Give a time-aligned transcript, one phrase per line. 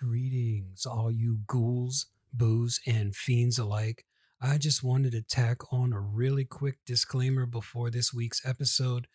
[0.00, 4.04] Greetings, all you ghouls, boos, and fiends alike.
[4.40, 9.08] I just wanted to tack on a really quick disclaimer before this week's episode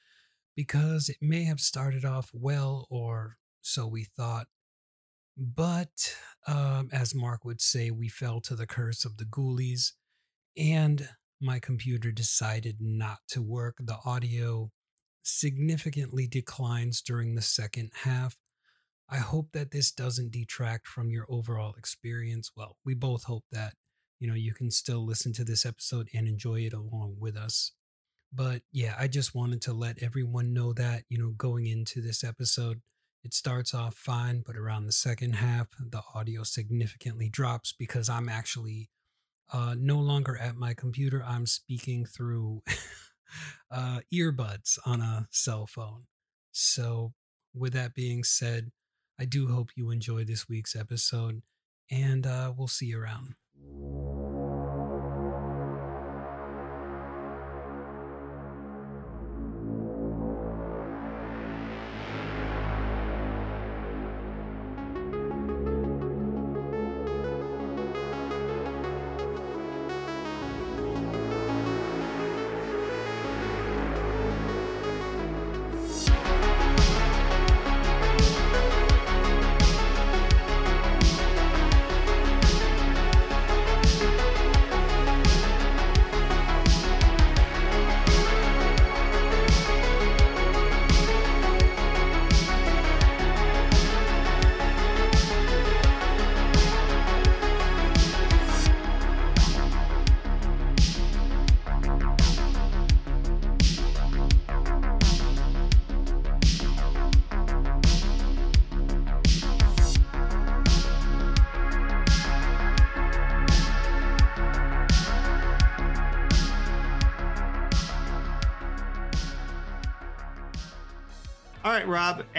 [0.57, 4.47] because it may have started off well, or so we thought.
[5.37, 6.17] But
[6.47, 9.93] um, as Mark would say, we fell to the curse of the ghoulies,
[10.57, 11.07] and
[11.39, 13.77] my computer decided not to work.
[13.79, 14.69] The audio
[15.23, 18.35] significantly declines during the second half.
[19.09, 22.51] I hope that this doesn't detract from your overall experience.
[22.55, 23.73] Well, we both hope that,
[24.19, 27.73] you know, you can still listen to this episode and enjoy it along with us.
[28.33, 32.23] But yeah, I just wanted to let everyone know that, you know, going into this
[32.23, 32.81] episode,
[33.23, 38.27] it starts off fine, but around the second half, the audio significantly drops because I'm
[38.27, 38.89] actually
[39.51, 41.23] uh, no longer at my computer.
[41.25, 42.63] I'm speaking through
[43.71, 46.03] uh, earbuds on a cell phone.
[46.51, 47.13] So,
[47.53, 48.71] with that being said,
[49.23, 51.43] I do hope you enjoy this week's episode,
[51.89, 53.35] and uh, we'll see you around.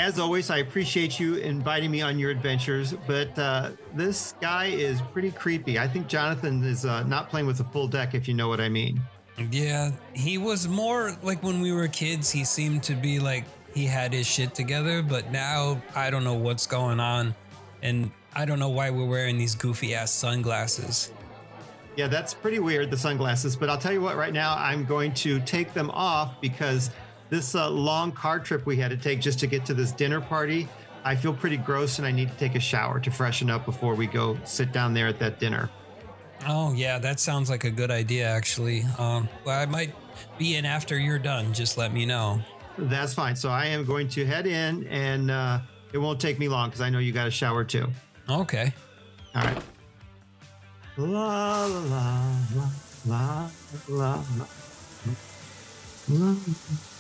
[0.04, 5.00] As always, I appreciate you inviting me on your adventures, but uh, this guy is
[5.00, 5.78] pretty creepy.
[5.78, 8.60] I think Jonathan is uh, not playing with a full deck, if you know what
[8.60, 9.00] I mean.
[9.50, 13.87] Yeah, he was more like when we were kids, he seemed to be like he
[13.87, 17.34] had his shit together, but now I don't know what's going on.
[17.82, 21.12] And I don't know why we're wearing these goofy ass sunglasses.
[21.97, 23.56] Yeah, that's pretty weird, the sunglasses.
[23.56, 26.91] But I'll tell you what, right now, I'm going to take them off because
[27.30, 30.20] this uh, long car trip we had to take just to get to this dinner
[30.20, 30.68] party,
[31.04, 33.94] I feel pretty gross and I need to take a shower to freshen up before
[33.94, 35.70] we go sit down there at that dinner.
[36.46, 38.84] Oh, yeah, that sounds like a good idea, actually.
[38.98, 39.94] Um, well, I might
[40.38, 41.52] be in after you're done.
[41.54, 42.40] Just let me know.
[42.76, 43.36] That's fine.
[43.36, 45.60] So I am going to head in and uh,
[45.92, 47.88] it won't take me long because I know you got a shower too.
[48.28, 48.72] Okay.
[49.34, 49.62] All right.
[50.96, 52.68] La la la la
[53.06, 53.50] la
[53.88, 54.24] la
[56.08, 56.94] la.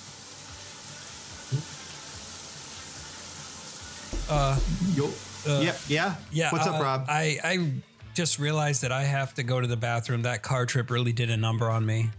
[4.28, 4.58] Uh,
[4.94, 5.10] Yo.
[5.46, 5.78] Uh, yep.
[5.88, 6.14] Yeah.
[6.32, 6.50] Yeah.
[6.50, 7.06] What's uh, up, Rob?
[7.08, 7.72] I I
[8.14, 10.22] just realized that I have to go to the bathroom.
[10.22, 12.10] That car trip really did a number on me.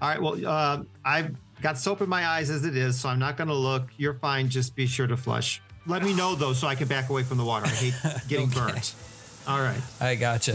[0.00, 0.22] All right.
[0.22, 3.48] Well, uh, I've got soap in my eyes as it is, so I'm not going
[3.48, 3.88] to look.
[3.98, 4.48] You're fine.
[4.48, 5.60] Just be sure to flush.
[5.86, 7.66] Let me know though, so I can back away from the water.
[7.66, 7.94] I hate
[8.28, 8.72] getting okay.
[8.72, 8.94] burnt.
[9.46, 9.80] All right.
[10.00, 10.54] I gotcha.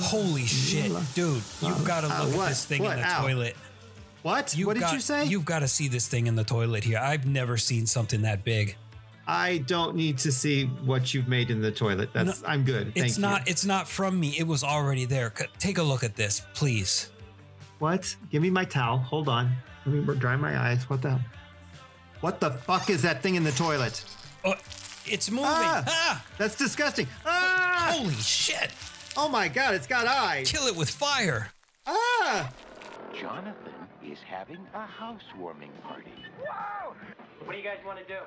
[0.00, 1.42] Holy shit, dude!
[1.60, 3.56] You've got to uh, look at this thing in the toilet.
[4.26, 4.56] What?
[4.56, 5.24] You've what did got, you say?
[5.26, 6.98] You've got to see this thing in the toilet here.
[6.98, 8.76] I've never seen something that big.
[9.24, 12.10] I don't need to see what you've made in the toilet.
[12.12, 12.92] That's I'm good.
[12.92, 13.22] Thank it's you.
[13.22, 13.48] not.
[13.48, 14.34] It's not from me.
[14.36, 15.32] It was already there.
[15.60, 17.10] Take a look at this, please.
[17.78, 18.16] What?
[18.32, 18.98] Give me my towel.
[18.98, 19.52] Hold on.
[19.84, 20.90] Let me dry my eyes.
[20.90, 21.10] What the?
[21.10, 21.20] hell?
[22.20, 24.04] What the fuck is that thing in the toilet?
[24.44, 24.54] Oh,
[25.06, 25.46] it's moving.
[25.46, 25.84] Ah!
[25.86, 26.24] Ah!
[26.36, 27.06] That's disgusting.
[27.24, 27.94] Ah!
[27.96, 28.72] Holy shit!
[29.16, 30.50] Oh my god, it's got eyes.
[30.50, 31.52] Kill it with fire.
[31.86, 32.50] Ah!
[33.14, 33.75] Jonathan
[34.10, 36.12] is having a housewarming party.
[36.40, 36.94] Wow!
[37.44, 38.20] What do you guys want to do?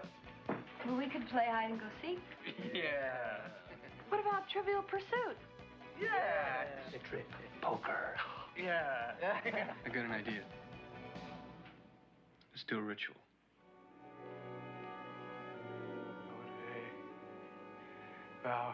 [0.85, 2.19] Well, we could play hide and go seek.
[2.73, 3.47] Yeah.
[4.09, 5.37] What about Trivial Pursuit?
[6.01, 6.65] Yeah.
[6.91, 7.27] The trip,
[7.61, 8.15] poker.
[8.61, 9.13] Yeah.
[9.85, 10.41] I got an idea.
[12.51, 13.15] Let's do a ritual.
[18.43, 18.73] Bow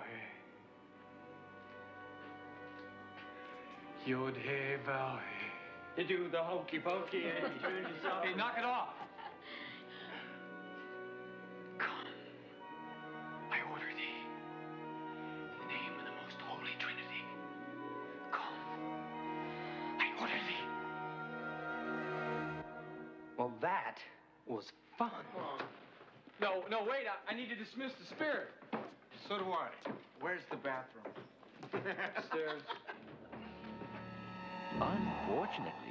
[4.05, 4.09] hey.
[4.09, 5.54] Yod hey, bow hey.
[5.97, 8.23] You do the hokey pokey and you turn yourself.
[8.25, 8.89] Hey, knock it off!
[11.79, 12.07] Come,
[13.49, 14.19] I order thee.
[15.55, 17.23] In the name of the most holy Trinity.
[18.33, 18.59] Come,
[19.99, 20.65] I order thee.
[23.37, 23.95] Well, that
[24.47, 24.65] was
[24.97, 25.11] fun.
[26.41, 27.07] No, no, wait.
[27.07, 28.49] I, I need to dismiss the spirit.
[29.29, 29.69] So do I.
[30.19, 31.05] Where's the bathroom?
[32.17, 32.61] Upstairs.
[34.75, 35.84] Unfortunately,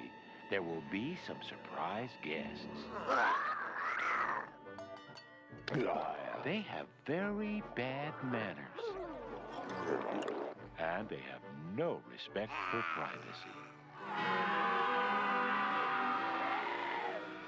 [0.51, 2.67] there will be some surprise guests.
[6.45, 8.59] They have very bad manners.
[10.79, 11.41] And they have
[11.77, 13.55] no respect for privacy.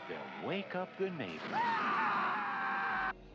[0.09, 1.41] They'll wake up the neighbors.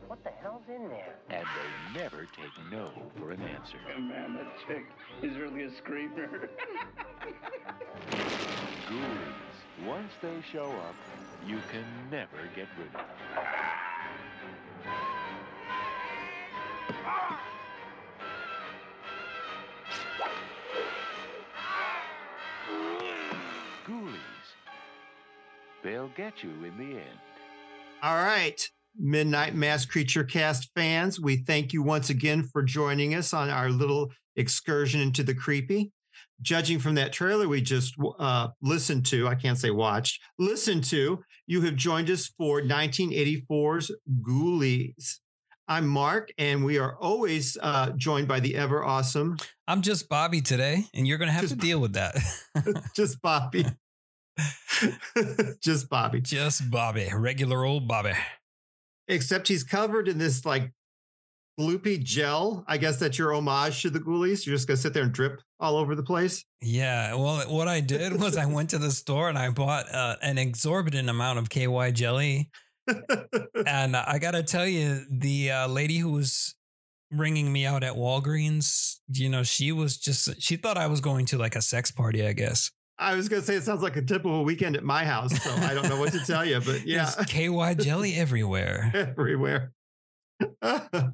[0.08, 1.14] What the hell's in there?
[1.30, 3.78] And they never take no for an answer.
[3.98, 4.84] Man, that chick
[5.22, 6.50] is really a screamer.
[8.92, 9.41] Ghoulies,
[9.86, 10.94] once they show up,
[11.46, 13.04] you can never get rid of them.
[23.86, 24.16] Ghoulies.
[25.82, 27.18] They'll get you in the end.
[28.02, 28.60] All right,
[28.98, 33.70] Midnight Mass Creature Cast fans, we thank you once again for joining us on our
[33.70, 35.90] little excursion into the creepy.
[36.40, 41.22] Judging from that trailer we just uh, listened to, I can't say watched, listened to,
[41.46, 43.90] you have joined us for 1984's
[44.22, 45.18] Ghoulies.
[45.68, 49.36] I'm Mark, and we are always uh, joined by the ever awesome,
[49.68, 52.16] I'm just Bobby today, and you're going to have Just to deal with that.
[52.96, 53.64] just Bobby.
[55.62, 56.20] just Bobby.
[56.20, 58.12] just Bobby, regular old Bobby.
[59.08, 60.72] except he's covered in this like
[61.58, 62.64] gloopy gel.
[62.66, 64.46] I guess that's your homage to the Ghoulies.
[64.46, 66.44] You're just gonna sit there and drip all over the place.
[66.60, 67.14] Yeah.
[67.14, 70.38] Well, what I did was I went to the store and I bought uh, an
[70.38, 72.50] exorbitant amount of KY jelly.
[73.64, 76.56] And I got to tell you, the uh, lady who was
[77.12, 81.26] ringing me out at Walgreens, you know, she was just, she thought I was going
[81.26, 82.72] to like a sex party, I guess.
[82.98, 85.74] I was gonna say it sounds like a typical weekend at my house, so I
[85.74, 88.90] don't know what to tell you, but yeah, There's KY jelly everywhere.
[88.94, 89.72] everywhere.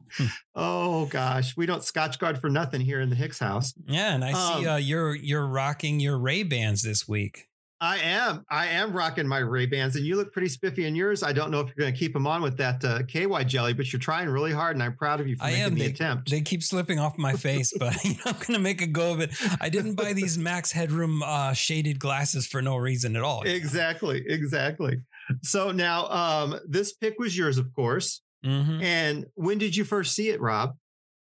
[0.55, 3.75] oh gosh, we don't Scotch guard for nothing here in the Hicks house.
[3.87, 4.15] Yeah.
[4.15, 7.47] And I see Um, uh, you're, you're rocking your Ray Bans this week.
[7.81, 8.45] I am.
[8.51, 11.23] I am rocking my Ray Bans, and you look pretty spiffy in yours.
[11.23, 13.73] I don't know if you're going to keep them on with that uh, KY jelly,
[13.73, 15.75] but you're trying really hard, and I'm proud of you for I making am.
[15.77, 16.29] the They, attempt.
[16.29, 19.13] they keep slipping off my face, but you know, I'm going to make a go
[19.13, 19.31] of it.
[19.61, 23.43] I didn't buy these Max Headroom uh, shaded glasses for no reason at all.
[23.43, 24.97] exactly, exactly.
[25.45, 28.23] So now, um, this pick was yours, of course.
[28.45, 28.83] Mhm.
[28.83, 30.77] And when did you first see it, Rob?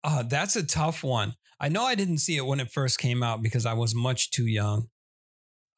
[0.03, 1.35] Uh, that's a tough one.
[1.59, 4.31] I know I didn't see it when it first came out because I was much
[4.31, 4.87] too young.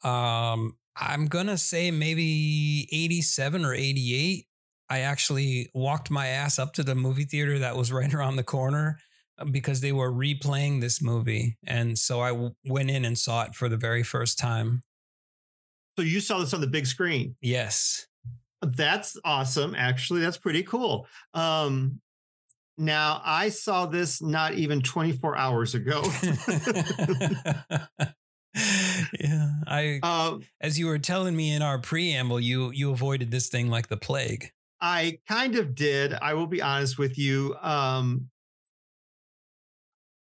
[0.03, 4.47] Um, I'm gonna say maybe 87 or 88.
[4.89, 8.43] I actually walked my ass up to the movie theater that was right around the
[8.43, 8.99] corner
[9.37, 13.43] uh, because they were replaying this movie, and so I w- went in and saw
[13.43, 14.83] it for the very first time.
[15.97, 17.35] So you saw this on the big screen.
[17.41, 18.07] Yes.
[18.63, 19.75] That's awesome.
[19.75, 21.07] Actually, that's pretty cool.
[21.33, 21.99] Um,
[22.77, 26.01] now I saw this not even 24 hours ago.
[29.19, 33.49] yeah, I um, as you were telling me in our preamble, you you avoided this
[33.49, 34.51] thing like the plague.
[34.81, 36.13] I kind of did.
[36.13, 37.55] I will be honest with you.
[37.61, 38.29] Um,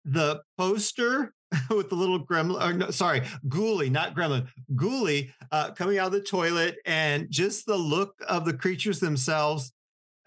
[0.06, 1.34] the poster
[1.70, 6.14] with the little gremlin, or no, sorry, ghoulie, not gremlin, ghoulie uh, coming out of
[6.14, 9.72] the toilet, and just the look of the creatures themselves,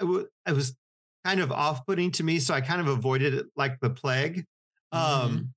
[0.00, 0.76] it, w- it was
[1.24, 2.38] kind of off-putting to me.
[2.38, 4.44] So I kind of avoided it like the plague.
[4.92, 5.52] Um,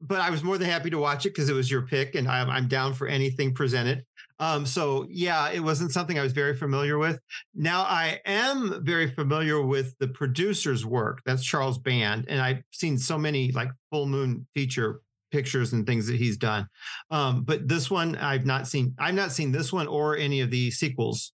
[0.00, 2.28] but I was more than happy to watch it because it was your pick, and
[2.28, 4.04] I'm, I'm down for anything presented.
[4.38, 7.18] Um, so yeah, it wasn't something I was very familiar with.
[7.54, 11.22] Now I am very familiar with the producer's work.
[11.24, 16.06] That's Charles Band, and I've seen so many like full moon feature pictures and things
[16.06, 16.68] that he's done.
[17.10, 18.94] Um, but this one I've not seen.
[18.98, 21.32] I've not seen this one or any of the sequels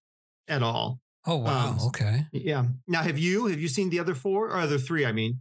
[0.49, 1.01] at all.
[1.27, 2.27] Oh wow, Um, okay.
[2.33, 2.65] Yeah.
[2.89, 5.07] Now have you have you seen the other four or other three?
[5.07, 5.41] I mean,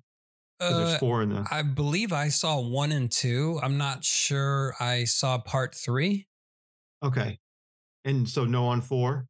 [0.60, 1.46] Uh, there's four in the.
[1.50, 3.60] I believe I saw one and two.
[3.64, 6.28] I'm not sure I saw part three.
[7.04, 7.40] Okay.
[8.06, 9.26] And so no on four.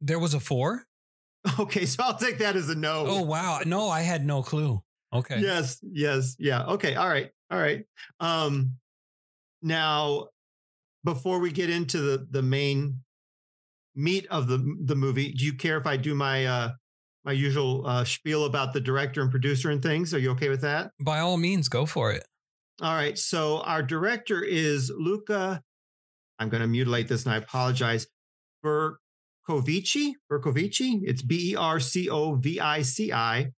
[0.00, 0.84] There was a four.
[1.58, 3.04] Okay, so I'll take that as a no.
[3.06, 4.80] Oh wow, no, I had no clue.
[5.12, 5.40] Okay.
[5.40, 6.64] Yes, yes, yeah.
[6.66, 7.84] Okay, all right, all right.
[8.18, 8.76] Um,
[9.60, 10.28] now,
[11.04, 13.00] before we get into the the main
[13.94, 16.70] meat of the the movie, do you care if I do my uh
[17.24, 20.12] my usual uh, spiel about the director and producer and things?
[20.12, 20.90] Are you okay with that?
[21.00, 22.24] By all means, go for it.
[22.80, 23.16] All right.
[23.16, 25.62] So our director is Luca.
[26.38, 28.08] I'm going to mutilate this, and I apologize.
[28.64, 30.14] Bercovici.
[30.30, 31.02] Bercovici.
[31.04, 33.52] It's B E R C O V I C I.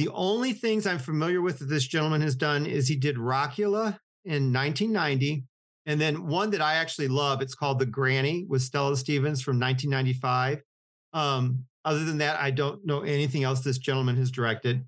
[0.00, 3.98] The only things I'm familiar with that this gentleman has done is he did Rockula
[4.24, 5.44] in 1990,
[5.84, 7.42] and then one that I actually love.
[7.42, 10.62] It's called The Granny with Stella Stevens from 1995.
[11.12, 14.86] Um, other than that, I don't know anything else this gentleman has directed.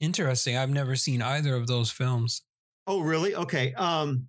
[0.00, 0.56] Interesting.
[0.56, 2.42] I've never seen either of those films.
[2.88, 3.36] Oh, really?
[3.36, 3.74] Okay.
[3.74, 4.26] Um,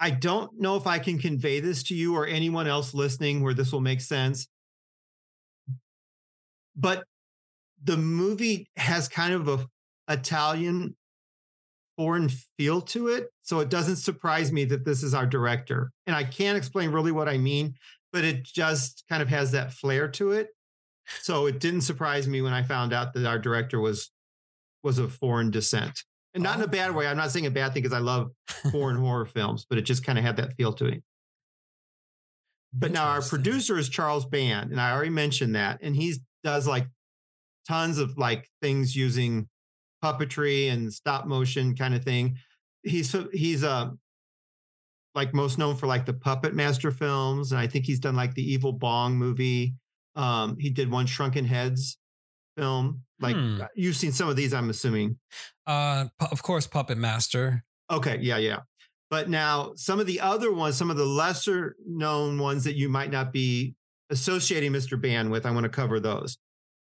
[0.00, 3.52] I don't know if I can convey this to you or anyone else listening where
[3.52, 4.48] this will make sense.
[6.74, 7.04] But
[7.82, 9.66] the movie has kind of a
[10.08, 10.96] Italian
[11.96, 13.28] foreign feel to it.
[13.42, 15.90] So it doesn't surprise me that this is our director.
[16.06, 17.74] And I can't explain really what I mean,
[18.12, 20.48] but it just kind of has that flair to it.
[21.20, 24.10] So it didn't surprise me when I found out that our director was
[24.82, 26.02] was of foreign descent.
[26.34, 27.06] And not in a bad way.
[27.06, 27.10] Oh.
[27.10, 28.30] I'm not saying a bad thing because I love
[28.70, 31.02] foreign horror films, but it just kind of had that feel to it.
[32.72, 35.80] But now our producer is Charles Band, and I already mentioned that.
[35.82, 36.86] And he does like
[37.68, 39.48] tons of like things using
[40.02, 42.36] puppetry and stop motion kind of thing.
[42.82, 43.90] He's he's uh
[45.14, 48.34] like most known for like the Puppet Master films, and I think he's done like
[48.34, 49.74] the Evil Bong movie.
[50.16, 51.98] Um, he did one Shrunken Heads
[52.56, 53.02] film.
[53.20, 53.62] Like Hmm.
[53.76, 55.18] you've seen some of these, I'm assuming.
[55.66, 57.64] Uh, of course, Puppet Master.
[57.90, 58.60] Okay, yeah, yeah.
[59.10, 62.88] But now some of the other ones, some of the lesser known ones that you
[62.88, 63.74] might not be
[64.10, 65.00] associating Mr.
[65.00, 66.38] Band with, I want to cover those.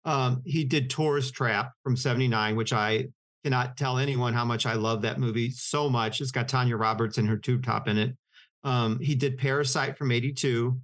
[0.07, 3.09] Um, he did Tourist Trap from 79, which I
[3.45, 6.21] cannot tell anyone how much I love that movie so much.
[6.21, 8.17] It's got Tanya Roberts and her tube top in it.
[8.65, 10.81] Um, he did Parasite from 82.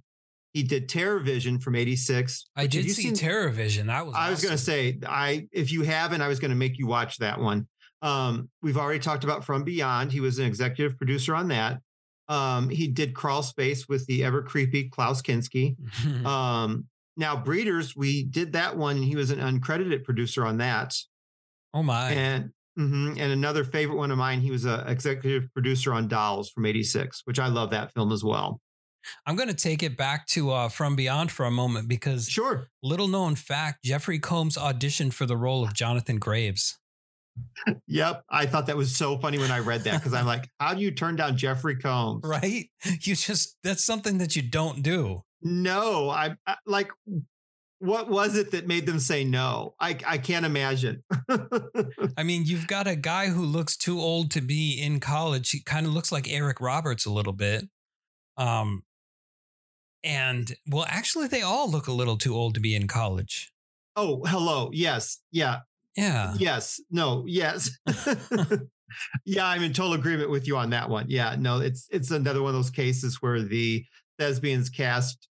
[0.53, 2.45] He did Terror Vision from 86.
[2.55, 3.87] I did you see seen- Terror Vision.
[3.87, 4.13] That was.
[4.15, 6.85] I was going to say, I if you haven't, I was going to make you
[6.85, 7.67] watch that one.
[8.01, 10.11] Um, we've already talked about From Beyond.
[10.11, 11.79] He was an executive producer on that.
[12.27, 15.75] Um, he did Crawl Space with the ever creepy Klaus Kinski.
[16.25, 16.85] Um,
[17.17, 20.95] now Breeders, we did that one, he was an uncredited producer on that.
[21.73, 22.11] oh my!
[22.11, 26.49] And mhm, and another favorite one of mine, he was an executive producer on Dolls
[26.49, 28.59] from '86, which I love that film as well.
[29.25, 32.67] I'm going to take it back to uh, From Beyond for a moment because Sure.
[32.81, 36.77] little known fact: Jeffrey Combs auditioned for the role of Jonathan Graves.
[37.87, 38.23] Yep.
[38.29, 40.81] I thought that was so funny when I read that because I'm like, how do
[40.81, 42.21] you turn down Jeffrey Combs?
[42.23, 42.69] Right?
[43.01, 45.23] You just that's something that you don't do.
[45.43, 46.91] No, I, I like.
[47.79, 49.75] What was it that made them say no?
[49.79, 51.03] I I can't imagine.
[52.17, 55.51] I mean, you've got a guy who looks too old to be in college.
[55.51, 57.67] He kind of looks like Eric Roberts a little bit.
[58.37, 58.83] Um,
[60.03, 63.51] and well, actually, they all look a little too old to be in college.
[63.95, 64.69] oh, hello.
[64.73, 65.19] Yes.
[65.31, 65.59] Yeah.
[65.95, 66.33] Yeah.
[66.37, 66.81] Yes.
[66.89, 67.23] No.
[67.27, 67.69] Yes.
[69.25, 71.05] yeah, I'm in total agreement with you on that one.
[71.09, 71.35] Yeah.
[71.37, 73.85] No, it's it's another one of those cases where the
[74.19, 75.27] thespians cast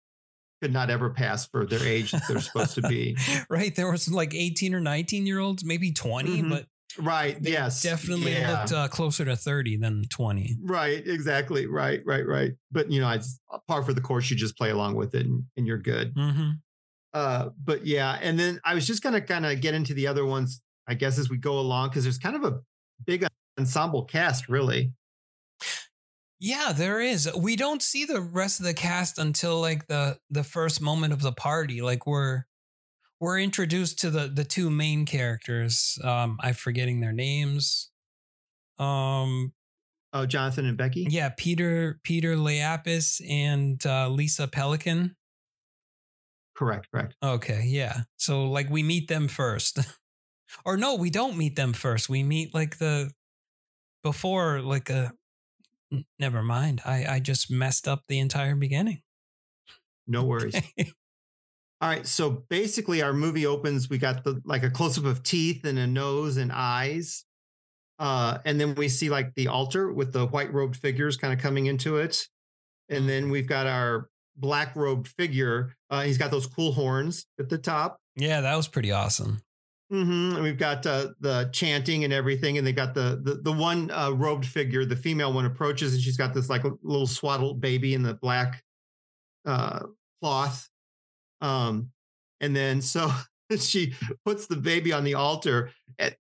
[0.63, 3.17] could not ever pass for their age that they're supposed to be.
[3.51, 3.75] right.
[3.75, 6.51] There was like 18 or 19 year olds, maybe 20, Mhm.
[6.51, 6.67] but
[6.99, 7.39] Right.
[7.41, 7.83] yes.
[7.83, 8.61] definitely Yeah.
[8.61, 10.57] looked uh, closer to 30 than 20.
[10.63, 11.67] Right, exactly.
[11.67, 12.53] Right, right, right.
[12.73, 13.39] But you know, it's
[13.69, 14.29] par for the course.
[14.31, 16.15] You just play along with it, and, and you're good.
[16.15, 16.51] Mm-hmm.
[17.15, 20.25] Uh, but yeah, and then I was just gonna kind of get into the other
[20.27, 22.61] ones, I guess, as we go along, because there's kind of a
[23.07, 23.25] big
[23.59, 24.93] ensemble cast, really.
[26.41, 27.31] Yeah, there is.
[27.37, 31.21] We don't see the rest of the cast until like the the first moment of
[31.21, 31.83] the party.
[31.83, 32.45] Like we're
[33.21, 35.99] we're introduced to the the two main characters.
[36.03, 37.91] Um, I'm forgetting their names.
[38.79, 39.53] Um,
[40.13, 41.07] Oh, Jonathan and Becky.
[41.09, 45.15] yeah, Peter Peter Liapis and uh, Lisa Pelikan.
[46.57, 47.15] Correct, correct.
[47.23, 48.03] Okay, yeah.
[48.17, 49.79] So like we meet them first.
[50.65, 52.09] or no, we don't meet them first.
[52.09, 53.13] We meet like the
[54.03, 55.13] before like a
[56.19, 56.81] never mind.
[56.85, 59.03] I I just messed up the entire beginning.
[60.07, 60.55] No worries.
[61.83, 63.89] All right, so basically, our movie opens.
[63.89, 67.25] We got the like a close up of teeth and a nose and eyes,
[67.99, 71.39] uh, and then we see like the altar with the white robed figures kind of
[71.39, 72.27] coming into it,
[72.91, 75.75] and then we've got our black robed figure.
[75.89, 79.41] Uh, he's got those cool horns at the top, yeah, that was pretty awesome.
[79.91, 83.53] Hmm and we've got uh, the chanting and everything, and they got the the the
[83.53, 87.61] one uh, robed figure, the female one approaches, and she's got this like little swaddled
[87.61, 88.63] baby in the black
[89.47, 89.81] uh,
[90.23, 90.69] cloth.
[91.41, 91.91] Um,
[92.41, 93.11] and then so
[93.59, 93.95] she
[94.25, 96.15] puts the baby on the altar and,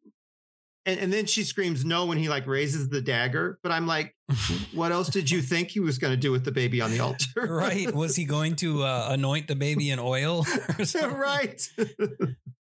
[0.86, 3.58] and and then she screams no when he like raises the dagger.
[3.62, 4.14] But I'm like,
[4.74, 7.00] what else did you think he was going to do with the baby on the
[7.00, 7.46] altar?
[7.48, 7.92] right?
[7.94, 10.46] Was he going to uh, anoint the baby in oil?
[11.02, 11.68] right.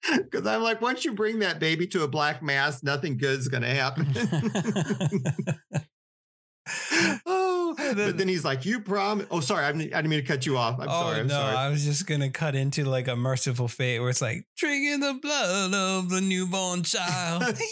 [0.30, 3.48] Because I'm like, once you bring that baby to a black mass, nothing good is
[3.48, 4.06] going to happen.
[7.26, 10.26] oh, but then he's like, "You promise?" Oh, sorry, I didn't, I didn't mean to
[10.26, 10.78] cut you off.
[10.80, 11.20] I'm oh sorry.
[11.20, 11.56] I'm no, sorry.
[11.56, 15.18] I was just gonna cut into like a merciful fate where it's like drinking the
[15.20, 17.58] blood of the newborn child.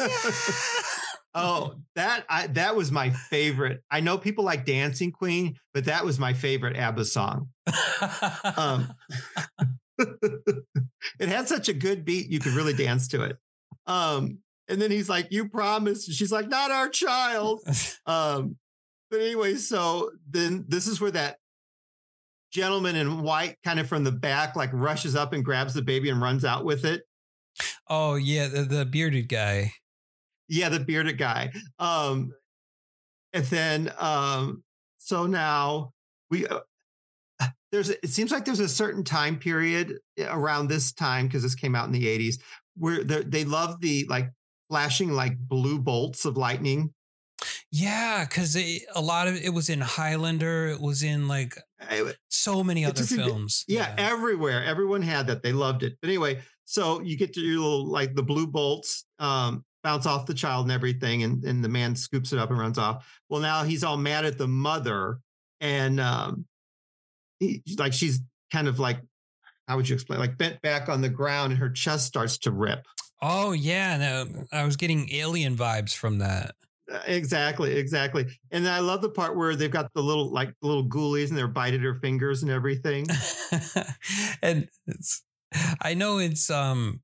[1.38, 3.82] Oh, that I, that was my favorite.
[3.90, 7.50] I know people like Dancing Queen, but that was my favorite ABBA song.
[8.56, 8.90] Um,
[11.18, 13.36] it had such a good beat, you could really dance to it.
[13.86, 14.38] Um,
[14.68, 17.60] and then he's like, "You promised." She's like, "Not our child."
[18.06, 18.56] Um,
[19.10, 21.38] but anyway, so then this is where that
[22.52, 26.08] gentleman in white, kind of from the back, like rushes up and grabs the baby
[26.08, 27.02] and runs out with it.
[27.88, 29.72] oh yeah, the, the bearded guy.
[30.48, 31.52] Yeah, the bearded guy.
[31.78, 32.32] Um,
[33.32, 34.62] and then, um,
[34.98, 35.92] so now
[36.30, 36.60] we, uh,
[37.72, 41.74] there's, it seems like there's a certain time period around this time, because this came
[41.74, 42.40] out in the 80s,
[42.76, 44.30] where they they love the like
[44.68, 46.92] flashing like blue bolts of lightning.
[47.70, 50.68] Yeah, because a lot of it was in Highlander.
[50.68, 51.56] It was in like
[52.28, 53.64] so many other just films.
[53.68, 54.64] Yeah, everywhere.
[54.64, 55.42] Everyone had that.
[55.42, 55.94] They loved it.
[56.00, 60.26] But anyway, so you get to your little like the blue bolts um, bounce off
[60.26, 63.06] the child and everything, and, and the man scoops it up and runs off.
[63.28, 65.20] Well, now he's all mad at the mother,
[65.60, 66.46] and um,
[67.78, 68.20] like she's
[68.52, 69.00] kind of like,
[69.68, 70.20] how would you explain?
[70.20, 72.86] Like bent back on the ground, and her chest starts to rip.
[73.22, 76.54] Oh yeah, no, I was getting alien vibes from that.
[76.92, 78.26] Uh, Exactly, exactly.
[78.50, 81.38] And then I love the part where they've got the little like little ghoulies and
[81.38, 83.06] they're biting her fingers and everything.
[84.42, 85.22] and it's,
[85.80, 87.00] I know it's um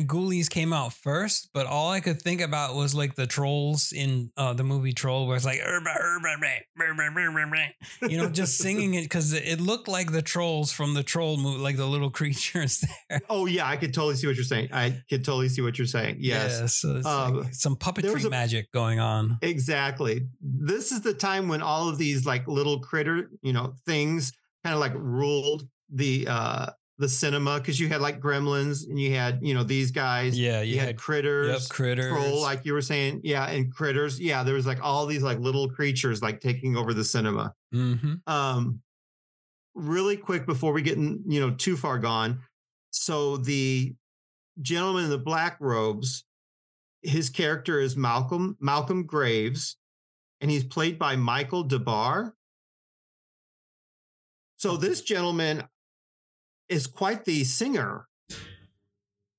[0.00, 4.30] Ghoulies came out first, but all I could think about was like the trolls in
[4.38, 5.60] uh, the movie Troll, where it's like
[8.00, 11.58] you know, just singing it because it looked like the trolls from the troll movie,
[11.62, 13.20] like the little creatures there.
[13.28, 14.70] Oh yeah, I could totally see what you're saying.
[14.72, 16.16] I could totally see what you're saying.
[16.20, 16.58] Yes.
[16.60, 16.66] Yeah,
[17.02, 19.38] so Um, like some puppetry a- magic going on.
[19.42, 20.22] Exactly.
[20.40, 24.32] This is the time when all of these like little critter, you know, things
[24.64, 29.14] kind of like ruled the uh the cinema because you had like gremlins and you
[29.14, 30.38] had, you know, these guys.
[30.38, 32.12] Yeah, You you had had critters, yep, critters.
[32.12, 33.20] troll, like you were saying.
[33.24, 34.20] Yeah, and critters.
[34.20, 37.54] Yeah, there was like all these like little creatures like taking over the cinema.
[37.72, 38.80] hmm Um
[39.74, 42.40] really quick before we get in, you know, too far gone.
[42.90, 43.94] So the
[44.60, 46.24] gentleman in the black robes,
[47.00, 49.76] his character is Malcolm Malcolm Graves,
[50.42, 52.32] and he's played by Michael Des Barres.
[54.58, 55.64] So this gentleman
[56.72, 58.06] is quite the singer.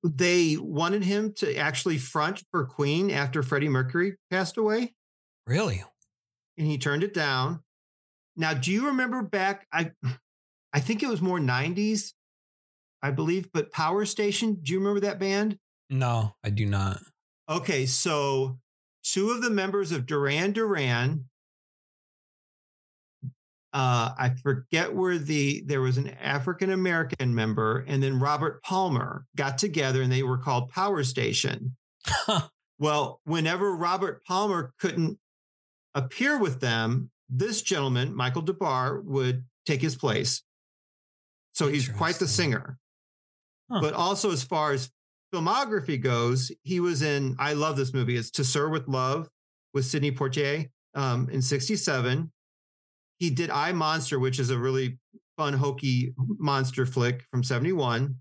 [0.03, 4.93] They wanted him to actually front for Queen after Freddie Mercury passed away
[5.47, 5.83] Really?
[6.57, 7.61] and he turned it down.
[8.35, 9.65] Now, do you remember back?
[9.71, 9.91] I
[10.73, 12.13] I think it was more 90s,
[13.01, 15.57] I believe, but Power Station, do you remember that band?
[15.89, 16.99] No, I do not.
[17.49, 18.57] Okay, so
[19.03, 21.25] two of the members of Duran Duran.
[23.73, 29.25] Uh, I forget where the there was an African American member, and then Robert Palmer
[29.35, 31.75] got together, and they were called Power Station.
[32.83, 35.17] Well, whenever Robert Palmer couldn't
[35.95, 40.43] appear with them, this gentleman, Michael Des Barres, would take his place.
[41.53, 42.77] So he's quite the singer.
[43.71, 43.79] Huh.
[43.79, 44.91] But also, as far as
[45.33, 48.17] filmography goes, he was in, I love this movie.
[48.17, 49.29] It's To Sir with Love
[49.73, 52.32] with Sidney Poitier um, in 67.
[53.19, 54.99] He did I Monster, which is a really
[55.37, 58.15] fun, hokey monster flick from 71.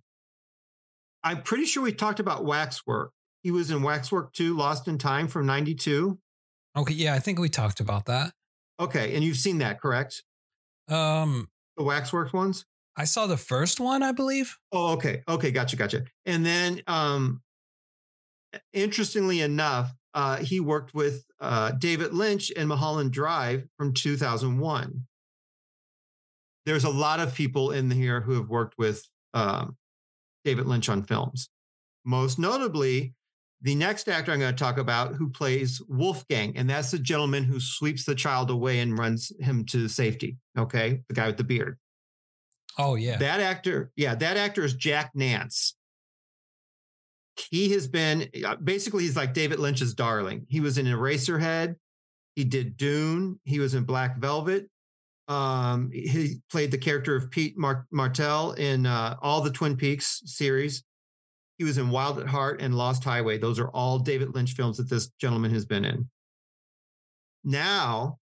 [1.25, 3.13] I'm pretty sure we talked about Waxwork.
[3.43, 6.19] He was in Waxwork 2, Lost in Time from 92.
[6.77, 8.33] Okay, yeah, I think we talked about that.
[8.81, 9.15] Okay.
[9.15, 10.23] And you've seen that, correct?
[10.89, 12.65] Um, The Waxworks ones?
[12.97, 14.59] I saw the first one, I believe.
[14.73, 15.23] Oh, okay.
[15.29, 15.51] Okay.
[15.51, 15.77] Gotcha.
[15.77, 16.05] Gotcha.
[16.27, 17.43] And then, um,
[18.73, 25.07] interestingly enough, uh, he worked with uh, David Lynch in Mulholland Drive from 2001.
[26.65, 29.77] There's a lot of people in here who have worked with um,
[30.45, 31.49] David Lynch on films.
[32.05, 33.15] Most notably,
[33.63, 37.45] the next actor I'm going to talk about who plays Wolfgang, and that's the gentleman
[37.45, 40.37] who sweeps the child away and runs him to safety.
[40.59, 41.01] Okay.
[41.09, 41.79] The guy with the beard.
[42.79, 43.19] Oh yeah.
[43.19, 45.75] That actor, yeah, that actor is Jack Nance.
[47.37, 50.47] He has been uh, basically he's like David Lynch's darling.
[50.49, 51.77] He was in Eraserhead.
[52.35, 53.41] He did Dune.
[53.45, 54.69] He was in Black Velvet.
[55.29, 60.21] Um, he played the character of Pete Mar- Martell in uh, all the Twin Peaks
[60.25, 60.83] series.
[61.59, 63.39] He was in Wild at Heart and Lost Highway.
[63.39, 66.11] Those are all David Lynch films that this gentleman has been in.
[67.45, 68.19] Now,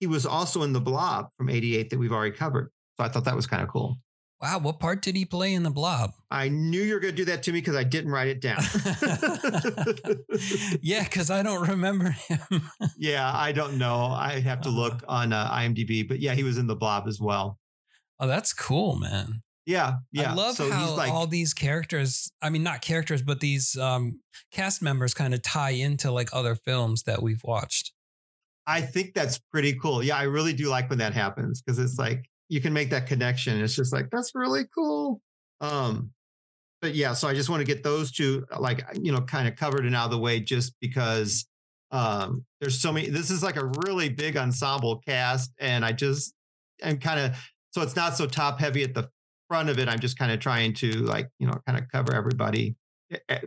[0.00, 2.70] he was also in The Blob from 88 that we've already covered.
[2.96, 3.98] So I thought that was kind of cool.
[4.44, 6.12] Wow, what part did he play in the Blob?
[6.30, 8.42] I knew you were going to do that to me because I didn't write it
[8.42, 8.58] down.
[10.82, 12.40] yeah, because I don't remember him.
[12.98, 14.04] yeah, I don't know.
[14.04, 17.18] I have to look on uh, IMDb, but yeah, he was in the Blob as
[17.18, 17.58] well.
[18.20, 19.40] oh, that's cool, man.
[19.64, 20.32] Yeah, yeah.
[20.32, 23.78] I love so how he's like, all these characters, I mean, not characters, but these
[23.78, 24.20] um,
[24.52, 27.92] cast members kind of tie into like other films that we've watched.
[28.66, 30.02] I think that's pretty cool.
[30.02, 33.06] Yeah, I really do like when that happens because it's like you can make that
[33.06, 33.60] connection.
[33.60, 35.20] It's just like that's really cool.
[35.60, 36.10] Um,
[36.80, 39.56] but yeah, so I just want to get those two like you know kind of
[39.56, 41.46] covered and out of the way just because
[41.90, 46.34] um there's so many this is like a really big ensemble cast and I just
[46.82, 47.36] am kind of
[47.70, 49.08] so it's not so top heavy at the
[49.48, 49.88] front of it.
[49.88, 52.76] I'm just kind of trying to like, you know, kind of cover everybody
[53.10, 53.40] eh, eh,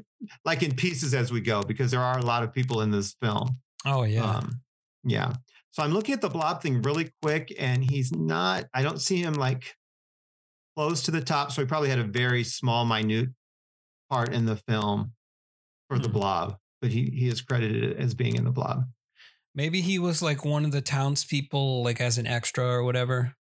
[0.46, 3.16] like in pieces as we go because there are a lot of people in this
[3.22, 3.58] film.
[3.86, 4.24] Oh, yeah.
[4.24, 4.62] Um,
[5.04, 5.34] yeah.
[5.78, 9.22] So I'm looking at the blob thing really quick, and he's not, I don't see
[9.22, 9.76] him like
[10.76, 11.52] close to the top.
[11.52, 13.30] So he probably had a very small, minute
[14.10, 15.12] part in the film
[15.88, 16.14] for the Hmm.
[16.14, 18.86] blob, but he, he is credited as being in the blob.
[19.54, 23.36] Maybe he was like one of the townspeople, like as an extra or whatever.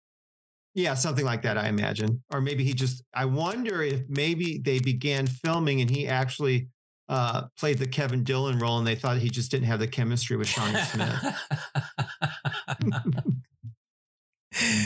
[0.75, 2.25] Yeah, something like that, I imagine.
[2.33, 6.67] Or maybe he just, I wonder if maybe they began filming and he actually
[7.09, 10.37] uh, played the Kevin Dillon role and they thought he just didn't have the chemistry
[10.37, 11.23] with Sean Smith,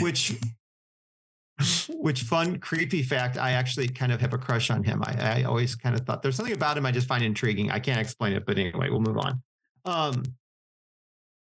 [0.01, 0.35] which,
[1.91, 5.03] which fun, creepy fact, I actually kind of have a crush on him.
[5.05, 7.71] I, I always kind of thought there's something about him I just find intriguing.
[7.71, 9.43] I can't explain it, but anyway, we'll move on.
[9.85, 10.23] Um,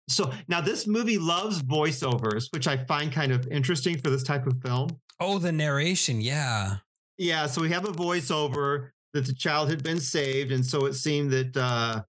[0.10, 4.48] so now this movie loves voiceovers, which I find kind of interesting for this type
[4.48, 4.90] of film.
[5.20, 6.22] oh, the narration.
[6.22, 6.78] Yeah.
[7.18, 10.94] Yeah, so we have a voiceover that the child had been saved, and so it
[10.94, 12.02] seemed that uh,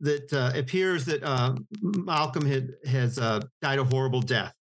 [0.00, 4.54] that uh, appears that uh, Malcolm had has uh, died a horrible death.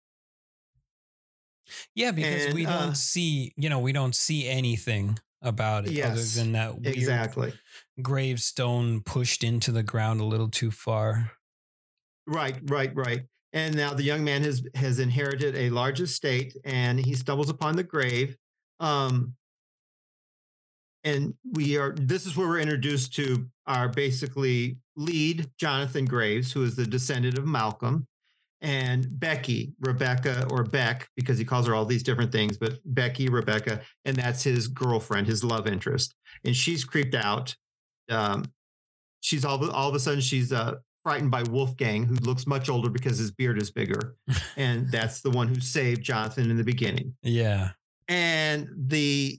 [1.94, 5.92] Yeah, because And, we don't uh, see, you know, we don't see anything about it
[5.92, 7.52] Yes, other than that weird Exactly.
[8.00, 11.32] gravestone pushed into the ground a little too far.
[12.26, 13.22] Right, right, right.
[13.52, 17.76] And now the young man has has inherited a large estate, and he stumbles upon
[17.76, 18.36] the grave.
[18.80, 19.34] Um,
[21.04, 21.94] and we are.
[21.96, 27.38] This is where we're introduced to our basically lead, Jonathan Graves, who is the descendant
[27.38, 28.06] of Malcolm,
[28.62, 33.28] and Becky, Rebecca, or Beck, because he calls her all these different things, but Becky,
[33.28, 37.54] Rebecca, and that's his girlfriend, his love interest, and she's creeped out.
[38.08, 38.44] Um,
[39.20, 42.68] she's all of- all of a sudden she's uh, frightened by Wolfgang, who looks much
[42.70, 44.16] older because his beard is bigger,
[44.56, 47.14] and that's the one who saved Jonathan in the beginning.
[47.22, 47.70] Yeah.
[48.08, 49.38] And the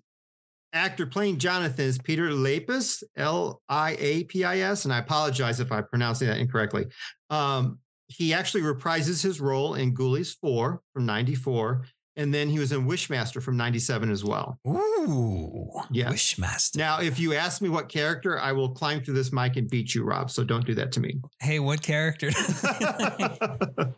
[0.78, 5.60] actor playing Jonathan is Peter Liapis, L I A P I S, and I apologize
[5.60, 6.86] if I'm pronouncing that incorrectly.
[7.30, 11.84] Um, he actually reprises his role in Ghoulies 4 from 94,
[12.16, 14.58] and then he was in Wishmaster from 97 as well.
[14.66, 15.70] Ooh.
[15.92, 16.10] Yeah.
[16.10, 16.78] Wishmaster.
[16.78, 19.94] Now, if you ask me what character, I will climb through this mic and beat
[19.94, 20.32] you, Rob.
[20.32, 21.20] So don't do that to me.
[21.42, 22.30] Hey, what character?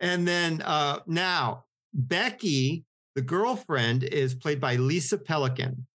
[0.00, 2.84] and then uh, now Becky,
[3.16, 5.86] the girlfriend, is played by Lisa Pelikan.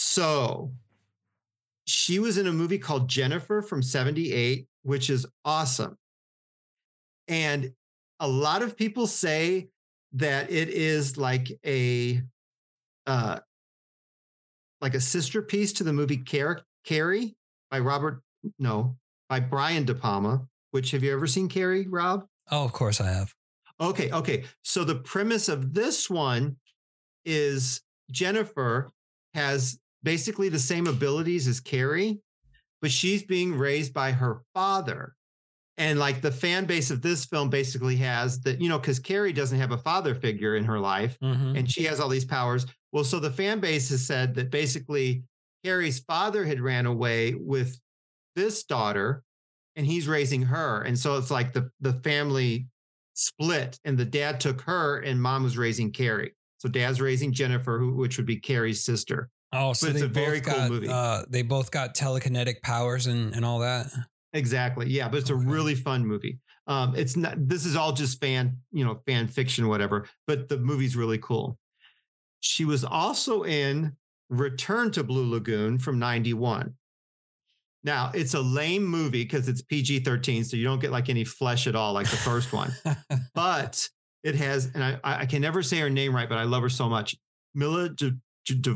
[0.00, 0.70] So
[1.84, 5.98] she was in a movie called Jennifer from 78, which is awesome.
[7.26, 7.72] And
[8.20, 9.68] a lot of people say
[10.12, 12.22] that it is like a
[13.06, 13.40] uh
[14.80, 17.36] like a sister piece to the movie Car- Carrie
[17.70, 18.22] by Robert
[18.58, 18.96] no,
[19.28, 22.24] by Brian De Palma, which have you ever seen Carrie, Rob?
[22.52, 23.34] oh, of course I have.
[23.80, 24.44] Okay, okay.
[24.62, 26.56] So the premise of this one
[27.24, 28.90] is Jennifer
[29.34, 32.20] has basically the same abilities as Carrie,
[32.80, 35.14] but she's being raised by her father.
[35.76, 39.32] And like the fan base of this film basically has that, you know, because Carrie
[39.32, 41.56] doesn't have a father figure in her life Mhm.
[41.58, 42.66] and she has all these powers.
[42.92, 45.22] Well, so the fan base has said that basically
[45.64, 47.78] Carrie's father had ran away with
[48.34, 49.22] this daughter
[49.76, 50.82] and he's raising her.
[50.82, 52.66] And so it's like the, the family
[53.14, 56.34] split and the dad took her and mom was raising Carrie.
[56.58, 59.28] So dad's raising Jennifer, who, which would be Carrie's sister.
[59.52, 60.88] Oh, so But it's a very cool got, movie.
[60.88, 63.86] Uh, they both got telekinetic powers and, and all that.
[64.34, 64.88] Exactly.
[64.90, 65.42] Yeah, but it's Okay.
[65.42, 66.38] a really fun movie.
[66.66, 67.34] Um, it's not.
[67.48, 70.06] This is all just fan, you know, fan fiction, whatever.
[70.26, 71.58] But the movie's really cool.
[72.40, 73.96] She was also in
[74.28, 76.74] Return to Blue Lagoon from '91.
[77.84, 81.66] Now it's a lame movie because it's PG-13, so you don't get like any flesh
[81.66, 82.70] at all, like the first one.
[83.34, 83.88] but
[84.24, 86.68] it has, and I, I can never say her name right, but I love her
[86.68, 87.16] so much.
[87.54, 88.12] Mila, J-
[88.44, 88.74] J- J-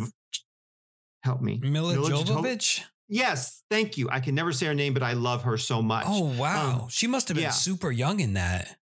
[1.22, 1.58] help me.
[1.62, 2.82] Mila Mila Jovo- Jovovich?
[3.08, 4.08] Yes, thank you.
[4.10, 6.06] I can never say her name, but I love her so much.
[6.08, 6.82] Oh, wow.
[6.82, 7.50] Um, she must have been yeah.
[7.50, 8.76] super young in that.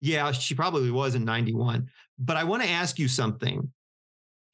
[0.00, 1.88] Yeah, she probably was in 91.
[2.18, 3.72] But I want to ask you something.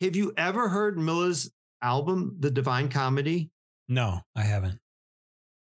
[0.00, 3.50] Have you ever heard Mila's album, The Divine Comedy?
[3.88, 4.78] No, I haven't.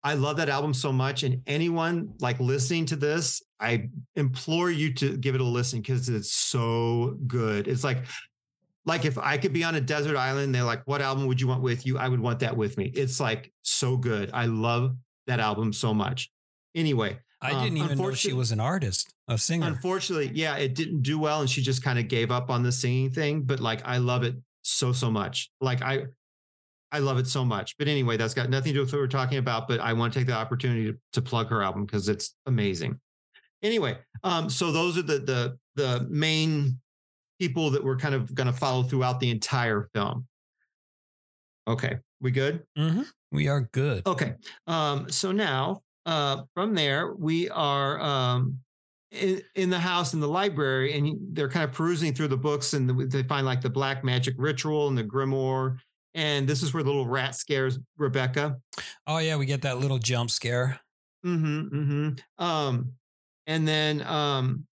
[0.04, 1.24] I love that album so much.
[1.24, 6.08] And anyone like listening to this, I implore you to give it a listen because
[6.08, 7.66] it's so good.
[7.66, 8.04] It's like
[8.86, 11.46] like if I could be on a desert island, they're like, "What album would you
[11.46, 12.90] want with you?" I would want that with me.
[12.94, 14.30] It's like so good.
[14.32, 16.30] I love that album so much.
[16.74, 19.66] Anyway, I um, didn't even know she was an artist, a singer.
[19.66, 22.72] Unfortunately, yeah, it didn't do well, and she just kind of gave up on the
[22.72, 23.42] singing thing.
[23.42, 25.50] But like, I love it so so much.
[25.60, 26.06] Like I,
[26.90, 27.76] I love it so much.
[27.78, 29.68] But anyway, that's got nothing to do with what we're talking about.
[29.68, 32.98] But I want to take the opportunity to, to plug her album because it's amazing.
[33.62, 36.80] Anyway, um, so those are the the the main
[37.38, 40.26] people that we're kind of going to follow throughout the entire film.
[41.66, 42.62] Okay, we good?
[42.76, 43.06] Mhm.
[43.30, 44.06] We are good.
[44.06, 44.34] Okay.
[44.66, 48.58] Um, so now uh, from there, we are um,
[49.10, 52.72] in, in the house in the library, and they're kind of perusing through the books,
[52.72, 55.76] and the, they find like the black magic ritual and the grimoire.
[56.14, 58.56] And this is where the little rat scares Rebecca.
[59.06, 60.80] Oh yeah, we get that little jump scare.
[61.24, 61.76] Mm-hmm.
[61.76, 62.44] Mm-hmm.
[62.44, 62.92] Um,
[63.46, 64.66] and then um,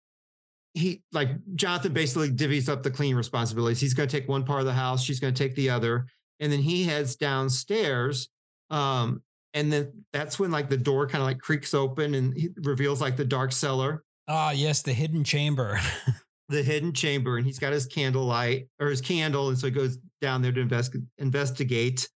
[0.73, 3.79] he like Jonathan basically divvies up the cleaning responsibilities.
[3.79, 5.03] He's going to take one part of the house.
[5.03, 6.07] She's going to take the other,
[6.39, 8.29] and then he heads downstairs.
[8.69, 9.21] Um,
[9.53, 12.99] and then that's when like the door kind of like creaks open and he reveals
[13.01, 15.79] like the dark cellar, Ah, yes, the hidden chamber.
[16.49, 19.97] the hidden chamber, and he's got his candlelight or his candle, and so he goes
[20.21, 22.09] down there to invest, investigate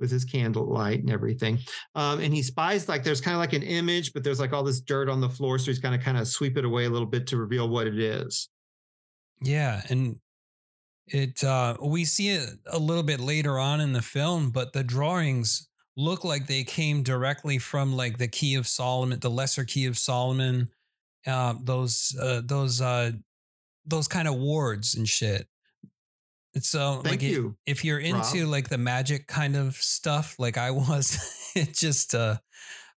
[0.00, 1.58] with his candlelight and everything.
[1.94, 4.64] Um, and he spies like there's kind of like an image, but there's like all
[4.64, 6.90] this dirt on the floor, so he's going to kind of sweep it away a
[6.90, 8.48] little bit to reveal what it is.
[9.40, 10.16] yeah, and
[11.06, 14.82] it uh we see it a little bit later on in the film, but the
[14.84, 19.86] drawings look like they came directly from like the Key of Solomon, the Lesser Key
[19.86, 20.68] of Solomon,
[21.26, 23.12] uh, those uh, those uh,
[23.86, 25.46] those kind of wards and shit.
[26.60, 27.56] So Thank like it- you.
[27.66, 28.48] if you're into Rob.
[28.48, 32.36] like the magic kind of stuff, like I was, it just uh,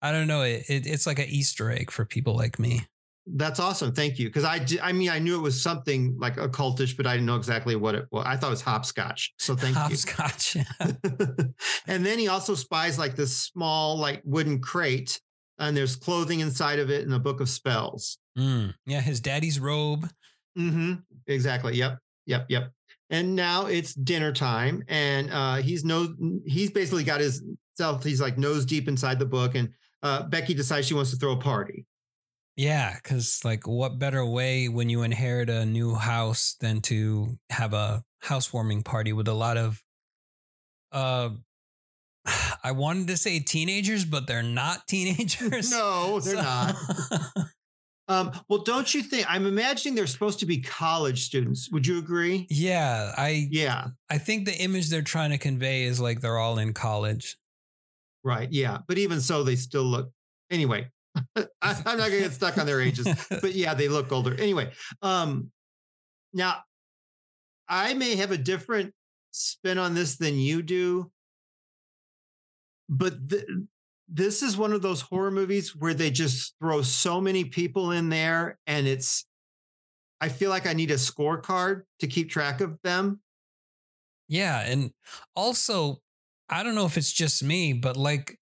[0.02, 2.86] I don't know, it, it it's like an Easter egg for people like me.
[3.30, 3.94] That's awesome.
[3.94, 4.28] Thank you.
[4.28, 7.36] Because I I mean, I knew it was something like occultish, but I didn't know
[7.36, 8.24] exactly what it was.
[8.26, 9.34] I thought it was hopscotch.
[9.38, 9.82] So thank you.
[9.82, 10.56] Hopscotch.
[11.88, 15.20] and then he also spies like this small, like wooden crate,
[15.60, 18.18] and there's clothing inside of it and a book of spells.
[18.38, 20.10] Mm, yeah, his daddy's robe.
[20.58, 20.94] Mm-hmm.
[21.28, 21.76] Exactly.
[21.76, 21.98] Yep.
[22.28, 22.46] Yep.
[22.48, 22.72] Yep.
[23.10, 26.14] And now it's dinner time, and uh, he's no,
[26.46, 27.42] he's basically got his
[27.78, 28.04] self.
[28.04, 29.70] He's like nose deep inside the book, and
[30.04, 31.86] uh, Becky decides she wants to throw a party.
[32.58, 37.74] Yeah, because like, what better way when you inherit a new house than to have
[37.74, 39.82] a housewarming party with a lot of,
[40.92, 41.30] uh,
[42.64, 45.72] I wanted to say teenagers, but they're not teenagers.
[45.72, 46.76] No, they're So- not.
[48.10, 49.26] Um, well, don't you think?
[49.30, 51.70] I'm imagining they're supposed to be college students.
[51.72, 52.48] Would you agree?
[52.50, 53.88] yeah, I Yeah.
[54.10, 57.38] I think the image they're trying to convey is like they're all in college.
[58.24, 58.52] Right.
[58.52, 58.80] Yeah.
[58.88, 60.10] But even so, they still look.
[60.50, 60.90] Anyway,
[61.36, 64.34] I, I'm not going to get stuck on their ages, but yeah, they look older.
[64.40, 65.52] Anyway, um,
[66.34, 66.58] now
[67.68, 68.94] I may have a different
[69.32, 71.12] spin on this than you do,
[72.90, 73.44] but th-
[74.08, 78.10] this is one of those horror movies where they just throw so many people in
[78.10, 79.26] there, and it's.
[80.20, 83.22] I feel like I need a scorecard to keep track of them.
[84.28, 84.92] Yeah, and
[85.36, 86.02] also
[86.50, 88.40] I don't know if it's just me, but like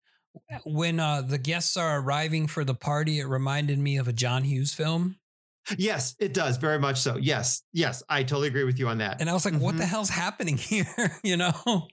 [0.63, 4.43] when uh the guests are arriving for the party, it reminded me of a John
[4.43, 5.17] Hughes film.
[5.77, 7.17] Yes, it does very much so.
[7.17, 9.19] Yes, yes, I totally agree with you on that.
[9.19, 9.87] And I was like, what the Mhm.
[9.87, 10.85] hell's happening here?
[11.23, 11.87] you know?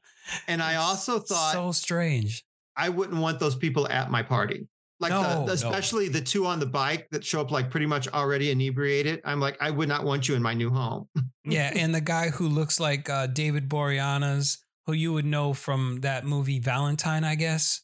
[0.46, 2.44] And I also thought so strange.
[2.76, 4.66] I wouldn't want those people at my party.
[5.00, 7.86] Like No, the, the- especially the two on the bike that show up like pretty
[7.86, 9.20] much already inebriated.
[9.24, 11.08] I'm like, I would not want you in my new home.
[11.44, 15.98] Yeah, and the guy who looks like uh, David Boreanaz, who you would know from
[16.02, 17.80] that movie Valentine, I guess.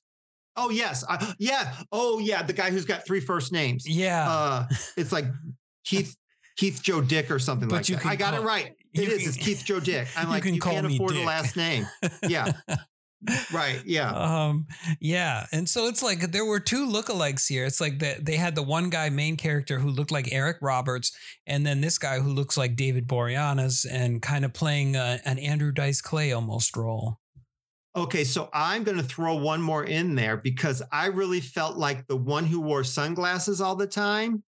[0.55, 1.74] Oh yes, I, yeah.
[1.90, 3.85] Oh yeah, the guy who's got three first names.
[3.85, 4.31] Yeah.
[4.31, 5.24] Uh, it's like
[5.85, 6.16] Keith
[6.57, 8.07] Keith Joe Dick or something But like you that.
[8.07, 8.72] I got call- it right.
[8.94, 9.18] It is.
[9.22, 10.07] can- It's Keith Joe Dick.
[10.16, 11.20] I'm you like, can you can't afford Dick.
[11.22, 11.85] the last name.
[12.29, 12.53] Yeah.
[13.52, 13.83] Right.
[13.85, 14.11] Yeah.
[14.11, 14.66] Um,
[15.00, 15.46] yeah.
[15.52, 17.64] And so it's like there were two lookalikes here.
[17.64, 21.16] It's like that they had the one guy, main character, who looked like Eric Roberts,
[21.46, 25.38] and then this guy who looks like David Boreanaz and kind of playing uh, an
[25.38, 27.18] Andrew Dice Clay almost role.
[27.96, 32.07] Okay, so I'm going to throw one more in there because I really felt like
[32.07, 34.44] the one who wore sunglasses all the time.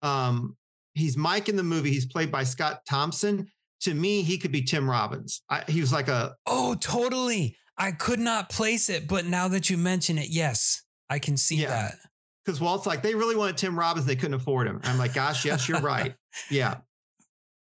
[0.00, 0.56] Um,
[0.94, 1.90] he's Mike in the movie.
[1.90, 3.48] He's played by Scott Thomson.
[3.82, 5.42] To me, he could be Tim Robbins.
[5.50, 7.56] I, he was like a Oh, totally.
[7.78, 11.56] I could not place it, but now that you mention it, yes, I can see
[11.56, 11.68] Yeah.
[11.70, 11.94] that.
[12.44, 14.06] because Walt's like they really wanted Tim Robbins.
[14.06, 14.80] They couldn't afford him.
[14.84, 16.14] I'm like, gosh, yes, you're right.
[16.50, 16.76] Yeah.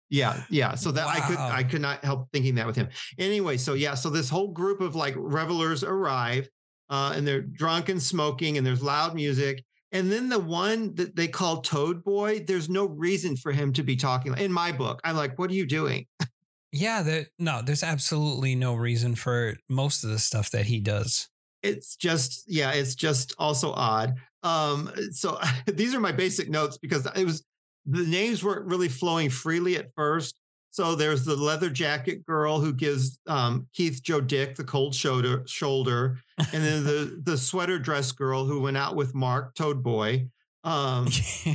[0.10, 0.76] Yeah, yeah.
[0.76, 2.90] So that I could I could not help thinking that with him.
[3.18, 6.48] Anyway, so yeah, so this whole group of like revelers arrive,
[6.90, 9.64] uh, and they're drunk and smoking, and there's loud music.
[9.92, 13.84] And then the one that they call Toad Boy, there's no reason for him to
[13.84, 14.38] be talking.
[14.38, 16.06] In my book, I'm like, what are you doing?
[16.76, 21.30] Yeah, there, no, there's absolutely no reason for most of the stuff that he does.
[21.64, 24.16] It's just, yeah, it's just also odd.
[24.44, 27.44] Um, so these are my basic notes because it was
[27.86, 30.36] the names weren't really flowing freely at first.
[30.72, 35.44] So there's the leather jacket girl who gives um, Keith Joe Dick the cold shoulder,
[35.48, 40.28] shoulder, and then the the sweater dress girl who went out with Mark Toad Boy.
[40.66, 41.08] Um,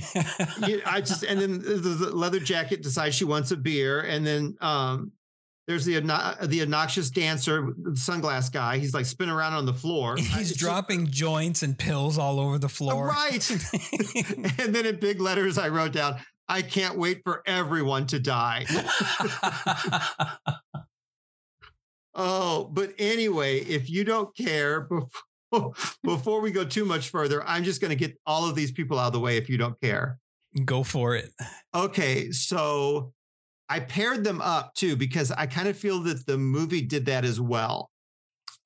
[0.67, 4.25] you- I just and then the, the leather jacket decides she wants a beer, and
[4.27, 5.13] then um,
[5.67, 8.79] there's the obno- the obnoxious dancer, the sunglass guy.
[8.79, 10.17] He's like spinning around on the floor.
[10.19, 13.09] He's it's- dropping joints and pills all over the floor.
[13.09, 13.51] Right.
[14.61, 16.17] and then in big letters, I wrote down,
[16.49, 18.65] "I can't wait for everyone to die."
[22.15, 25.09] Oh, but anyway, if you don't care, before,
[26.03, 28.99] before we go too much further, I'm just going to get all of these people
[28.99, 30.19] out of the way if you don't care.
[30.65, 31.31] Go for it.
[31.75, 33.13] Okay, so
[33.69, 37.25] I paired them up too because I kind of feel that the movie did that
[37.25, 37.91] as well.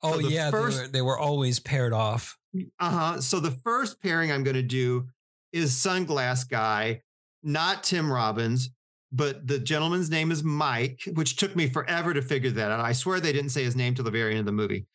[0.02, 2.36] Oh the yeah, first- they, were, they were always paired off.
[2.78, 3.20] Uh huh.
[3.20, 5.08] So the first pairing I'm going to do
[5.52, 7.00] is Sunglass Guy,
[7.42, 8.70] not Tim Robbins,
[9.12, 12.80] but the gentleman's name is Mike, which took me forever to figure that out.
[12.80, 14.86] I swear they didn't say his name till the very end of the movie.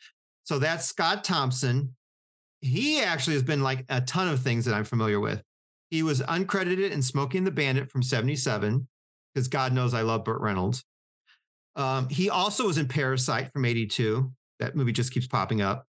[0.49, 1.93] So that's Scott Thomson.
[2.61, 5.43] He actually has been like a ton of things that I'm familiar with.
[5.91, 8.87] He was uncredited in Smokey and the Bandit from 77,
[9.31, 10.83] because God knows I love Burt Reynolds.
[11.75, 14.31] Um, he also was in Parasite from 82.
[14.59, 15.85] That movie just keeps popping up.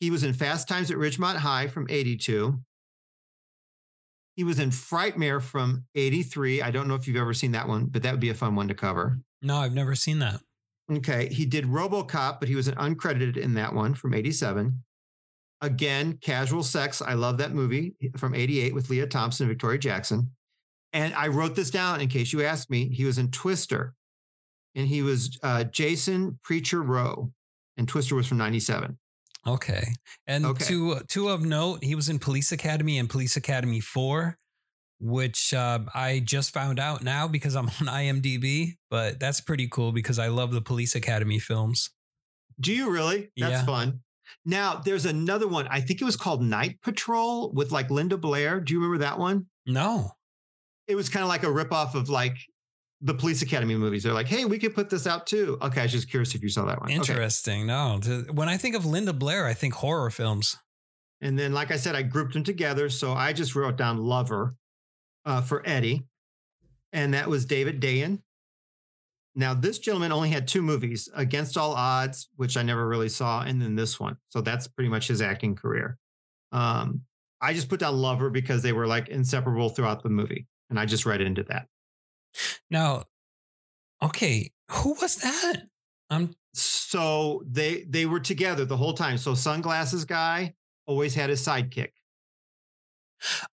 [0.00, 2.58] He was in Fast Times at Ridgemont High from 82.
[4.34, 6.62] He was in Frightmare from 83.
[6.62, 8.56] I don't know if you've ever seen that one, but that would be a fun
[8.56, 9.18] one to cover.
[9.42, 10.40] No, I've never seen that.
[10.90, 11.28] Okay.
[11.32, 14.82] He did Robocop, but he was an uncredited in that one from 87.
[15.60, 17.00] Again, Casual Sex.
[17.00, 20.30] I love that movie from 88 with Lea Thompson and Victoria Jackson.
[20.92, 22.88] And I wrote this down in case you asked me.
[22.90, 23.94] He was in Twister
[24.74, 27.32] and he was uh, Jason Preacher Rowe.
[27.76, 28.98] And Twister was from 97.
[29.46, 29.84] Okay.
[30.26, 30.64] And Okay.
[30.66, 34.38] to to of note, he was in Police Academy and Police Academy 4,
[35.00, 39.92] which uh, I just found out now because I'm on IMDb, but that's pretty cool
[39.92, 41.90] because I love the Police Academy films.
[42.60, 43.30] Do you really?
[43.36, 43.64] That's Yeah.
[43.64, 44.00] fun.
[44.46, 45.66] Now, there's another one.
[45.68, 48.60] I think it was called Night Patrol with like Linda Blair.
[48.60, 49.46] Do you remember that one?
[49.66, 50.12] No.
[50.86, 52.36] It was kind of like a ripoff of like
[53.00, 54.02] the Police Academy movies.
[54.02, 55.58] They're like, hey, we could put this out too.
[55.60, 56.88] Okay, I was just curious if you saw that one.
[56.90, 56.94] Okay.
[56.96, 57.66] Interesting.
[57.66, 58.00] No.
[58.32, 60.56] When I think of Linda Blair, I think horror films.
[61.20, 62.88] And then, like I said, I grouped them together.
[62.90, 64.54] So I just wrote down Lover
[65.24, 66.04] uh, for Eddie,
[66.92, 68.20] and that was David Dayan.
[69.34, 73.42] Now, this gentleman only had two movies Against All Odds, which I never really saw,
[73.42, 74.16] and then this one.
[74.28, 75.98] So that's pretty much his acting career.
[76.52, 77.02] Um,
[77.40, 80.46] I just put down Lover because they were like inseparable throughout the movie.
[80.70, 81.66] And I just read into that.
[82.70, 83.04] Now,
[84.02, 85.62] okay, who was that?
[86.10, 89.18] I'm So they they were together the whole time.
[89.18, 90.54] So sunglasses guy
[90.86, 91.90] always had his sidekick.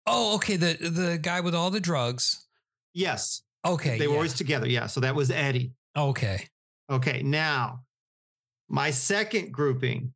[0.05, 2.45] Oh, okay, the the guy with all the drugs.
[2.93, 3.97] Yes, Okay.
[3.97, 4.17] they were yeah.
[4.17, 4.67] always together.
[4.67, 4.88] Yeah.
[4.88, 5.73] So that was Eddie.
[5.97, 6.47] Okay.
[6.89, 7.84] Okay, now
[8.69, 10.13] my second grouping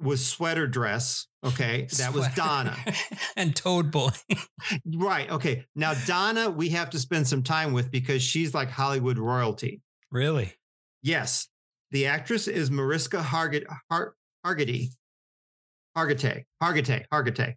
[0.00, 1.26] was sweater dress.
[1.44, 2.76] Okay, that was Donna.
[3.36, 4.10] and Toad Boy.
[4.94, 5.30] Right.
[5.30, 9.80] Okay, now Donna, we have to spend some time with because she's like Hollywood royalty.
[10.10, 10.52] really?
[11.02, 11.46] Yes,
[11.92, 14.88] the actress is Mariska Hargit, Har, Hargitay.
[15.96, 16.44] Hargitay.
[16.60, 17.04] Hargitay.
[17.12, 17.54] Hargitay.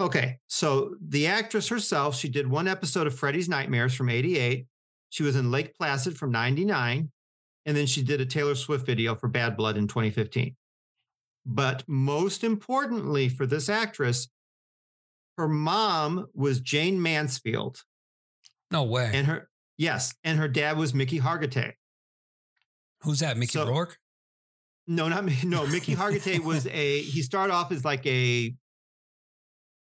[0.00, 4.66] Okay, so the actress herself, she did one episode of Freddy's Nightmares from 88.
[5.10, 7.10] She was in Lake Placid from 99.
[7.66, 10.54] And then she did a Taylor Swift video for Bad Blood in 2015.
[11.44, 14.28] But most importantly for this actress,
[15.36, 17.82] her mom was Jayne Mansfield.
[18.70, 19.10] No way.
[19.12, 21.72] And her, yes, and her dad was Mickey Hargitay.
[23.02, 23.36] Who's that?
[23.36, 23.98] Mickey So- Rourke?
[24.86, 25.36] No, not me.
[25.44, 27.00] No, Mickey Hargitay was a.
[27.02, 28.54] He started off as like a.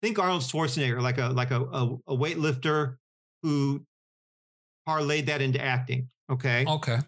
[0.06, 2.94] Think Arnold Schwarzenegger, like a like a, a, a weightlifter
[3.42, 3.84] who
[4.88, 6.10] parlayed that into acting.
[6.30, 6.64] Okay.
[6.64, 7.00] Okay.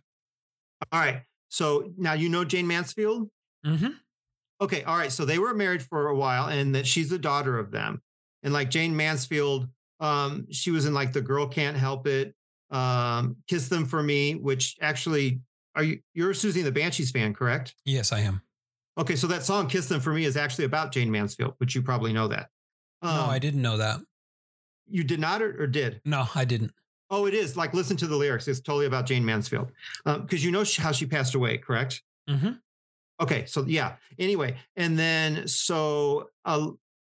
[0.91, 1.23] All right.
[1.49, 3.31] So now you know Jayne Mansfield.
[3.65, 3.91] Mm-hmm.
[4.61, 4.83] Okay.
[4.83, 5.13] All right.
[5.13, 8.03] So they were married for a while, and that she's the daughter of them.
[8.43, 9.69] And like Jayne Mansfield,
[10.01, 12.35] um, she was in like The Girl Can't Help It,
[12.72, 15.41] um, Kiss Them for Me, which actually
[15.77, 17.77] are you you're a Siouxsie the Banshees fan, correct?
[17.85, 18.43] Yes, I am.
[18.99, 21.83] Okay, so that song "Kiss Them for Me" is actually about Jayne Mansfield, which you
[21.83, 22.49] probably know that.
[23.03, 24.01] No, Um, I didn't know that.
[24.88, 26.01] You did not, or, or did?
[26.05, 26.72] No, I didn't.
[27.11, 27.57] Oh, it is.
[27.57, 28.49] Like, listen to the lyrics.
[28.49, 29.70] It's totally about Jayne Mansfield,
[30.05, 32.03] because you know how she passed away, correct?
[32.28, 32.53] Mm-hmm.
[33.20, 33.96] Okay, so yeah.
[34.18, 36.68] Anyway, and then so uh,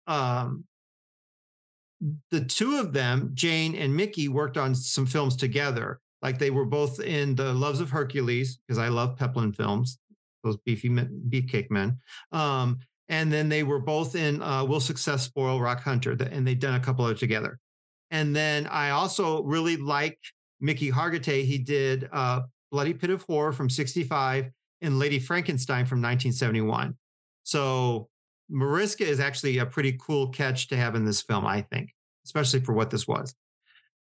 [0.06, 0.64] um,
[2.30, 6.00] the two of them, Jayne and Mickey, worked on some films together.
[6.20, 9.98] Like they were both in the Loves of Hercules because I love Peplum films,
[10.42, 11.98] those beefy men, beefcake men.
[12.32, 12.80] Um,
[13.12, 16.76] and then they were both in uh, Will Success Spoil Rock Hunter, and they've done
[16.76, 17.58] a couple of together.
[18.10, 20.18] And then I also really like
[20.62, 21.44] Mickey Hargitay.
[21.44, 22.40] He did uh,
[22.70, 24.50] Bloody Pit of Horror from 65
[24.80, 26.96] and Lady Frankenstein from 1971.
[27.42, 28.08] So
[28.48, 31.90] Mariska is actually a pretty cool catch to have in this film, I think,
[32.24, 33.34] especially for what this was.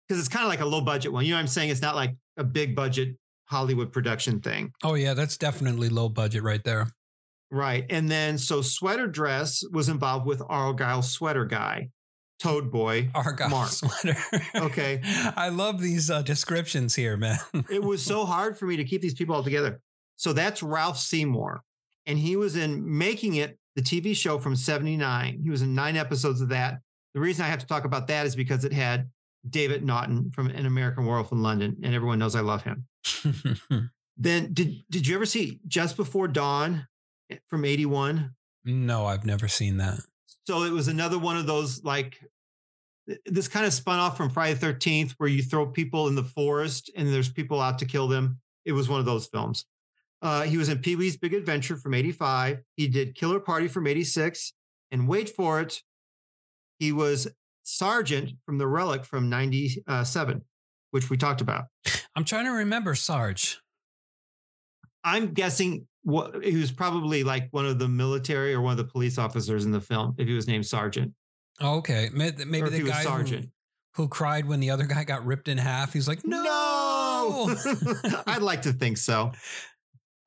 [0.08, 1.26] Because it's kind of like a low budget one.
[1.26, 1.72] You know what I'm saying?
[1.72, 4.72] It's not like a big budget Hollywood production thing.
[4.84, 6.92] Oh, yeah, that's definitely low budget right there.
[7.52, 7.86] Right.
[7.90, 11.90] And then so Sweater Dress was involved with Argyle Sweater Guy.
[12.40, 13.68] Toad Boy, Argyle Mark.
[13.70, 14.16] sweater.
[14.56, 15.02] Okay.
[15.36, 17.38] I love these uh, descriptions here, man.
[17.70, 19.82] it was so hard for me to keep these people all together.
[20.16, 21.62] So that's Ralph Seymour.
[22.06, 25.42] And he was in Making It, the TV show from 79.
[25.44, 26.80] He was in nine episodes of that.
[27.14, 29.10] The reason I have to talk about that is because it had
[29.50, 32.88] David Naughton from An American Werewolf in London, and everyone knows I love him.
[34.22, 36.86] Then did did you ever see Just Before Dawn
[37.48, 38.36] from 81?
[38.66, 40.00] no, I've never seen that.
[40.46, 42.20] So it was another one of those like
[43.26, 46.24] this kind of spun off from Friday the 13th where you throw people in the
[46.24, 48.40] forest and there's people out to kill them.
[48.66, 49.66] It was one of those films.
[50.22, 52.60] Uh, he was in Pee Wee's Big Adventure from 85.
[52.76, 54.54] He did Killer Party from 86.
[54.92, 55.82] And wait for it,
[56.78, 57.28] he was
[57.64, 60.42] Sergeant from The Relic from 97,
[60.92, 61.66] which we talked about.
[62.16, 63.60] I'm trying to remember Sarge.
[65.04, 68.92] I'm guessing what he was probably like one of the military or one of the
[68.92, 71.14] police officers in the film if he was named Sergeant.
[71.62, 73.50] Oh, okay, May- maybe if the guy who, sergeant.
[73.96, 75.92] who cried when the other guy got ripped in half.
[75.92, 76.42] He's like, no.
[76.44, 77.56] No!
[78.28, 79.32] I'd like to think so.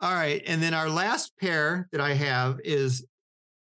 [0.00, 0.42] All right.
[0.46, 3.06] And then our last pair that I have is,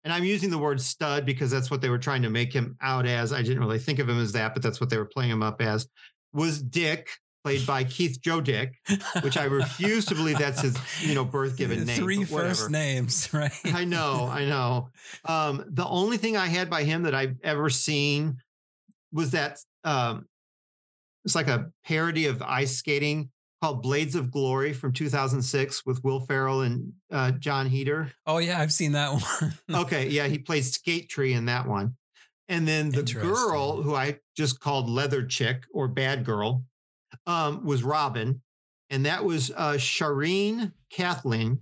[0.04, 2.76] and I'm using the word stud because that's what they were trying to make him
[2.82, 3.32] out as.
[3.34, 5.44] I didn't really think of him as that, but that's what they were playing him
[5.44, 5.88] up as,
[6.34, 7.10] was Dick,
[7.50, 8.76] played by Keith Joe Dick,
[9.22, 11.98] which I refuse to believe that's his, you know, birth given name.
[11.98, 13.52] Three first names, right?
[13.66, 14.90] I know, I know.
[15.26, 18.38] Um, the only thing I had by him that I've ever seen
[19.12, 20.28] was that um,
[21.26, 23.32] it's like a parody of ice skating
[23.64, 28.12] called Blades of Glory from 2006 with Will Ferrell and uh, Jon Heder.
[28.28, 29.54] Oh yeah, I've seen that one.
[29.82, 31.96] Okay, yeah, he played Skate Tree in that one.
[32.48, 36.64] And then the girl who I just called Leather Chick or Bad Girl
[37.28, 38.42] um, was Robin,
[38.90, 41.60] and that was uh, Charene Cathleen.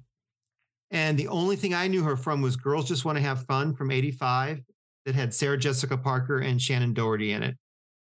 [0.91, 3.74] And the only thing I knew her from was Girls Just Want to Have Fun
[3.76, 4.62] from '85
[5.05, 7.55] that had Sarah Jessica Parker and Shannen Doherty in it.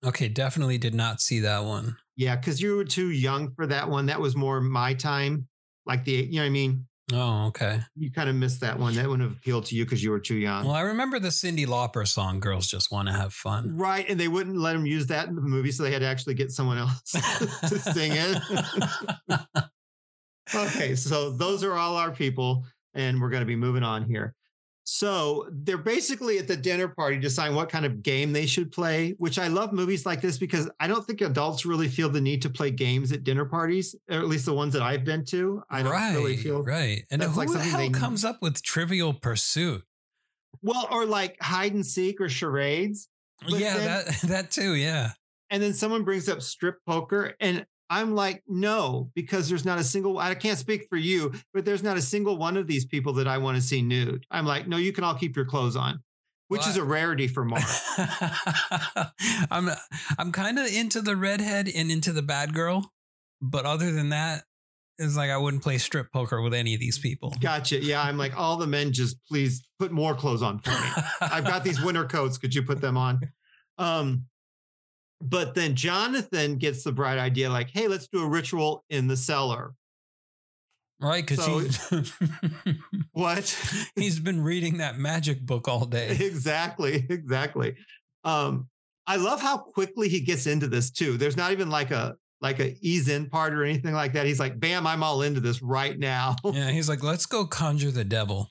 [0.05, 1.95] okay, definitely did not see that one.
[2.15, 4.07] Yeah, because you were too young for that one.
[4.07, 5.47] That was more my time,
[5.85, 6.87] like the you know what I mean.
[7.13, 7.81] Oh, okay.
[7.95, 8.95] You kind of missed that one.
[8.95, 10.65] That wouldn't have appealed to you because you were too young.
[10.65, 14.19] Well, I remember the Cyndi Lauper song "Girls Just Want to Have Fun." Right, and
[14.19, 16.51] they wouldn't let him use that in the movie, so they had to actually get
[16.51, 17.11] someone else
[17.69, 19.39] to sing it.
[20.55, 24.35] okay, so those are all our people, and we're going to be moving on here.
[24.93, 29.15] So they're basically at the dinner party deciding what kind of game they should play,
[29.19, 32.41] which I love movies like this because I don't think adults really feel the need
[32.41, 35.63] to play games at dinner parties, or at least the ones that I've been to.
[35.69, 37.05] I don't right, really feel right.
[37.09, 39.81] And who like the hell comes up with Trivial Pursuit?
[40.61, 43.07] well, or like hide and seek or charades.
[43.49, 44.75] But yeah, then- that that too.
[44.75, 45.11] Yeah.
[45.49, 49.83] And then someone brings up strip poker, and I'm like, no, because there's not a
[49.83, 50.17] single.
[50.17, 53.27] I can't speak for you, but there's not a single one of these people that
[53.27, 54.25] I want to see nude.
[54.31, 56.01] I'm like, no, you can all keep your clothes on,
[56.47, 57.63] which is a rarity for Mark.
[59.51, 59.69] I'm
[60.17, 62.93] I'm kind of into the redhead and into the bad girl,
[63.41, 64.45] but other than that,
[64.97, 67.35] it's like I wouldn't play strip poker with any of these people.
[67.41, 67.83] gotcha.
[67.83, 71.03] Yeah, I'm like, all the men, just please put more clothes on for me.
[71.19, 72.37] I've got these winter coats.
[72.37, 73.19] Could you put them on?
[73.77, 74.27] Um,
[75.21, 79.17] but then Jonathan gets the bright idea, like, hey, let's do a ritual in the
[79.17, 79.73] cellar.
[80.99, 82.13] right because So- he's,
[83.13, 83.57] What?
[83.95, 86.17] he's been reading that magic book all day.
[86.19, 87.75] exactly exactly
[88.23, 88.67] um
[89.07, 92.59] i love how quickly he gets into this too there's not even like a like
[92.59, 95.61] a ease in part or anything like that he's like bam i'm all into this
[95.61, 98.49] right now Yeah, he's like, let's go conjure the devil.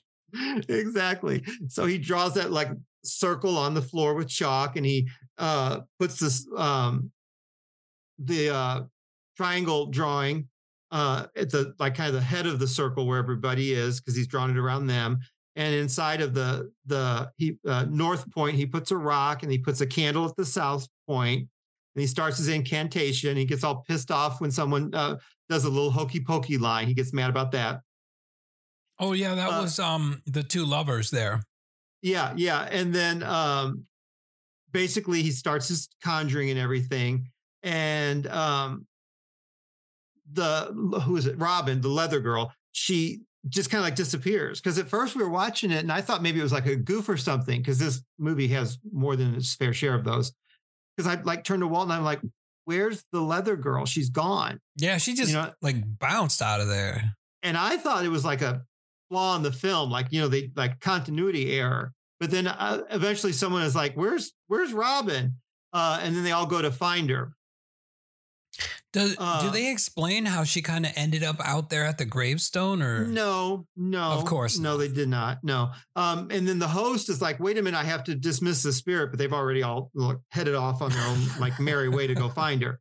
[0.69, 2.69] exactly so he draws that like
[3.03, 5.07] circle on the floor with chalk and he
[5.41, 7.11] uh puts this um
[8.19, 8.81] the uh
[9.35, 10.47] triangle drawing
[10.91, 14.15] uh at the like kind of the head of the circle where everybody is because
[14.15, 15.19] he's drawn it around them
[15.55, 19.57] and inside of the the he uh, north point he puts a rock and he
[19.57, 23.83] puts a candle at the south point and he starts his incantation he gets all
[23.87, 25.17] pissed off when someone uh,
[25.49, 27.81] does a little hokey pokey line he gets mad about that
[29.03, 31.41] Oh yeah, that Uh, was um the two lovers there.
[32.03, 32.67] Yeah, yeah.
[32.69, 33.87] And then um
[34.71, 37.27] basically he starts his conjuring and everything.
[37.63, 38.85] And um
[40.33, 41.37] the who is it?
[41.37, 42.53] Robin, the leather girl.
[42.71, 45.99] She just kind of like disappears because at first we were watching it and I
[46.01, 49.33] thought maybe it was like a goof or something because this movie has more than
[49.35, 50.31] its fair share of those.
[50.95, 52.21] Because I like turned to Walt and I'm like,
[52.65, 53.85] "Where's the leather girl?
[53.85, 57.15] She's gone." Yeah, she just You know- like bounced out of there.
[57.43, 58.61] and I thought it was like a
[59.09, 61.93] flaw in the film, like you know, they like continuity error.
[62.21, 65.37] But then uh, eventually, someone is like, "Where's Where's Robin?"
[65.73, 67.33] Uh, and then they all go to find her.
[68.93, 72.05] Does Uh, do they explain how she kind of ended up out there at the
[72.05, 74.77] gravestone or No, no, Of course no, not.
[74.77, 75.39] they did not.
[75.43, 75.71] No.
[75.95, 78.73] Um, and then the host is like, "Wait a minute, I have to dismiss the
[78.73, 82.13] spirit," but they've already all like, headed off on their own like merry way to
[82.13, 82.79] go find her.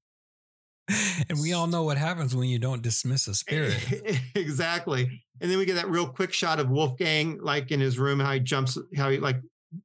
[1.29, 3.77] and we all know what happens when you don't dismiss a spirit.
[4.35, 5.23] exactly.
[5.41, 8.33] And then we get that real quick shot of Wolfgang like in his room, how
[8.33, 9.41] he jumps, how he like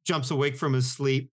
[0.05, 1.29] jumps awake from his sleep.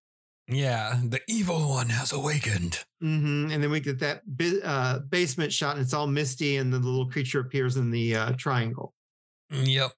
[0.47, 2.79] yeah, the evil one has awakened.
[3.01, 4.21] hmm And then we get that
[4.63, 8.31] uh, basement shot, and it's all misty, and the little creature appears in the uh,
[8.37, 8.93] triangle.
[9.51, 9.91] Yep.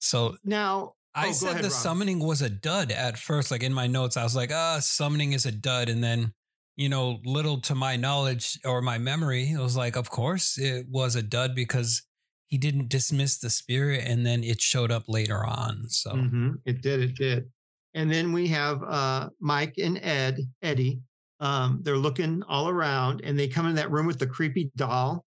[0.00, 1.76] So Now, I Oh, said ahead, the Rob.
[1.78, 3.50] summoning was a dud at first.
[3.50, 5.88] Like in my notes, I was like, ah, summoning is a dud.
[5.88, 6.32] And then,
[6.76, 10.86] you know, little to my knowledge or my memory, it was like, of course it
[10.90, 12.02] was a dud because
[12.46, 15.84] he didn't dismiss the spirit and then it showed up later on.
[15.88, 17.50] So Mhm, it did, it did.
[17.94, 21.00] And then we have uh, Mike and Ed, Eddie.
[21.40, 25.24] Um, they're looking all around, and they come in that room with the creepy doll.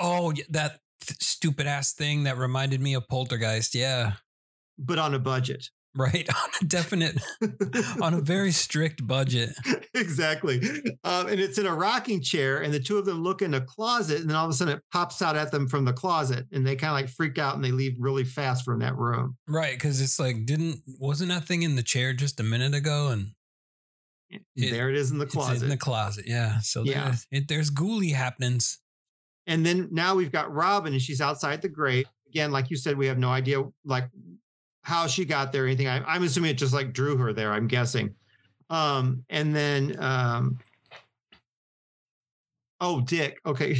[0.00, 3.74] oh that th- stupid ass thing that reminded me of Poltergeist.
[3.74, 4.12] Yeah.
[4.78, 5.68] but on a budget.
[5.96, 6.28] Right.
[6.34, 7.22] On a definite
[8.02, 9.50] on a very strict budget.
[9.94, 10.60] exactly.
[11.04, 13.60] Um, and it's in a rocking chair, and the two of them look in a
[13.60, 16.46] closet, and then all of a sudden it pops out at them from the closet,
[16.52, 19.36] and they kind of like freak out and they leave really fast from that room.
[19.46, 19.78] Right.
[19.78, 23.08] Cause it's like, didn't wasn't that thing in the chair just a minute ago?
[23.08, 23.28] And
[24.30, 25.62] It- there it is in the It's closet.
[25.62, 26.24] in the closet.
[26.26, 26.58] Yeah.
[26.60, 27.04] So Yeah.
[27.04, 28.80] there's, it, there's ghouly happenings.
[29.46, 32.06] and then now we've got Robin, and she's outside the grave.
[32.28, 34.08] Again, like you said, we have no idea like
[34.84, 35.88] how she got there or anything.
[35.88, 38.14] I, I'm assuming it just like drew her there, I'm guessing.
[38.70, 40.58] Um, and then um,
[42.80, 43.38] oh Dick.
[43.46, 43.76] Okay.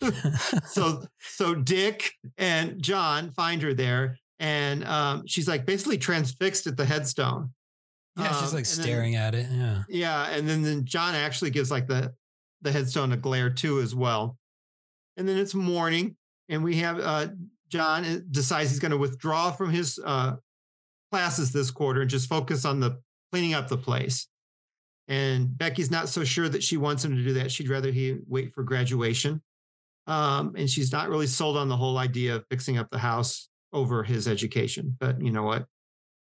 [0.66, 6.76] so so Dick and John find her there, and um, she's like basically transfixed at
[6.76, 7.50] the headstone.
[8.18, 9.46] yeah, she's Um, like and then- staring at it.
[9.50, 9.82] Yeah.
[9.88, 12.12] yeah, and then then John actually gives like the
[12.62, 14.36] the headstone a glare too as well.
[15.16, 16.16] And then it's morning,
[16.48, 17.28] and we have uh,
[17.68, 20.36] John uh, decides he's going to withdraw from his uh,
[21.10, 23.00] classes this quarter and just focus on the
[23.32, 24.28] cleaning up the place.
[25.08, 27.50] And Becky's not so sure that she wants him to do that.
[27.52, 29.42] She'd rather he wait for graduation.
[30.06, 33.48] Um, and she's not really sold on the whole idea of fixing up the house
[33.72, 34.96] over his education.
[35.00, 35.66] But you know what?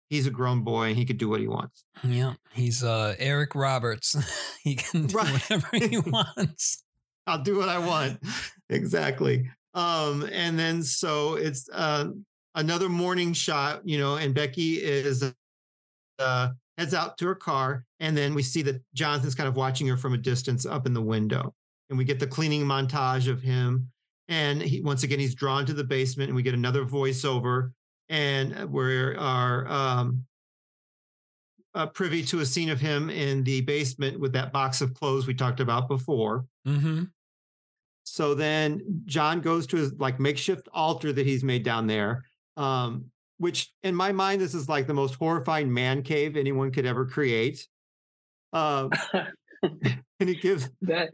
[0.10, 1.84] He's a grown boy and he could do what he wants.
[2.04, 2.34] Yeah.
[2.54, 4.16] He's uh Eric Roberts.
[4.64, 5.32] he can do Right.
[5.32, 6.84] whatever he wants.
[7.28, 8.20] I'll do what I want.
[8.70, 9.50] exactly.
[9.76, 12.08] Um, and then so it's uh,
[12.56, 15.34] another morning shot, you know, and Becky is
[16.18, 19.88] uh, heads out to her car, and then we see that Jonathan's kind of watching
[19.88, 21.54] her from a distance up in the window,
[21.90, 23.92] and we get the cleaning montage of him.
[24.28, 27.74] And he once again he's drawn to the basement, and we get another voiceover,
[28.10, 30.26] and we are um,
[31.76, 35.28] uh, privy to a scene of him in the basement with that box of clothes
[35.28, 36.46] we talked about before.
[36.66, 37.04] Mm-hmm.
[38.16, 42.24] So then John goes to his like makeshift altar that he's made down there,
[42.56, 43.08] um,
[43.40, 47.06] which in my mind, this is like the most horrifying man cave anyone could ever
[47.06, 47.68] create.
[48.54, 48.90] Um,
[49.64, 51.10] and he gives, that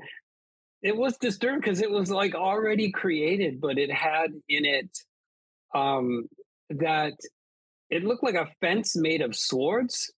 [0.83, 4.95] it was disturbed because it was like already created, but it had in it
[5.73, 6.29] um
[6.69, 7.13] that
[7.89, 10.13] it looked like a fence made of swords.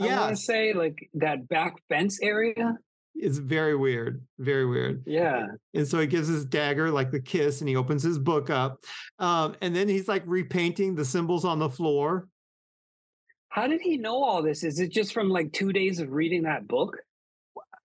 [0.00, 2.78] I yeah, want to say like that back fence area.
[3.14, 5.02] It's very weird, very weird.
[5.06, 5.46] Yeah.
[5.74, 8.84] And so he gives his dagger like the kiss and he opens his book up.
[9.18, 12.28] Um, and then he's like repainting the symbols on the floor.
[13.48, 14.62] How did he know all this?
[14.62, 16.96] Is it just from like two days of reading that book?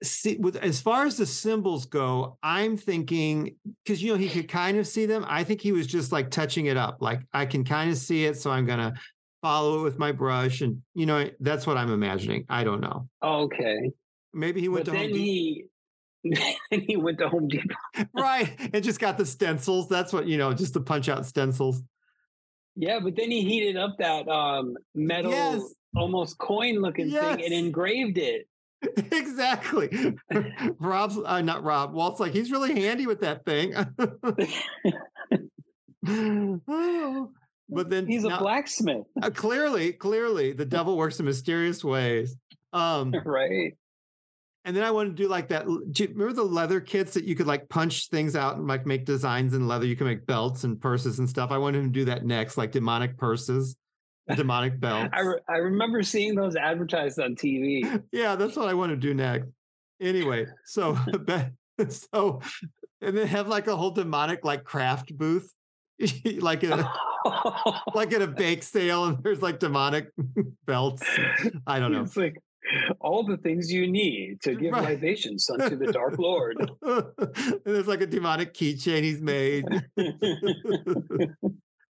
[0.03, 4.47] see with as far as the symbols go i'm thinking because you know he could
[4.47, 7.45] kind of see them i think he was just like touching it up like i
[7.45, 8.93] can kind of see it so i'm gonna
[9.41, 13.07] follow it with my brush and you know that's what i'm imagining i don't know
[13.23, 13.91] Okay.
[14.35, 15.23] Maybe he went But to then home Depot.
[15.23, 15.65] he
[16.71, 17.75] then he went to Home Depot.
[18.13, 21.81] right and just got the stencils that's what you know just to punch out stencils
[22.75, 25.61] Yeah, but then he heated up that um metal Yes.
[25.95, 28.47] almost coin looking thing and engraved it.
[29.11, 30.15] exactly
[30.79, 33.73] rob's uh, not rob walt's like he's really handy with that thing
[36.07, 37.31] Oh,
[37.69, 42.35] but then He's a now- blacksmith, Uh, clearly, clearly, the devil works in mysterious ways.
[42.73, 43.73] Um, right?
[44.65, 45.67] And then I want to do like that.
[45.67, 48.87] Do you remember the leather kits that you could like punch things out and like
[48.87, 49.85] make designs in leather?
[49.85, 51.51] You can make belts and purses and stuff.
[51.51, 53.75] I want him to do that next, like demonic purses,
[54.35, 55.11] demonic belts.
[55.13, 58.01] I, re- I remember seeing those advertised on TV.
[58.11, 59.47] yeah, that's what I want to do next.
[60.01, 60.97] Anyway, so
[61.89, 62.41] so
[63.01, 65.53] and then have like a whole demonic like craft booth,
[66.39, 66.91] like a
[67.93, 70.09] like at a bake sale, and there's like demonic
[70.65, 71.03] belts.
[71.67, 72.01] I don't know.
[72.01, 72.41] It's like
[72.99, 74.89] all the things you need to give Right.
[74.95, 76.57] libations unto the Dark Lord.
[76.81, 79.65] and there's like a demonic keychain he's made.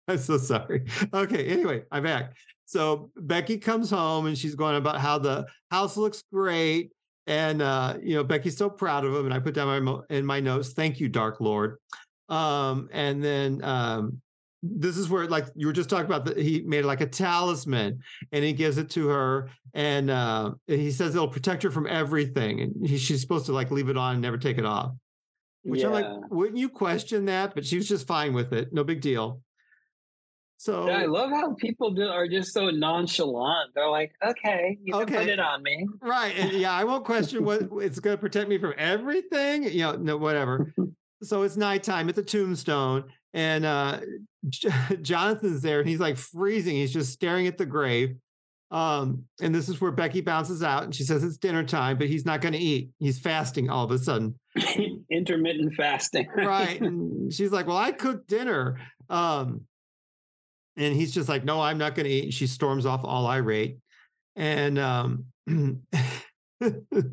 [0.08, 0.86] I'm so sorry.
[1.14, 2.36] Okay, anyway, I'm back.
[2.66, 6.92] So Becky comes home and she's going about how the house looks great.
[7.28, 9.26] And uh, you know, Becky's so proud of him.
[9.26, 11.78] And I put down my mo- in my notes, thank you, Dark Lord.
[12.30, 14.22] Um, and then um
[14.64, 18.00] this is where like you were just talking about that he made like a talisman
[18.32, 22.62] and he gives it to her and uh he says it'll protect her from everything
[22.62, 24.92] and he, she's supposed to like leave it on and never take it off
[25.64, 28.84] which i'm like wouldn't you question that but she was just fine with it no
[28.84, 29.42] big deal
[30.58, 33.72] so Yeah, I love how people do, are just so nonchalant.
[33.76, 35.86] They're like, okay, you can put it on me.
[36.02, 39.80] right and yeah i won't question what it's going to protect me from everything you
[39.82, 40.74] know no whatever
[41.22, 43.04] so it's nighttime at the tombstone
[43.36, 44.00] and uh
[45.02, 48.16] jonathan's there and he's like freezing he's just staring at the grave
[48.72, 52.08] um and this is where becky bounces out and she says it's dinner time but
[52.08, 54.34] he's not going to eat he's fasting all of a sudden
[55.12, 56.28] Intermittent fasting.
[56.36, 58.80] right and she's like well i cooked dinner
[59.10, 59.62] um
[60.78, 63.28] and he's just like no i'm not going to eat and she storms off all
[63.28, 63.78] irate
[64.36, 65.26] and um
[66.62, 67.06] and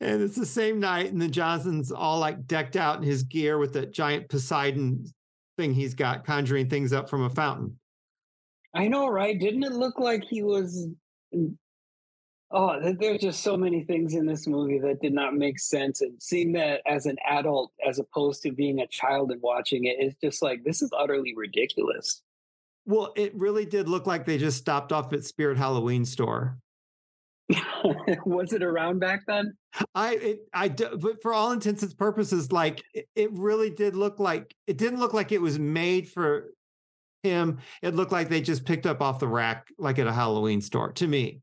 [0.00, 3.72] it's the same night and then johnson's all like decked out in his gear with
[3.72, 5.04] that giant poseidon
[5.56, 7.78] thing he's got conjuring things up from a fountain
[8.74, 9.38] I know, right?
[9.38, 10.88] Didn't it look like he was?
[12.50, 16.00] Oh, there's just so many things in this movie that did not make sense.
[16.00, 19.96] And seeing that as an adult, as opposed to being a child and watching it,
[20.00, 22.22] is just like this is utterly ridiculous.
[22.84, 26.58] well it really did look like they just stopped off at spirit halloween store
[28.24, 29.54] was it around back then?
[29.94, 34.18] I it, I but for all intents and purposes, like it, it really did look
[34.18, 36.52] like it didn't look like it was made for
[37.22, 37.58] him.
[37.82, 40.92] It looked like they just picked up off the rack, like at a Halloween store.
[40.92, 41.40] To me,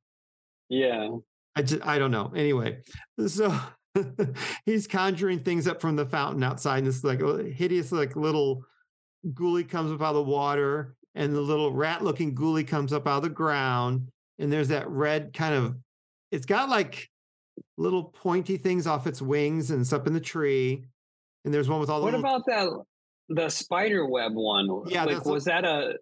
[0.70, 1.10] Yeah.
[1.56, 2.32] I just I don't know.
[2.36, 2.80] Anyway,
[3.28, 3.58] so
[4.66, 6.80] he's conjuring things up from the fountain outside.
[6.80, 8.64] And this like a hideous like little
[9.34, 13.18] ghoulie comes up out of the water, and the little rat-looking ghoulie comes up out
[13.18, 14.10] of the ground.
[14.38, 15.76] And there's that red kind of.
[16.32, 17.10] It's got like
[17.78, 20.86] little pointy things off its wings, and it's up in the tree.
[21.46, 22.70] And there's one with all the What little- about that?
[23.30, 24.84] The spider web one.
[24.88, 25.94] Yeah, Like, that's a- was that a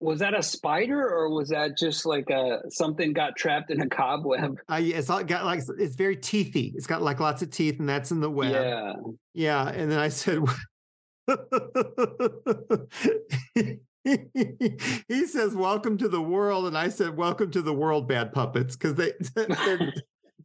[0.00, 3.88] was that a spider or was that just like a something got trapped in a
[3.88, 4.58] cobweb?
[4.70, 6.72] Uh, yeah, it's all got like it's very teethy.
[6.74, 8.52] It's got like lots of teeth, and that's in the web.
[8.52, 8.92] Yeah.
[9.34, 10.38] Yeah, and then I said,
[15.08, 18.76] he says, "Welcome to the world," and I said, "Welcome to the world, bad puppets,"
[18.76, 19.12] because they,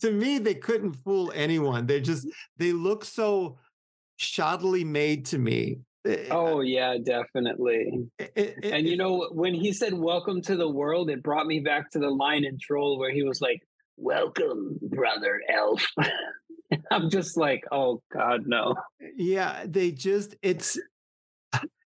[0.01, 1.85] to me, they couldn't fool anyone.
[1.85, 3.57] They just they look so
[4.19, 5.79] shoddily made to me.
[6.07, 8.09] Eh, Oh yeah, definitely.
[8.17, 11.59] It- it- And you know, when he said "Welcome to the world," it brought me
[11.59, 13.61] back to the line in Troll where he was like,
[13.97, 15.85] "Welcome, brother elf."
[16.91, 18.75] I'm just like, "Oh God, no!"
[19.17, 20.79] yeah they just it's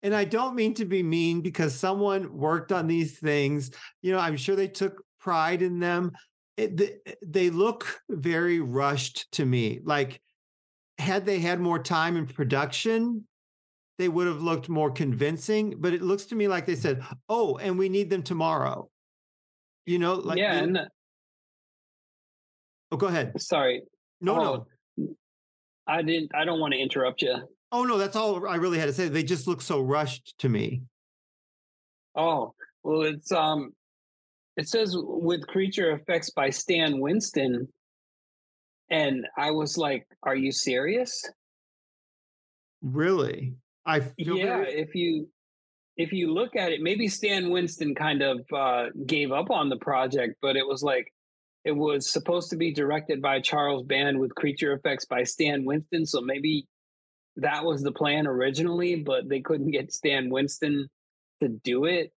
[0.04, 3.72] and i don't mean to be mean because someone worked on these things
[4.02, 6.12] you know i'm sure they took pride in them
[6.58, 10.22] it, th- eh, they look very rushed to me like
[10.98, 13.26] had they had more time in production
[13.98, 17.58] they would have looked more convincing but it looks to me like they said oh
[17.58, 18.90] and we need them tomorrow
[19.86, 20.80] you know like yeah, and
[22.92, 23.82] oh go ahead sorry,
[24.22, 24.66] no no Oh,
[25.90, 26.32] I didn't.
[26.36, 27.36] I don't want to interrupt you.
[27.72, 30.50] Oh no that's all i really had to say they just look so rushed to
[30.50, 30.82] me
[32.16, 32.54] Oh,
[32.84, 33.72] well, it's um,
[34.58, 37.68] it says with creature effects by Stan Winston,
[38.90, 41.24] and I was like, "Are you serious?"
[42.82, 43.56] Really?
[43.86, 44.58] I feel yeah.
[44.58, 45.30] very- If you
[45.98, 49.78] if you look at it, maybe Stan Winston kind of uh, gave up on the
[49.78, 51.14] project, but it was like
[51.64, 56.06] it was supposed to be directed by Charles Band with creature effects by Stan Winston,
[56.06, 56.68] so maybe
[57.42, 60.88] that was the plan originally, but they couldn't get Stan Winston
[61.42, 62.12] to do it.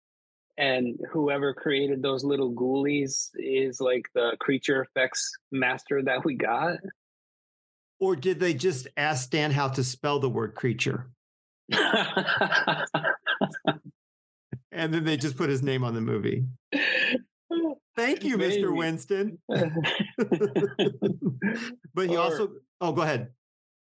[0.58, 6.76] And whoever created those little ghoulies is like the creature effects master that we got.
[8.00, 11.10] or did they just ask Stan how to spell the word creature?
[14.74, 16.46] And then they just put his name on the movie.
[17.94, 18.62] Thank you, Maybe.
[18.62, 18.74] Mr.
[18.74, 19.38] Winston.
[21.94, 23.28] but he Or- also, oh, go ahead.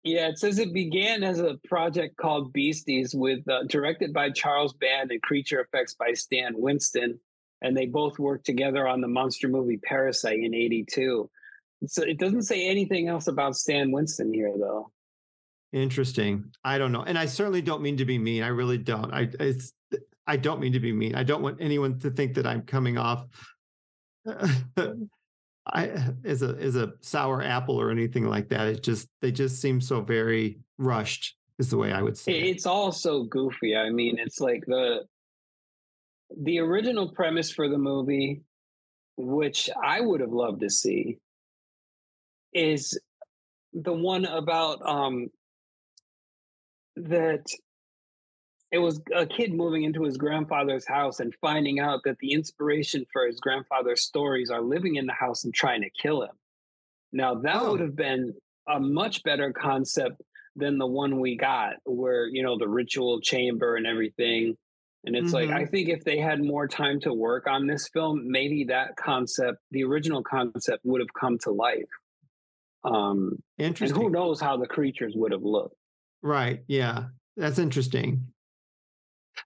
[0.07, 4.73] Yeah, it says it began as a project called Beasties, with uh, directed by Charles
[4.73, 7.19] Band and creature effects by Stan Winston,
[7.61, 11.29] and they both worked together on the monster movie Parasite in '82.
[11.87, 14.91] So it doesn't say anything else about Stan Winston here, though.
[15.73, 16.53] Interesting.
[16.63, 17.03] I don't know.
[17.03, 18.43] And I certainly don't mean to be mean.
[18.43, 19.13] I really don't.
[19.13, 19.73] I it's
[20.25, 21.15] I don't mean to be mean.
[21.15, 23.25] I don't want anyone to think that I'm coming off
[25.73, 25.91] I
[26.25, 28.67] as a as a sour apple or anything like that.
[28.67, 32.33] It just they just seem so very rushed is the way I would say.
[32.33, 32.49] It- it.
[32.49, 33.75] It's all so goofy.
[33.75, 35.05] I mean, it's like the
[36.41, 38.41] the original premise for the movie,
[39.15, 41.17] which I would have loved to see,
[42.53, 42.99] is
[43.73, 45.27] the one about um
[46.95, 47.45] that
[48.71, 53.05] it was a kid moving into his grandfather's house and finding out that the inspiration
[53.13, 56.35] for his grandfather's stories are living in the house and trying to kill him.
[57.13, 57.71] Now that Oh.
[57.71, 58.33] would have been
[58.67, 60.21] a much better concept
[60.57, 64.57] than the one we got where you know the ritual chamber and everything
[65.05, 65.69] and it's like i Mhm.
[65.69, 69.83] think if they had more time to work on this film maybe that concept the
[69.83, 71.87] original concept would have come to life
[72.83, 74.01] um and Interesting.
[74.01, 75.75] who knows how the creatures would have looked
[76.23, 76.63] Right.
[76.67, 77.09] Yeah.
[77.37, 78.33] That's interesting.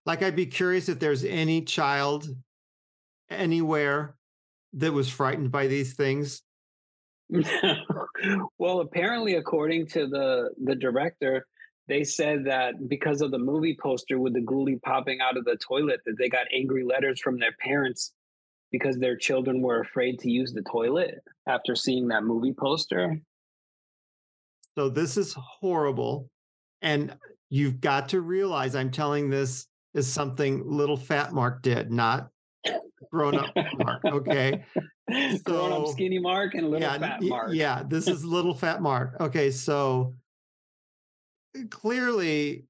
[0.05, 2.27] Like, I'd be curious if there's any child
[3.29, 4.15] anywhere
[4.73, 6.43] that was frightened by these things.
[8.59, 11.47] well apparently according to the the director
[11.87, 15.55] they said that because of the movie poster with the ghoulie popping out of the
[15.57, 18.11] toilet that they got angry letters from their parents
[18.69, 21.15] because their children were afraid to use the toilet
[21.47, 23.17] after seeing that movie poster
[24.77, 26.29] So, this is horrible.
[26.81, 27.17] And
[27.49, 32.29] you've got to realize I'm telling this is something little fat Mark did, not
[33.11, 34.01] grown up Mark.
[34.05, 34.63] Okay.
[35.43, 39.17] grown up skinny mark and little yeah, fat mark Yeah, this is little fat Mark.
[39.19, 40.15] Okay, so
[41.69, 42.65] clearly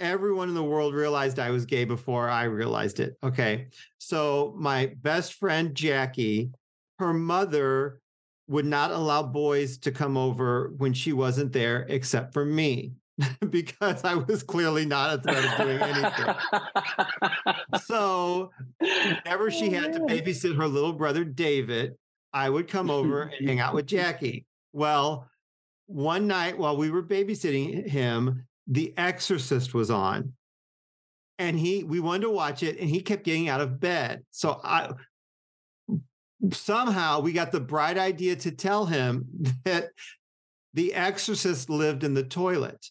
[0.00, 3.16] everyone in the world realized I was gay before I realized it.
[3.22, 3.66] Okay.
[3.98, 6.50] So my best friend Jackie,
[6.98, 8.00] her mother
[8.48, 12.92] would not allow boys to come over when she wasn't there except for me
[13.50, 16.34] because I was clearly not a threat of doing anything.
[17.84, 21.94] So whenever oh, she had to Oh, babysit her little brother David,
[22.32, 24.46] I would come over and hang out with Jackie.
[24.72, 25.28] Well,
[25.86, 30.32] one night while we were babysitting him, The Exorcist was on.
[31.38, 34.22] And he we wanted to watch it and he kept getting out of bed.
[34.30, 34.92] So I
[36.52, 39.26] somehow we got the bright idea to tell him
[39.64, 39.90] that
[40.74, 42.90] The Exorcist lived in the toilet.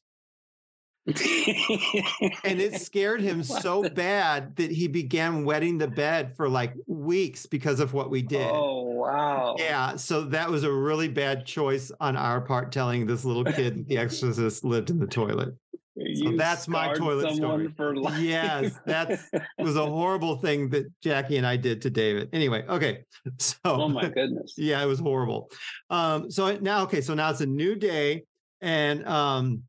[2.43, 7.45] And it scared him so bad that he began wetting the bed for like weeks
[7.45, 8.49] because of what we did.
[8.51, 13.25] oh wow Yeah, so that was a really bad choice on our part telling this
[13.25, 15.55] little kid that the exorcist lived in the toilet.
[15.95, 17.67] You that's my toilet story.
[17.75, 18.19] for life.
[18.19, 19.19] Yes, that
[19.59, 22.29] was a horrible thing that Jackie and I did to David.
[22.33, 23.03] Anyway, okay.
[23.39, 25.49] So oh my goodness yeah, it was horrible.
[25.89, 28.23] Um, so now, okay, so now it's a new day,
[28.61, 29.63] and um,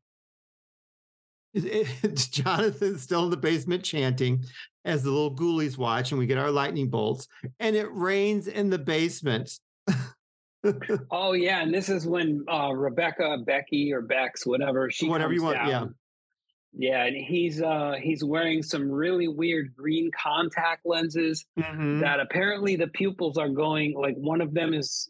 [1.53, 4.43] it's Jonathan's still in the basement chanting
[4.85, 7.27] as the little ghoulies watch, and we get our lightning bolts,
[7.59, 9.59] and it rains in the basement.
[11.11, 15.43] Oh yeah, and this is when uh, Rebecca, Becky, or Bex, whatever she Whatever you
[15.43, 15.69] want, yeah.
[15.69, 15.95] down.
[16.71, 21.99] yeah, and he's uh he's wearing some really weird green contact lenses Mhm.
[21.99, 25.09] that apparently the pupils are going like one of them is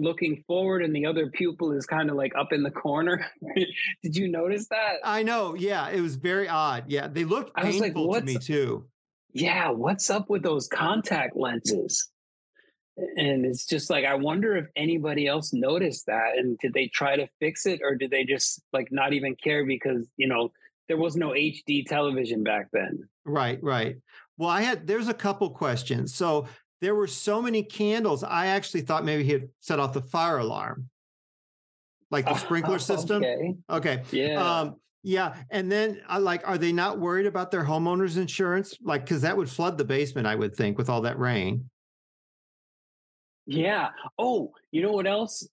[0.00, 3.26] looking forward and the other pupil is kind of like up in the corner.
[4.02, 4.96] Did you notice that?
[5.04, 6.84] I know, yeah, it was very odd.
[6.88, 8.86] Yeah, they looked was like, painful to me too.
[9.32, 12.08] yeah, what's up with those contact lenses?
[13.16, 17.16] And it's just like I wonder if anybody else noticed that and did they try
[17.16, 20.50] to fix it or did they just like not even care because, you know,
[20.88, 23.08] there was no HD television back then.
[23.24, 23.96] Right, right.
[24.36, 26.14] Well, I had there's a couple questions.
[26.14, 26.46] So
[26.80, 28.24] there were so many candles.
[28.24, 30.88] I actually thought maybe he had set off the fire alarm,
[32.10, 33.22] like the sprinkler system.
[33.22, 33.54] Okay.
[33.68, 34.02] Okay.
[34.10, 34.42] Yeah.
[34.42, 35.34] Um, yeah.
[35.50, 38.76] And then I like, are they not worried about their homeowner's insurance?
[38.82, 41.70] Like, because that would flood the basement, I would think, with all that rain.
[43.46, 43.88] Yeah.
[44.18, 45.48] Oh, you know what else?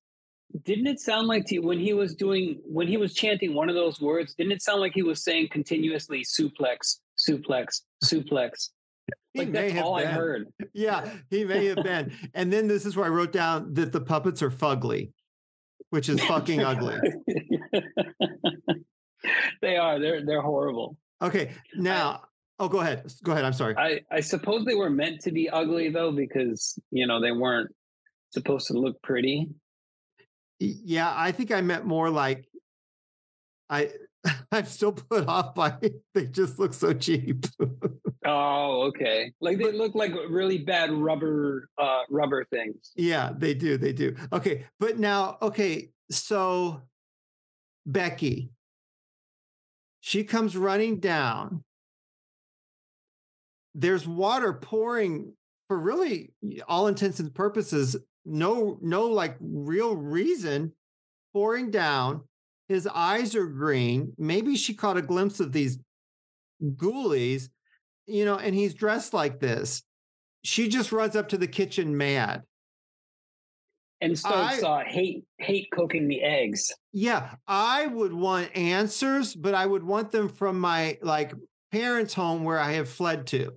[0.64, 3.76] Didn't it sound like to, when he was doing when he was chanting one of
[3.76, 4.34] those words?
[4.34, 8.70] Didn't it sound like he was saying continuously suplex, suplex, suplex?
[9.38, 10.14] He Like may that's have all I been.
[10.14, 10.48] heard.
[10.74, 12.12] Yeah, he may have been.
[12.34, 15.12] And then this is where I wrote down that the puppets are fugly,
[15.92, 16.98] which is fucking ugly.
[19.62, 20.00] they are.
[20.00, 20.98] They're they're horrible.
[21.22, 21.52] Okay.
[21.76, 22.24] Now,
[22.60, 23.06] Oh, go ahead.
[23.24, 23.46] Go ahead.
[23.46, 23.76] I'm sorry.
[23.78, 27.70] I, I suppose they were meant to be ugly though, because you know they weren't
[28.32, 29.50] supposed to look pretty.
[30.60, 32.46] Yeah, I think I meant more like
[33.70, 33.92] I
[34.52, 35.78] I'm still put off by
[36.16, 37.46] they just look so cheap.
[38.28, 39.32] oh, okay.
[39.42, 42.92] Like they look like really bad rubber uh rubber things.
[42.96, 43.78] Yeah, they do.
[43.78, 44.16] They do.
[44.32, 46.82] Okay, but now okay, so
[47.86, 48.52] Becky
[50.08, 51.66] she comes running down.
[53.76, 55.34] There's water pouring
[55.68, 56.32] for really
[56.66, 60.72] all intents and purposes no no like real reason
[61.34, 62.22] pouring down
[62.70, 65.78] his eyes are green maybe she caught a glimpse of these
[66.64, 67.50] ghoulies
[68.08, 69.84] you know and he's dressed like this
[70.44, 72.44] she just runs up to the kitchen mad
[74.00, 79.54] and starts I, uh, hate hate cooking the eggs yeah i would want answers but
[79.54, 81.34] i would want them from my like
[81.72, 83.54] parents home where i have fled to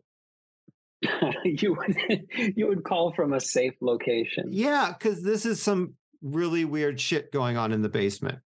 [1.44, 2.26] you would
[2.57, 4.48] you would call from a safe location.
[4.51, 8.38] Yeah, because this is some really weird shit going on in the basement.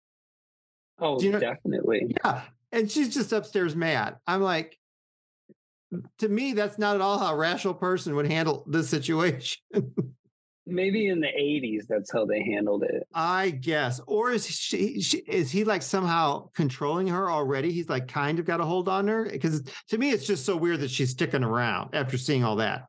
[1.00, 2.16] Oh, you know, definitely.
[2.24, 4.18] Yeah, and she's just upstairs mad.
[4.28, 4.78] I'm like,
[6.20, 9.62] to me, that's not at all how a rational person would handle this situation.
[10.66, 13.08] maybe in the 80s that's how they handled it.
[13.14, 14.00] I guess.
[14.08, 17.72] Or is she, she, is he like somehow controlling her already?
[17.72, 19.30] He's like kind of got a hold on her?
[19.30, 22.86] Because to me it's just so weird that she's sticking around after seeing all that.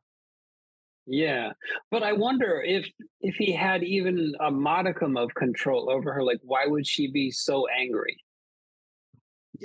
[1.07, 1.51] Yeah.
[1.91, 2.87] But i wonder if
[3.21, 7.29] if he had even a modicum of control over her like why would she be
[7.29, 8.17] so angry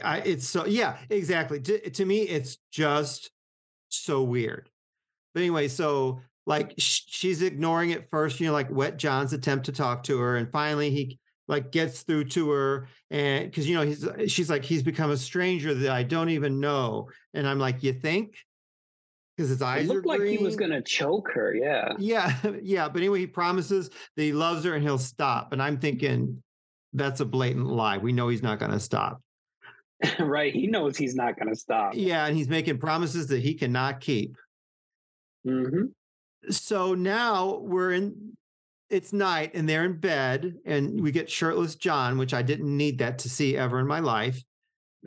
[0.02, 3.30] I, it's so yeah exactly to, to me it's just
[3.88, 4.68] so weird
[5.34, 6.20] but anyway so
[6.50, 10.36] like she's ignoring it first, you know, like Wet John's attempt to talk to her,
[10.36, 14.50] and finally he like gets through to her, and because you know he's uh, she's
[14.50, 18.34] like he's become a stranger that I don't even know, and I'm like, you think?
[19.36, 20.38] Because his eyes it looked like green.
[20.38, 21.54] he was gonna choke her.
[21.54, 22.88] Yeah, yeah, yeah.
[22.88, 26.42] But anyway, he promises that he loves her and he'll stop, and I'm thinking
[26.94, 27.98] that's a blatant lie.
[27.98, 29.22] We know he's not gonna stop.
[30.18, 31.92] right, he knows he's not gonna stop.
[31.94, 34.36] Yeah, and he's making promises that he cannot keep.
[35.46, 35.86] Mm-hmm
[36.48, 38.36] so now we're in
[38.88, 42.98] it's night and they're in bed and we get shirtless John, which I didn't need
[42.98, 44.42] that to see ever in my life.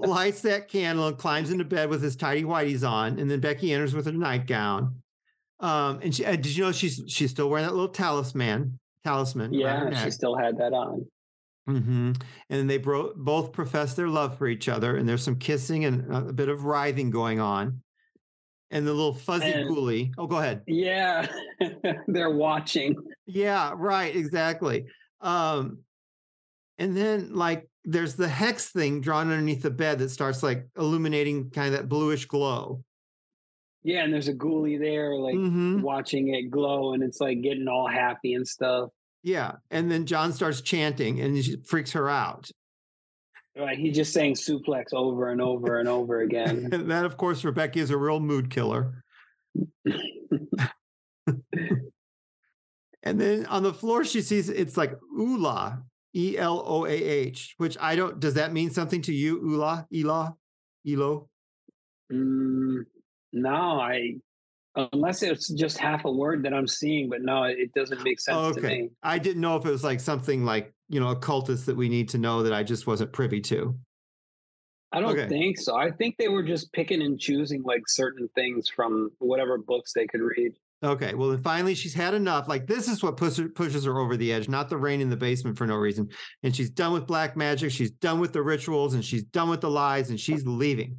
[0.00, 3.72] lights that candle and climbs into bed with his tidy whities on, and then Becky
[3.72, 4.96] enters with her nightgown.
[5.60, 8.78] Um, and she, uh, did you know she's she's still wearing that little talisman?
[9.04, 9.54] Talisman.
[9.54, 11.06] Yeah, she still had that on.
[11.68, 12.12] Mm-hmm.
[12.50, 16.12] And they bro- both profess their love for each other, and there's some kissing and
[16.14, 17.82] a bit of writhing going on
[18.70, 20.12] and the little fuzzy and, ghoulie.
[20.18, 20.62] Oh, go ahead.
[20.66, 21.26] Yeah,
[22.06, 22.96] they're watching.
[23.26, 24.86] Yeah, right, exactly.
[25.20, 25.78] Um,
[26.78, 31.50] and then like there's the hex thing drawn underneath the bed that starts like illuminating
[31.50, 32.82] kind of that bluish glow.
[33.82, 35.80] Yeah, and there's a ghoulie there, like mm-hmm.
[35.80, 38.90] watching it glow, and it's like getting all happy and stuff.
[39.26, 42.48] Yeah, and then John starts chanting, and he freaks her out.
[43.58, 43.76] Right.
[43.76, 46.68] He's just saying suplex over and over and over again.
[46.70, 49.02] and that, of course, Rebecca is a real mood killer.
[53.02, 55.82] and then on the floor, she sees it's like Ula,
[56.14, 59.88] E L O A H, which I don't, does that mean something to you, Ula,
[59.92, 60.36] Ela,
[60.86, 61.28] Elo?
[62.12, 62.84] Mm,
[63.32, 64.18] no, I,
[64.76, 68.36] unless it's just half a word that I'm seeing, but no, it doesn't make sense
[68.36, 68.60] okay.
[68.60, 68.90] to me.
[69.02, 72.08] I didn't know if it was like something like you know occultists that we need
[72.10, 73.76] to know that I just wasn't privy to?
[74.92, 75.28] I don't okay.
[75.28, 75.76] think so.
[75.76, 80.06] I think they were just picking and choosing like certain things from whatever books they
[80.06, 80.52] could read.
[80.82, 82.48] Okay, well, then finally she's had enough.
[82.48, 85.16] Like this is what pushes pushes her over the edge, not the rain in the
[85.16, 86.08] basement for no reason.
[86.42, 87.72] And she's done with black magic.
[87.72, 90.98] She's done with the rituals, and she's done with the lies, and she's leaving.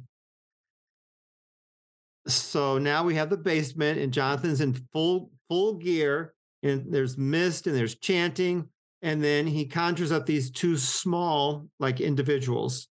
[2.28, 7.66] So now we have the basement, and Jonathan's in full full gear, and there's mist,
[7.66, 8.68] and there's chanting,
[9.02, 12.88] and then he conjures up these two small like individuals.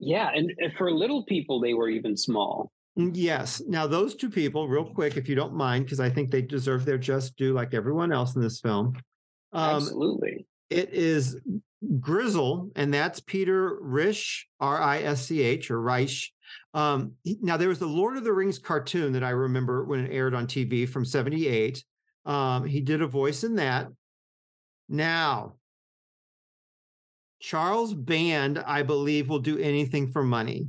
[0.00, 2.70] Yeah and for little people they were even small.
[2.98, 3.62] Mm, yes.
[3.66, 6.84] Now those two people real quick if you don't mind because i think they deserve
[6.84, 8.94] their just due like everyone else in this film.
[9.52, 10.46] Um, absolutely.
[10.70, 11.36] it is
[12.00, 16.32] grizzle and that's peter risch r-i-s-c-h or reich
[16.74, 20.12] um, now there was the lord of the rings cartoon that i remember when it
[20.12, 21.82] aired on tv from 78
[22.26, 23.88] um, he did a voice in that
[24.88, 25.56] now,
[27.40, 30.68] Charles Band, I believe, will do anything for money.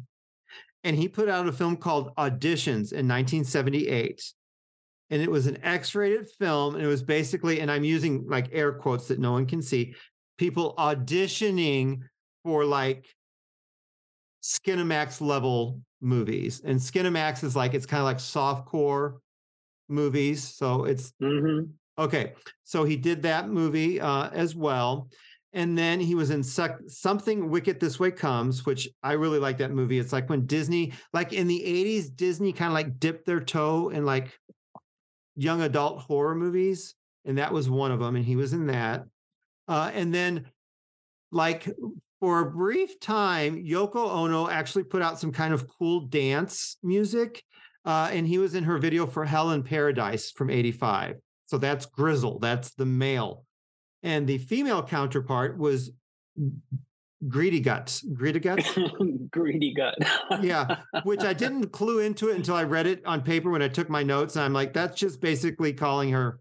[0.83, 4.21] And he put out a film called Auditions in 1978.
[5.09, 6.75] And it was an X rated film.
[6.75, 9.95] And it was basically, and I'm using like air quotes that no one can see,
[10.37, 12.01] people auditioning
[12.43, 13.07] for like
[14.41, 16.61] Skinamax level movies.
[16.63, 19.19] And Skinamax is like it's kind of like softcore
[19.87, 20.43] movies.
[20.43, 21.71] So it's Mhm.
[21.97, 22.33] okay.
[22.63, 25.09] So he did that movie uh, as well.
[25.51, 29.71] And then he was in Something Wicked This Way Comes, which I really like that
[29.71, 29.97] movie.
[29.97, 33.89] It's like when Disney, like in the 80s, Disney kind of like dipped their toe
[33.89, 34.37] in like
[35.35, 36.93] young adult horror movies.
[37.25, 38.15] And that was one of them.
[38.15, 39.05] And he was in that.
[39.67, 40.45] Uh, and then,
[41.31, 41.67] like,
[42.19, 47.43] for a brief time, Yoko Ono actually put out some kind of cool dance music.
[47.85, 51.15] Uh, and he was in her video for Hell in Paradise from 85.
[51.45, 53.45] So that's Grizzle, that's the male.
[54.03, 55.91] And the female counterpart was
[57.27, 58.01] Greedy Guts.
[58.01, 58.77] Greedy Guts?
[59.31, 59.95] Greedy gut.
[60.41, 63.67] yeah, which I didn't clue into it until I read it on paper when I
[63.67, 64.35] took my notes.
[64.35, 66.39] And I'm like, that's just basically calling her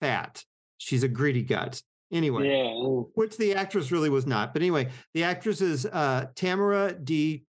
[0.00, 0.44] fat.
[0.78, 1.82] She's a greedy gut.
[2.12, 2.74] Anyway, Yeah.
[3.14, 4.52] which the actress really was not.
[4.52, 7.44] But anyway, the actress is uh, Tamara D.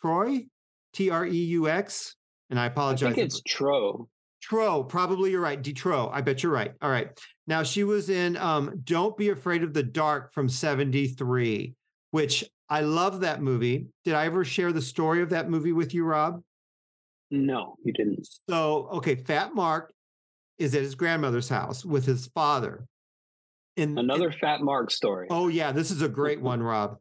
[0.00, 0.46] Troy,
[0.94, 2.16] T R E U X.
[2.50, 3.12] And I apologize.
[3.12, 4.08] I think it's Tro.
[4.40, 5.60] Tro, probably you're right.
[5.60, 6.72] Detro, I bet you're right.
[6.80, 7.08] All right.
[7.48, 11.74] Now she was in um, Don't Be Afraid of the Dark from 73,
[12.12, 13.86] which I love that movie.
[14.04, 16.40] Did I ever share the story of that movie with you, Rob?
[17.30, 18.26] No, you didn't.
[18.48, 19.92] So, okay, Fat Mark
[20.58, 22.86] is at his grandmother's house with his father.
[23.76, 25.26] And Another Fat Mark story.
[25.30, 26.96] Oh yeah, this is a great one, Rob.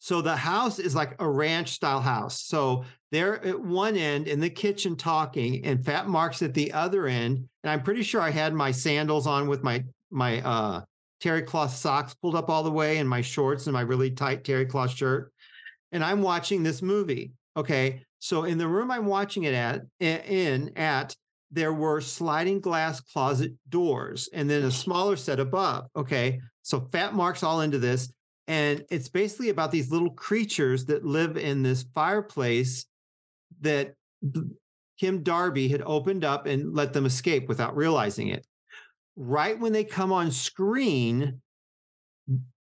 [0.00, 2.42] So the house is like a ranch style house.
[2.42, 7.06] So they're at one end in the kitchen talking, and Fat Mark's at the other
[7.06, 7.48] end.
[7.64, 10.82] And I'm pretty sure I had my sandals on with my my uh
[11.20, 14.44] terry cloth socks pulled up all the way and my shorts and my really tight
[14.44, 15.32] terry cloth shirt.
[15.90, 17.32] And I'm watching this movie.
[17.56, 18.02] Okay.
[18.20, 21.14] So in the room I'm watching it at in at
[21.50, 25.86] there were sliding glass closet doors and then a smaller set above.
[25.96, 26.40] Okay.
[26.62, 28.12] So Fat Mark's all into this.
[28.46, 32.86] And it's basically about these little creatures that live in this fireplace
[33.60, 33.94] that
[34.98, 38.46] Kim Darby had opened up and let them escape without realizing it.
[39.16, 41.40] Right when they come on screen,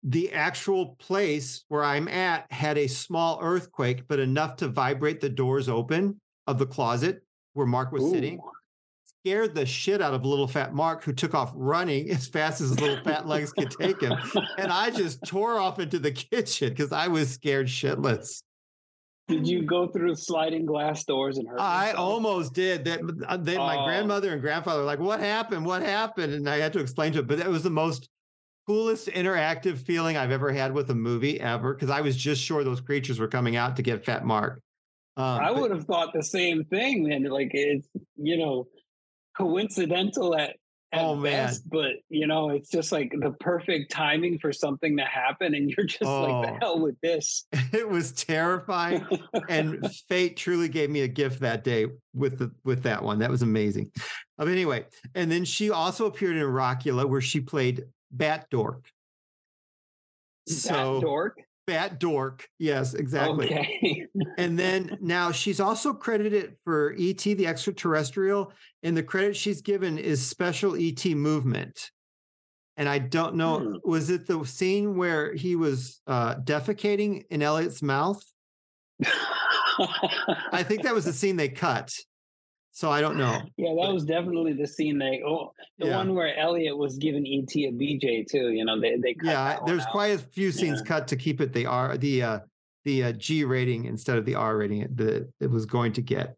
[0.04, 5.30] the actual place where I'm at had a small earthquake, but enough to vibrate the
[5.30, 7.22] doors open of the closet
[7.54, 8.52] where Mark was sitting Ooh.
[9.28, 12.70] Scared the shit out of little fat Mark, who took off running as fast as
[12.70, 14.14] his little fat legs could take him.
[14.58, 18.42] And I just tore off into the kitchen because I was scared shitless.
[19.28, 22.00] Did you go through sliding glass doors and hurt I yourself?
[22.00, 22.86] almost did.
[22.86, 23.86] That uh, they, my Oh.
[23.86, 25.66] grandmother and grandfather were like, "What happened?
[25.66, 27.28] What happened?" And I had to explain to it.
[27.28, 28.08] But that was the most
[28.66, 32.64] coolest interactive feeling I've ever had with a movie ever because I was just sure
[32.64, 34.62] those creatures were coming out to get Fat Mark.
[35.18, 37.24] Um, I would have thought the same thing, man.
[37.26, 38.66] Like it's you know
[39.38, 40.56] coincidental at,
[40.94, 41.48] at Oh, man.
[41.48, 45.70] best, but you know it's just like the perfect timing for something to happen, and
[45.70, 46.42] you're just like Oh.
[46.44, 47.46] the hell with this.
[47.74, 49.06] it was terrifying.
[49.50, 53.20] and fate truly gave me a gift that day with the with that one.
[53.20, 53.92] That was amazing.
[54.40, 54.86] Um, anyway,
[55.16, 58.86] and then she also appeared in Rockula where she played Bat Dork.
[60.48, 61.42] Bat dork.
[61.68, 63.46] Bat Dork, yes, exactly.
[63.48, 64.08] Okay.
[64.40, 68.52] And then now she's also credited for ET the extraterrestrial,
[68.84, 71.92] and the credit she's given is special ET movement.
[72.78, 73.76] And I don't know, Hmm.
[73.84, 78.24] was it the scene where he was uh, defecating in Elliot's mouth?
[80.52, 81.94] I think that was the scene they cut.
[82.78, 83.42] So I don't know.
[83.58, 85.98] Yeah, that was definitely the scene they oh the Yeah.
[85.98, 88.52] one where Elliot was giving ET a BJ too.
[88.52, 90.86] You know, they they Yeah, there's quite a few scenes Yeah.
[90.86, 92.40] cut to keep it the R the uh
[92.86, 96.04] the uh, G rating instead of the R rating it- that it was going to
[96.04, 96.36] get.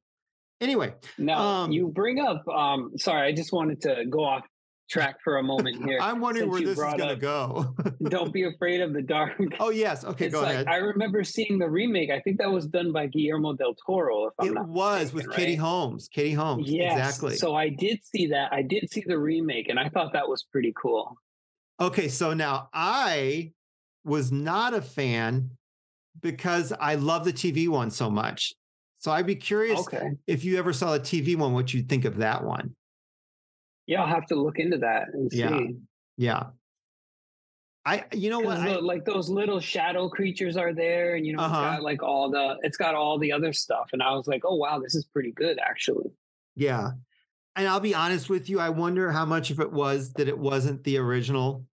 [0.62, 4.46] Anyway, Now um, you bring up um sorry, I just wanted to go off
[4.90, 6.00] track for a moment here.
[6.02, 7.76] I'm wondering where this is going to go.
[8.10, 9.34] Don't be afraid of the dark.
[9.60, 10.68] oh yes, okay, it's go like ahead.
[10.68, 12.10] I remember seeing the remake.
[12.10, 14.28] I think that was done by Guillermo del Toro.
[14.28, 15.56] If I'm It was with mistaken, Katie?
[15.56, 16.08] Holmes.
[16.12, 16.94] Katie Holmes, Yes.
[16.98, 17.38] exactly.
[17.38, 18.52] So I did see that.
[18.52, 21.16] I did see the remake, and I thought that was pretty cool.
[21.80, 23.54] Okay, so now I
[24.04, 25.52] was not a fan
[26.22, 28.54] because I love the TV one so much.
[28.98, 30.10] So I'd be curious Okay.
[30.28, 32.76] if you ever saw the TV one, what you'd think of that one.
[33.90, 35.40] Yeah, I'll have to look into that and see.
[35.40, 35.60] Yeah.
[36.16, 36.44] Yeah.
[37.86, 38.58] I, you know what?
[38.58, 41.56] I- like those little shadow creatures are there, and you know, Uh-huh.
[41.58, 44.44] it's got like all the, it's got all the other stuff, and I was like,
[44.46, 46.12] oh wow, this is pretty good actually.
[46.56, 46.92] Yeah.
[47.56, 50.38] And I'll be honest with you, I wonder how much of it was that it
[50.38, 51.66] wasn't the original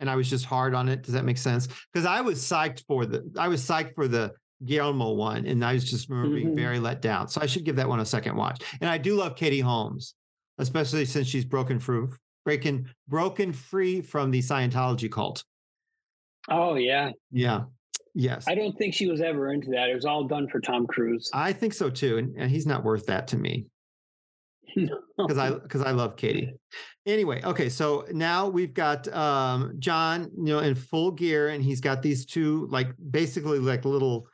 [0.00, 1.02] and I was just hard on it.
[1.02, 1.68] Does that make sense?
[1.92, 4.32] Because I was psyched for the I was psyched for the
[4.64, 6.56] Guillermo one and I was just remember being Mhm.
[6.56, 7.28] very let down.
[7.28, 8.62] So I should give that one a second watch.
[8.80, 10.14] And I do love Katie Holmes,
[10.58, 12.12] especially since she's broken through
[12.44, 15.44] breaking broken free from the Scientology cult.
[16.50, 17.64] Oh yeah, Yeah.
[18.14, 18.46] Yes.
[18.48, 19.90] I don't think she was ever into that.
[19.90, 21.30] It was all done for Tom Cruise.
[21.32, 22.18] I think so too.
[22.18, 23.66] And, and he's not worth that to me
[24.74, 26.52] because I because I love Katie.
[27.06, 31.80] Anyway, okay, so now we've got um John, you know, in full gear, and he's
[31.80, 34.26] got these two like basically like little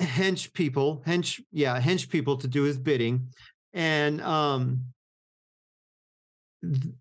[0.00, 3.28] hench people, hench, yeah, hench people to do his bidding.
[3.74, 4.86] And um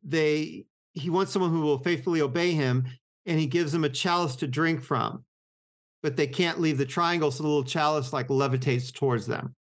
[0.03, 2.85] they he wants someone who will faithfully obey him,
[3.25, 5.23] and he gives them a chalice to drink from.
[6.03, 9.55] But they can't leave the triangle, so the little chalice like levitates towards them.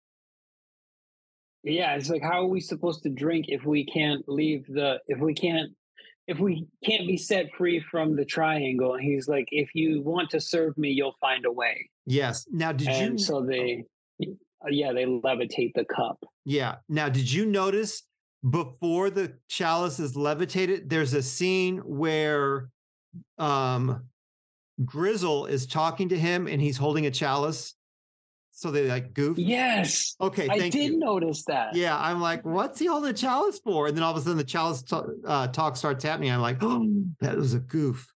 [1.64, 5.20] Yeah, it's like how are we supposed to drink if we can't leave the if
[5.20, 5.72] we can't
[6.28, 8.94] if we can't be set free from the triangle?
[8.94, 11.90] And he's like, if you want to serve me, you'll find a way.
[12.06, 12.46] Yes.
[12.52, 13.26] Now, did and you?
[13.26, 13.86] so they,
[14.70, 16.24] yeah, they levitate the cup.
[16.46, 16.76] Yeah.
[16.90, 18.04] Now, did you notice
[18.50, 22.70] before the chalice is levitated, there's a scene where
[23.38, 24.04] um
[24.84, 27.76] Grizzel is talking to him and he's holding a chalice.
[28.52, 29.38] So they like goof.
[29.38, 30.16] Yes.
[30.22, 30.48] Okay.
[30.50, 30.98] I did you.
[31.00, 31.76] notice that.
[31.76, 33.88] Yeah, I'm like, what's he holding a chalice for?
[33.88, 36.32] And then all of a sudden the chalice t- uh, talk starts happening.
[36.32, 36.88] I'm like, oh,
[37.20, 38.08] that was a goof.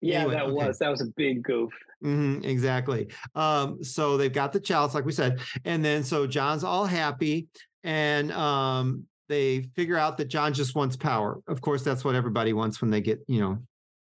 [0.00, 0.52] Yeah, Anyway, that okay.
[0.52, 1.72] was that was a big goof.
[2.02, 3.08] hmm exactly.
[3.34, 7.48] Um, so they've got the chalice, like we said, and then so John's all happy,
[7.82, 11.40] and um, they figure out that John just wants power.
[11.48, 13.58] Of course, that's what everybody wants when they get you know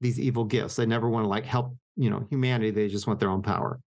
[0.01, 0.77] these evil gifts.
[0.77, 2.71] They never want to like help you know humanity.
[2.71, 3.81] They just want their own power.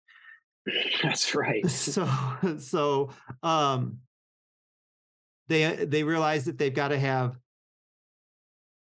[1.02, 1.68] That's right.
[1.68, 2.08] So
[2.58, 3.10] so
[3.42, 3.98] um,
[5.48, 7.36] they they realize that they've got to have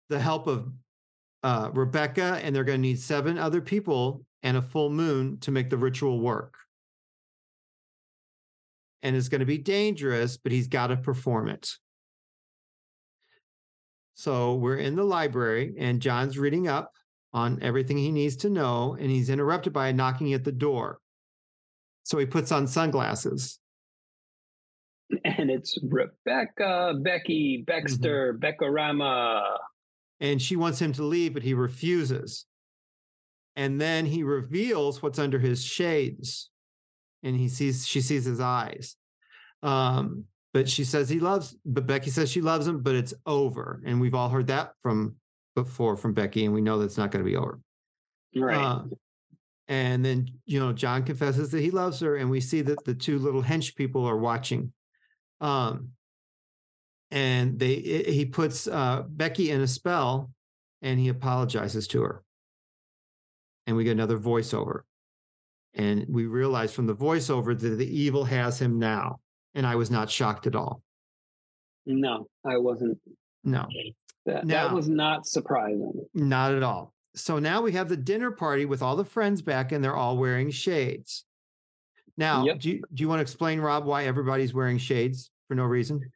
[0.09, 0.71] the help of
[1.43, 5.51] uh, Rebecca, and they're going to need seven other people and a full moon to
[5.51, 6.55] make the ritual work.
[9.03, 11.71] And it's going to be dangerous, but he's got to perform it.
[14.13, 16.91] So we're in the library, and John's reading up
[17.33, 20.99] on everything he needs to know, and he's interrupted by a knocking at the door.
[22.03, 23.57] So he puts on sunglasses.
[25.25, 29.57] And it's Rebecca, Becky, Baxter, Beckorama.
[30.21, 32.45] and she wants him to leave, but he refuses.
[33.57, 36.49] And then he reveals what's under his shades,
[37.23, 38.95] and he sees she sees his eyes.
[39.61, 43.81] Um, but she says he loves, but Becky says she loves him, but it's over.
[43.85, 45.15] And we've all heard that from
[45.55, 47.59] before from Becky, and we know that's not going to be over.
[48.35, 48.57] Right.
[48.57, 48.83] Uh,
[49.67, 52.93] and then you know John confesses that he loves her, and we see that the
[52.93, 54.73] two little hench people are watching.
[55.39, 55.91] Um,
[57.11, 60.31] and they i- he puts uh, Becky in a spell,
[60.81, 62.23] and he apologizes to her.
[63.67, 64.81] And we get another voiceover,
[65.73, 69.20] and we realize from the voiceover that the evil has him now.
[69.55, 70.81] And I was not shocked at all.
[71.85, 72.97] no, I wasn't.
[73.43, 73.67] No,
[74.25, 76.05] That, Now- that was not surprising.
[76.13, 76.93] not at all.
[77.15, 80.17] So now we have the dinner party with all the friends back, and they're all
[80.17, 81.25] wearing shades.
[82.17, 82.59] Now, Yep.
[82.59, 86.11] do you, do you want to explain, Rob, why everybody's wearing shades for no reason?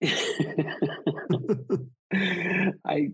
[2.12, 3.10] I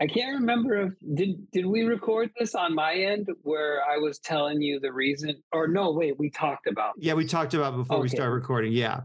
[0.00, 4.20] I can't remember if did did we record this on my end where I was
[4.20, 8.00] telling you the reason or no wait we talked about Yeah, we talked about before
[8.00, 8.72] we start recording.
[8.72, 9.00] Yeah.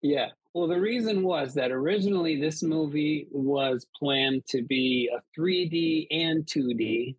[0.00, 6.06] yeah well the reason was that originally this movie was planned to be a 3D
[6.10, 7.16] and 2D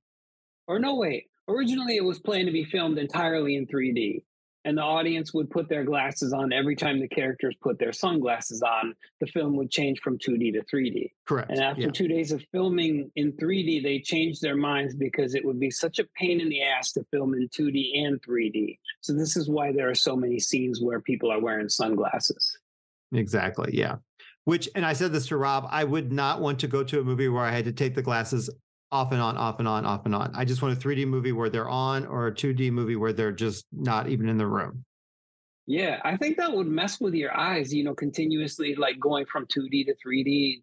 [0.67, 4.23] or no wait originally it was planned to be filmed entirely in 3D
[4.65, 8.61] and the audience would put their glasses on every time the characters put their sunglasses
[8.61, 11.51] on the film would change from 2D to 3D Correct.
[11.51, 11.91] And after yeah.
[11.91, 15.99] two days of filming in 3D, they changed their minds because it would be such
[15.99, 18.77] a pain in the ass to film in 2D and 3D.
[19.01, 22.57] So this is why there are so many scenes where people are wearing sunglasses.
[23.13, 23.71] Exactly.
[23.73, 23.97] Yeah.
[24.45, 27.03] Which, and I said this to Rob, I would not want to go to a
[27.03, 28.49] movie where I had to take the glasses
[28.93, 30.31] off and on, off and on, off and on.
[30.35, 33.31] I just want a 3D movie where they're on or a 2D movie where they're
[33.31, 34.85] just not even in the room.
[35.65, 39.47] Yeah, I think that would mess with your eyes, you know, continuously like going from
[39.47, 40.61] 2D to 3D,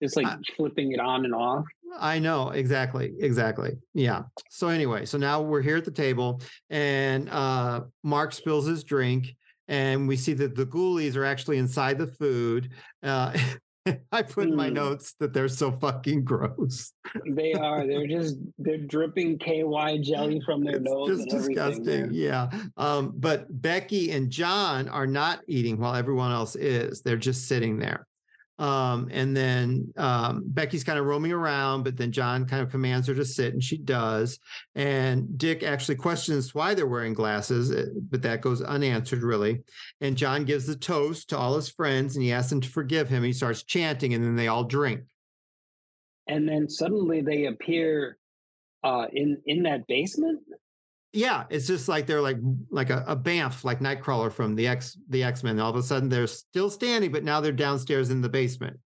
[0.00, 1.64] just like I- flipping it on and off.
[1.98, 3.72] I know exactly, exactly.
[3.92, 4.22] Yeah.
[4.48, 6.40] So anyway, so now we're here at the table,
[6.70, 9.34] and uh, Mark spills his drink,
[9.68, 12.70] and we see that the ghoulies are actually inside the food.
[13.02, 13.36] Uh,
[14.12, 14.74] I put in my Hmm.
[14.74, 16.92] notes that they're so fucking gross.
[17.26, 22.10] They are, they're just, they're dripping KY jelly from their it's nose just disgusting.
[22.12, 22.48] Yeah.
[22.76, 27.02] Um, but Becky and John are not eating while everyone else is.
[27.02, 28.06] They're just sitting there.
[28.58, 33.08] Um, and then um, Becky's kind of roaming around, but then John kind of commands
[33.08, 34.38] her to sit, and she does.
[34.74, 39.62] And Dick actually questions why they're wearing glasses, eh, but that goes unanswered, really.
[40.00, 43.08] And John gives the toast to all his friends, and he asks them to forgive
[43.08, 43.22] him.
[43.22, 45.02] He starts chanting, and then they all drink.
[46.28, 48.18] And then suddenly they appear
[48.84, 50.40] uh, in, in that basement.
[51.12, 52.38] Yeah, it's just like they're like
[52.70, 55.60] like a, a bamf, like Nightcrawler from the X the X Men.
[55.60, 58.78] All of a sudden, they're still standing, but now they're downstairs in the basement.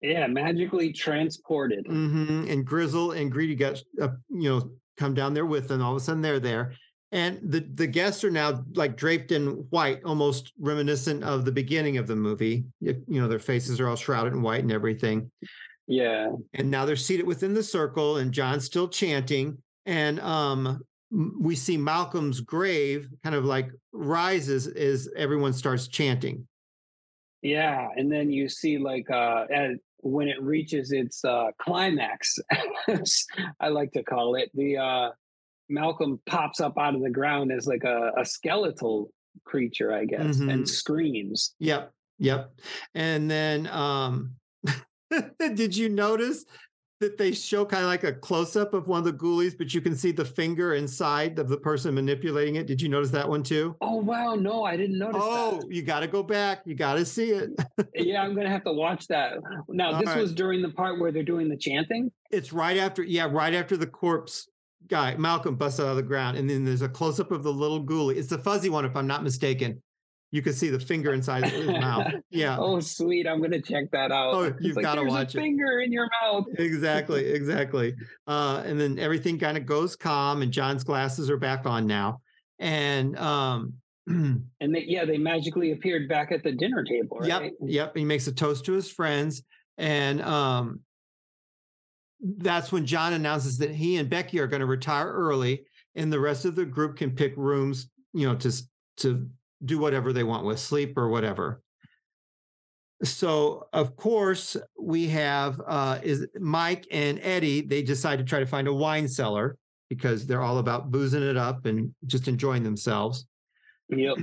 [0.00, 1.86] Yeah, magically transported.
[1.86, 5.82] hmm And Grizzel and Greedigut uh, you know come down there with them.
[5.82, 6.74] All of a sudden, they're there,
[7.10, 11.96] and the the guests are now like draped in white, almost reminiscent of the beginning
[11.96, 12.66] of the movie.
[12.80, 15.32] You, you know, their faces are all shrouded in white and everything.
[15.86, 16.30] Yeah.
[16.52, 19.58] And now they're seated within the circle, and John's still chanting.
[19.86, 20.80] And um,
[21.40, 26.46] we see Malcolm's grave kind of like rises as everyone starts chanting.
[27.42, 29.44] Yeah, and then you see like uh
[29.98, 32.38] when it reaches its uh climax,
[33.60, 35.10] I like to call it, the uh
[35.68, 39.10] Malcolm pops up out of the ground as like a, a skeletal
[39.44, 40.52] creature, I guess, Mhm.
[40.52, 41.54] and screams.
[41.58, 42.52] Yep, yep.
[42.94, 44.36] And then, um,
[45.54, 46.44] did you notice
[47.04, 49.74] that they show kind of like a close up of one of the ghoulies, but
[49.74, 52.66] you can see the finger inside of the person manipulating it?
[52.66, 53.76] Did you notice that one too?
[53.82, 56.62] Oh wow, no, I didn't notice Oh, you got to go back.
[56.64, 57.50] You got to see it.
[57.94, 59.34] Yeah, I'm gonna have to watch that.
[59.68, 60.18] Now, All this right.
[60.20, 62.10] was during the part where they're doing the chanting.
[62.30, 64.48] It's right after, yeah, right after the corpse
[64.88, 66.36] guy, Malcolm, busts out of the ground.
[66.36, 68.16] And then there's a close up of the little ghoulie.
[68.16, 69.80] It's the fuzzy one, if I'm not mistaken.
[70.34, 72.12] You can see the finger inside his mouth.
[72.30, 72.56] Yeah.
[72.58, 73.28] Oh, sweet!
[73.28, 74.34] I'm gonna check that out.
[74.34, 76.46] Oh, you've like, gotta "There's watch a it." Finger in your mouth.
[76.58, 77.94] exactly exactly
[78.26, 82.20] uh and then everything kind of goes calm and john's glasses are back on now
[82.58, 83.74] and um
[84.08, 87.18] And they, yeah, they magically appeared back at the dinner table.
[87.20, 87.28] Right?
[87.28, 89.44] yep yep he makes a toast to his friends
[89.78, 90.80] and um
[92.20, 96.18] that's when john announces that he and becky are going to retire early and the
[96.18, 98.50] rest of the group can pick rooms you know to
[98.96, 99.28] to
[99.64, 101.62] do whatever they want with sleep or whatever.
[103.02, 108.46] So of course we have uh is mike and eddie they decide to try to
[108.46, 109.58] find a wine cellar
[109.90, 113.26] because they're all about boozing it up and just enjoying themselves.
[113.90, 114.16] Yep.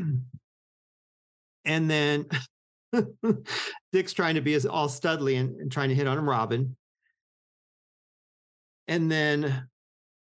[1.66, 2.26] and then
[3.92, 6.76] dick's trying to be as all studly and, and trying to hit on robin.
[8.88, 9.68] And then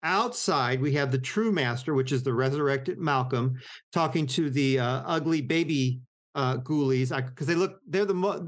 [0.05, 3.55] outside we have the true master which is the resurrected malcolm
[3.93, 6.01] talking to the uh, ugly baby
[6.35, 8.47] uh ghoulies because they look they're the mo-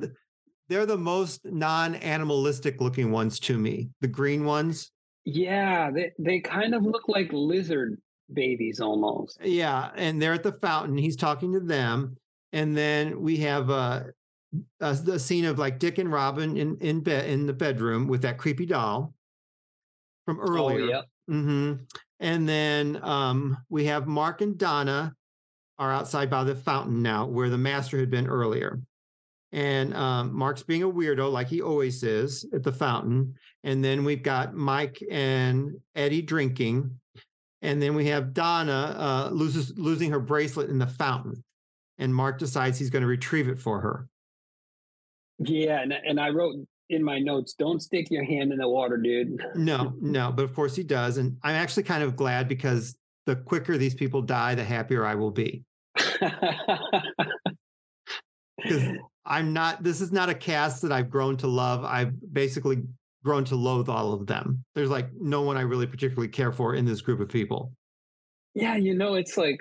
[0.68, 4.90] they're the most non-animalistic looking ones to me the green ones
[5.24, 8.00] Yeah, they they kind of look like lizard
[8.32, 9.38] babies almost.
[9.44, 12.16] yeah and they're at the fountain he's talking to them
[12.52, 14.02] and then we have uh
[14.80, 18.22] a, the scene of like dick and robin in in bed in the bedroom with
[18.22, 19.14] that creepy doll
[20.24, 21.04] from earlier Oh, yep.
[21.28, 21.74] Hmm
[22.20, 25.14] And then um, we have Mark and Donna
[25.78, 28.80] are outside by the fountain now, where the master had been earlier.
[29.52, 33.34] And um, Mark's being a weirdo, like he always is at the fountain.
[33.64, 36.98] And then we've got Mike and Eddie drinking.
[37.62, 41.42] And then we have Donna uh, loses losing her bracelet in the fountain.
[41.98, 44.08] And Mark decides he's going to retrieve it for her.
[45.38, 46.56] Yeah, and and I wrote
[46.88, 50.54] in my notes, "Don't stick your hand in the water, dude." No, no, but of
[50.54, 51.16] course he does.
[51.18, 52.96] And I'm actually kind of glad because
[53.26, 55.64] the quicker these people die, the happier I will be.
[58.56, 58.82] because
[59.24, 59.82] I'm not.
[59.82, 61.84] This is not a cast that I've grown to love.
[61.84, 62.82] I've basically
[63.24, 64.62] grown to loathe all of them.
[64.74, 67.72] There's like no one I really particularly care for in this group of people.
[68.54, 69.60] yeah, you know, it's like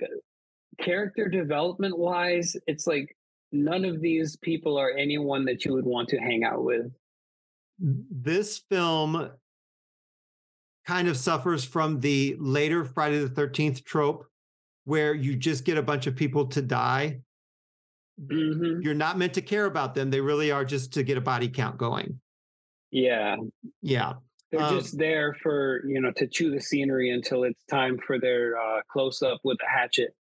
[0.79, 3.15] character development wise, it's like
[3.51, 6.91] none of these people are anyone that you would want to hang out with.
[7.79, 9.31] This film
[10.87, 14.25] kind of suffers from the later Friday the 13th trope
[14.85, 17.21] where you just get a bunch of people to die.
[18.19, 20.09] hmm You're not meant to care about them.
[20.11, 22.21] They really are just to get a body count going.
[22.91, 23.37] Yeah,
[23.81, 24.13] Yeah.
[24.51, 28.19] they're Um, just there for you know to chew the scenery until it's time for
[28.19, 30.15] their uh, close up with a hatchet.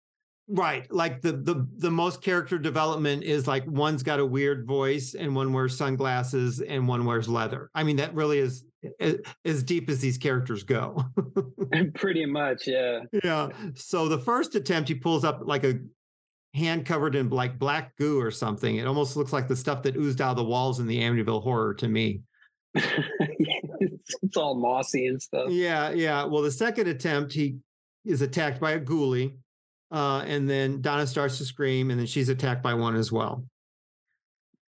[0.47, 0.91] Right.
[0.91, 5.35] Like the the the most character development is like one's got a weird voice and
[5.35, 7.69] one wears sunglasses and one wears leather.
[7.73, 8.65] I mean, that really is
[8.99, 11.05] eh, as deep as these characters go.
[11.95, 12.99] Pretty much, yeah.
[13.23, 13.49] yeah.
[13.75, 15.79] So the first attempt, he pulls up like a
[16.53, 18.75] hand covered in like black goo or something.
[18.77, 21.41] It almost looks like the stuff that oozed out of the walls in the Amityville
[21.41, 22.21] horror to me.
[22.75, 25.49] it's, it's all mossy and stuff.
[25.49, 26.25] Yeah, yeah.
[26.25, 27.57] Well, the second attempt, he
[28.05, 29.35] is attacked by a ghoulie.
[29.93, 33.45] Uh, and then Donna starts to scream, and then she's attacked by one as well.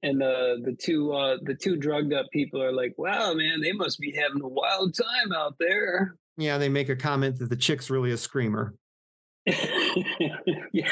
[0.04, 3.72] And the the two uh the two drugged up people are like, wow, man, they
[3.72, 6.16] must be having a wild time out there.
[6.38, 8.74] Yeah, they make a comment that the chick's really a screamer.
[9.46, 10.92] yeah.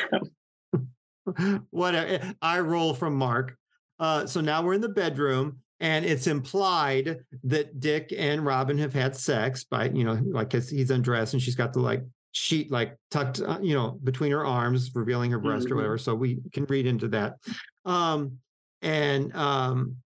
[1.72, 2.36] Whatever.
[2.40, 3.58] I roll from Mark.
[4.00, 8.94] Uh, so now we're in the bedroom, and it's implied that Dick and Robin have
[8.94, 12.96] had sex by, you know, like he's undressed and she's got the like sheet like
[13.12, 15.72] tucked, uh, you know, between her arms, revealing her breast Mhm.
[15.72, 15.98] or whatever.
[15.98, 17.38] So we can read into that.
[17.86, 18.40] Um,
[18.82, 19.98] and um,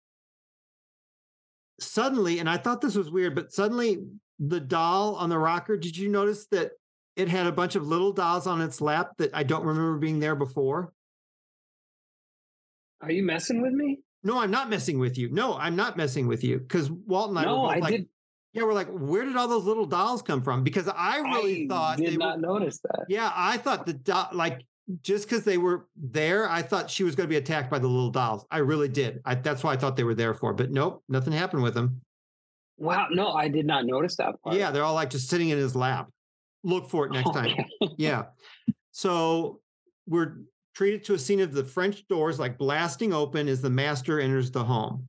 [1.81, 3.99] suddenly, and I thought this was weird, but suddenly
[4.39, 6.73] the doll on the rocker, did you notice that
[7.17, 10.21] it had a bunch of little dolls on its lap that I don't remember being
[10.21, 10.93] there before?
[13.03, 14.01] Are you messing with me?
[14.23, 15.29] No, I'm not messing with you.
[15.31, 17.93] No, I'm not messing with you because Walt and I no, were both I like,
[17.93, 18.09] did.
[18.53, 20.63] Yeah, we're like, where did all those little dolls come from?
[20.63, 23.07] Because I really I thought did they not were, notice that.
[23.09, 24.63] yeah, I thought the doll, like,
[25.01, 27.87] just because they were there, I thought she was going to be attacked by the
[27.87, 28.45] little dolls.
[28.51, 29.21] I really did.
[29.25, 30.53] I, that's why I thought they were there for.
[30.53, 32.03] But nope, nothing happened with them.
[32.77, 34.57] Wow, no, I did not notice that part.
[34.57, 36.11] Yeah, they're all like just sitting in his lap.
[36.65, 37.57] Look for it oh, next time.
[37.97, 38.25] Yeah.
[38.91, 39.61] So
[40.07, 40.39] we're
[40.75, 44.51] treated to a scene of the French doors like blasting open as the master enters
[44.51, 45.09] the home.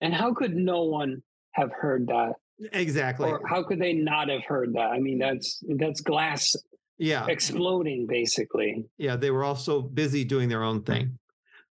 [0.00, 1.22] And how could no one
[1.52, 2.34] have heard that?
[2.72, 3.28] Exactly.
[3.30, 4.90] Or how could they not have heard that?
[4.90, 6.54] I mean, that's that's glass
[6.98, 7.26] Yeah.
[7.28, 8.84] exploding, basically.
[8.98, 9.16] Yeah.
[9.16, 11.18] They were also busy doing their own thing.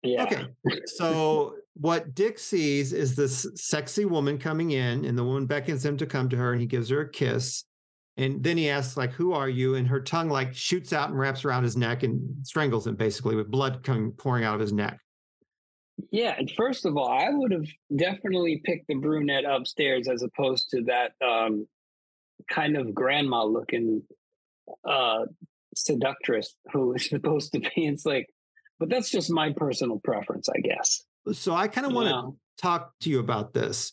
[0.02, 0.24] Yeah.
[0.24, 0.44] Okay.
[0.86, 5.96] So what Dick sees is this sexy woman coming in, and the woman beckons him
[5.96, 7.64] to come to her, and he gives her a kiss.
[8.16, 9.74] And then he asks, like, who are you?
[9.74, 13.34] And her tongue like shoots out and wraps around his neck and strangles him basically
[13.34, 15.00] with blood coming pouring out of his neck.
[16.10, 20.70] Yeah, and first of all, I would have definitely picked the brunette upstairs as opposed
[20.70, 21.66] to that um,
[22.50, 24.02] kind of grandma looking
[24.84, 25.26] uh,
[25.76, 27.86] seductress who is supposed to be.
[27.86, 28.28] It's like,
[28.78, 31.04] but that's just my personal preference, I guess.
[31.32, 32.30] So I kind of want to Yeah.
[32.60, 33.92] talk to you about this.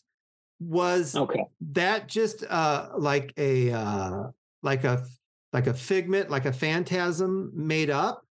[0.60, 1.44] Was Okay.
[1.72, 4.24] that just uh like a uh
[4.62, 5.04] like a
[5.52, 8.22] like a figment, like a phantasm made up?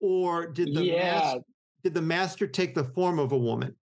[0.00, 1.20] Or did the Yeah.
[1.34, 1.42] mas-
[1.88, 3.74] did the master take the form of a woman?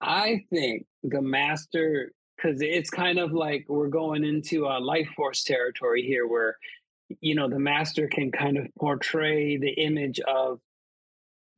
[0.00, 5.44] I think the master, because it's kind of like we're going into a life force
[5.44, 6.56] territory here where,
[7.20, 10.58] you know, the master can kind of portray the image of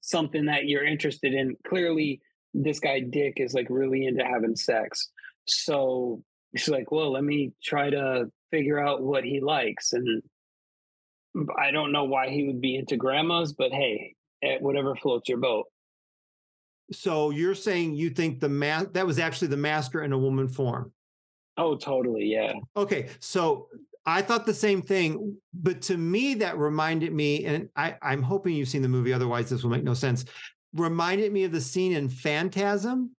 [0.02, 1.56] something that you're interested in.
[1.66, 2.20] Clearly,
[2.52, 5.08] this guy, Dick, is like really into having sex.
[5.46, 6.22] So
[6.54, 9.94] she's like, well, let me try to figure out what he likes.
[9.94, 10.22] And
[11.58, 14.15] I don't know why he would be into grandmas, but hey,
[14.46, 15.66] eh, whatever floats your boat.
[16.92, 20.48] So you're saying you think the ma- that was actually the master in a woman
[20.48, 20.92] form.
[21.56, 22.26] Oh, totally.
[22.26, 22.52] Yeah.
[22.76, 23.68] Okay, so
[24.04, 28.54] I thought the same thing, but to me that reminded me, and I, I'm hoping
[28.54, 30.24] you've seen the movie, otherwise this will make no sense.
[30.74, 33.16] Reminded me of the scene in Phantasm.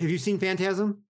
[0.00, 1.02] Have you seen Phantasm?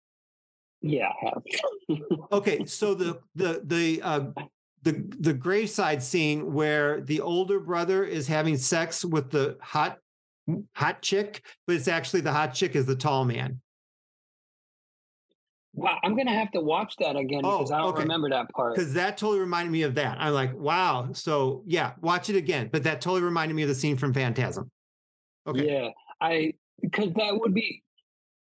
[0.81, 1.43] Yeah, I have.
[2.31, 4.21] Okay, so the the the uh,
[4.83, 9.99] the the graveside scene where the older brother is having sex with the hot
[10.75, 13.61] hot chick, but it's actually the hot chick is the tall man.
[15.75, 18.03] Wow, I'm gonna have to watch that again Oh, because I don't okay.
[18.03, 18.75] remember that part.
[18.75, 20.17] because that totally reminded me of that.
[20.19, 21.11] I'm like, wow.
[21.13, 22.69] So yeah, watch it again.
[22.73, 24.71] But that totally reminded me of the scene from Phantasm.
[25.47, 25.71] Okay.
[25.71, 25.91] Yeah,
[26.21, 27.83] I because that would be.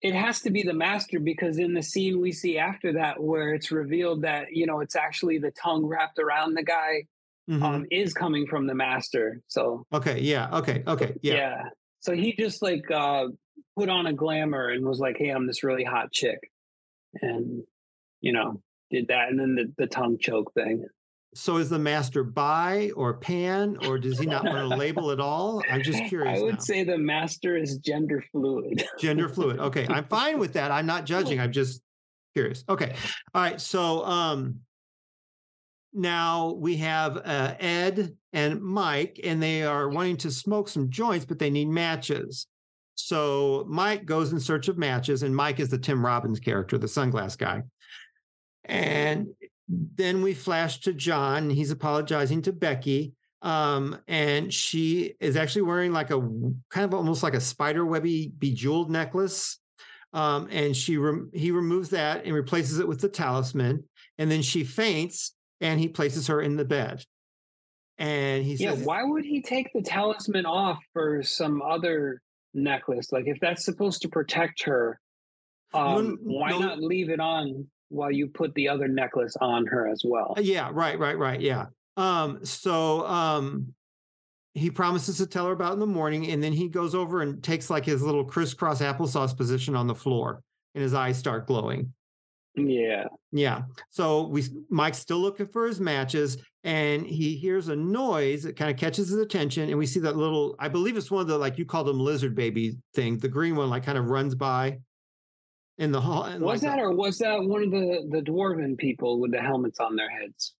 [0.01, 3.53] It has to be the master because in the scene we see after that, where
[3.53, 7.05] it's revealed that you know it's actually the tongue wrapped around the guy,
[7.49, 7.61] Mhm.
[7.63, 9.41] um, is coming from the master.
[9.47, 10.19] So okay.
[10.19, 10.49] Yeah.
[10.59, 10.83] Okay.
[10.85, 11.15] Okay.
[11.21, 11.33] yeah.
[11.33, 11.63] Yeah.
[12.01, 13.27] So he just like uh,
[13.75, 16.39] put on a glamour and was like, "Hey, I'm this really hot chick,"
[17.21, 17.63] and
[18.21, 18.61] you know
[18.91, 20.85] did that, and then the the tongue choke thing.
[21.37, 25.19] So is the master bi or pan, or does he not want to label at
[25.19, 25.61] all?
[25.71, 26.39] I'm just curious.
[26.39, 26.59] I would now.
[26.59, 28.83] say the master is gender fluid.
[28.99, 29.59] gender fluid.
[29.59, 30.71] Okay, I'm fine with that.
[30.71, 31.39] I'm not judging.
[31.39, 31.81] I'm just
[32.33, 32.63] curious.
[32.67, 32.95] Okay,
[33.35, 33.61] all right.
[33.61, 34.61] So um,
[35.93, 41.25] now we have uh, Ed and Mike, and they are wanting to smoke some joints,
[41.25, 42.47] but they need matches.
[42.95, 46.87] So Mike goes in search of matches, and Mike is the Tim Robbins character, the
[46.87, 47.61] sunglass guy.
[48.65, 49.27] And
[49.67, 53.13] then we flash to John, he's apologizing to Becky.
[53.41, 56.19] Um, and she is actually wearing like a
[56.69, 59.59] kind of almost like a spider webby bejeweled necklace.
[60.13, 63.83] Um, and she rem- he removes that and replaces it with the talisman.
[64.17, 67.03] And then she faints, and he places her in the bed.
[67.99, 72.21] And he Yeah, says, why would he take the talisman off for some other
[72.53, 73.11] necklace?
[73.11, 74.99] Like, if that's supposed to protect her,
[75.73, 76.59] um, n- why no.
[76.59, 80.33] not leave it on while you put the other necklace on her as well?
[80.37, 81.41] Uh, Yeah, right, right, right.
[81.41, 81.67] Yeah.
[81.95, 83.73] Um, so um
[84.53, 87.43] he promises to tell her about in the morning, and then he goes over and
[87.43, 90.41] takes like his little crisscross applesauce position on the floor,
[90.73, 91.93] and his eyes start glowing.
[92.55, 93.61] Yeah, Yeah.
[93.91, 98.71] So we Mike's still looking for his matches, and he hears a noise that kind
[98.71, 101.37] of catches his attention, and we see that little, I believe it's one of the
[101.37, 104.79] like you call them lizard baby thing, the green one, like kind of runs by
[105.77, 106.23] in the hall.
[106.39, 109.79] was like, that or was that one of the the dwarven people with the helmets
[109.79, 110.53] on their heads?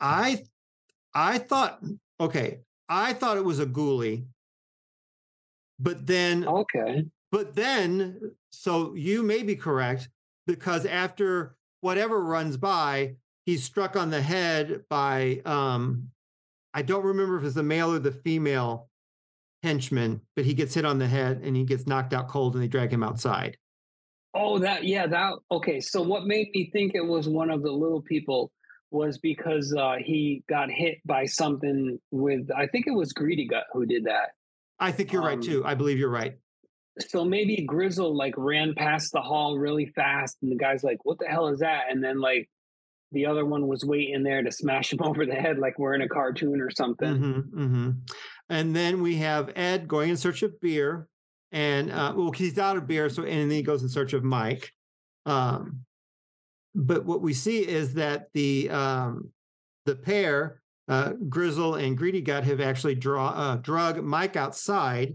[0.00, 0.44] I
[1.14, 1.80] I thought
[2.20, 4.26] okay, I thought it was a ghoulie.
[5.78, 7.04] But then Okay.
[7.30, 10.08] but then so you may be correct
[10.46, 16.08] because after whatever runs by, he's struck on the head by um
[16.72, 18.88] I don't remember if it's the male or the female
[19.62, 22.62] henchman, but he gets hit on the head and he gets knocked out cold and
[22.62, 23.56] they drag him outside.
[24.34, 25.80] Oh, that yeah, that okay.
[25.80, 28.50] So what made me think it was one of the little people
[28.90, 33.86] was because uh, he got hit by something with I think it was Greedigut who
[33.86, 34.30] did that.
[34.78, 35.64] I think you're right Um, too.
[35.64, 36.34] I believe you're right.
[37.00, 41.18] So maybe Grizzel like ran past the hall really fast, and the guy's like, "What
[41.18, 42.48] the hell is that?" And then like
[43.12, 46.02] the other one was waiting there to smash him over the head, like we're in
[46.02, 47.16] a cartoon or something.
[47.16, 47.90] hmm hmm
[48.48, 51.08] And then we have Ed going in search of beer,
[51.54, 54.24] and uh, well, he's out of beer, so and then he goes in search of
[54.24, 54.72] Mike.
[55.24, 55.84] Um,
[56.74, 59.30] but what we see is that the um,
[59.86, 65.14] the pair, uh, Grizzel and Greedigut, have actually draw uh, drug Mike outside,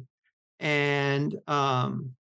[0.61, 2.11] and um,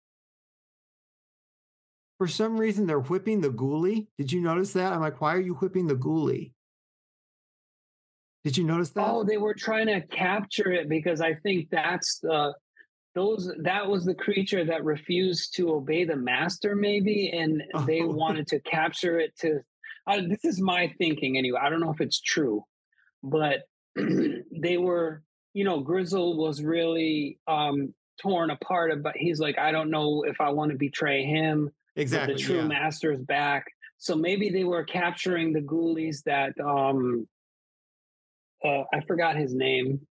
[2.18, 4.08] for some reason they're whipping the ghoulie.
[4.18, 4.92] Did you notice that?
[4.92, 6.50] I'm like, why are you whipping the ghoulie?
[8.42, 9.08] Did you notice that?
[9.08, 12.54] Oh, they were trying to capture it because I think that's the
[13.18, 18.08] those that was the creature that refused to obey the master, maybe, and they Oh.
[18.22, 19.60] wanted to capture it to.
[20.06, 21.58] Uh, this is my thinking anyway.
[21.60, 22.62] I don't know if it's true,
[23.22, 23.58] but
[23.96, 25.22] they were,
[25.52, 27.92] you know, Grizzel was really um
[28.22, 29.16] torn apart about.
[29.16, 31.70] He's like, I don't know if I want to betray him.
[31.96, 32.34] exactly.
[32.34, 32.66] the true yeah.
[32.78, 33.64] master is back.
[33.98, 37.26] So maybe they were capturing the ghoulies that um
[38.64, 40.06] uh I forgot his name.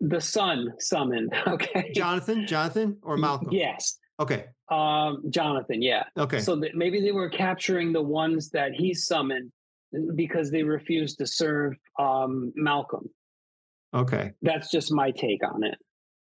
[0.00, 1.32] The son summoned.
[1.46, 1.92] Okay.
[1.94, 3.48] Jonathan, Jonathan, or Malcolm?
[3.52, 3.98] Yes.
[4.20, 4.46] Okay.
[4.70, 6.04] Um Jonathan, yeah.
[6.16, 6.40] Okay.
[6.40, 9.50] So that maybe they were capturing the ones that he summoned
[10.14, 13.08] because they refused to serve um Malcolm.
[13.94, 14.32] okay.
[14.42, 15.76] That's just my take on it.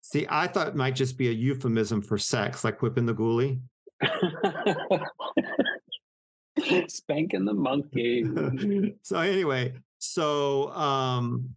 [0.01, 3.61] See, I thought it might just be a euphemism for sex, like whipping the ghoulie.
[6.89, 8.25] Spanking the monkey.
[9.03, 11.51] so anyway, so um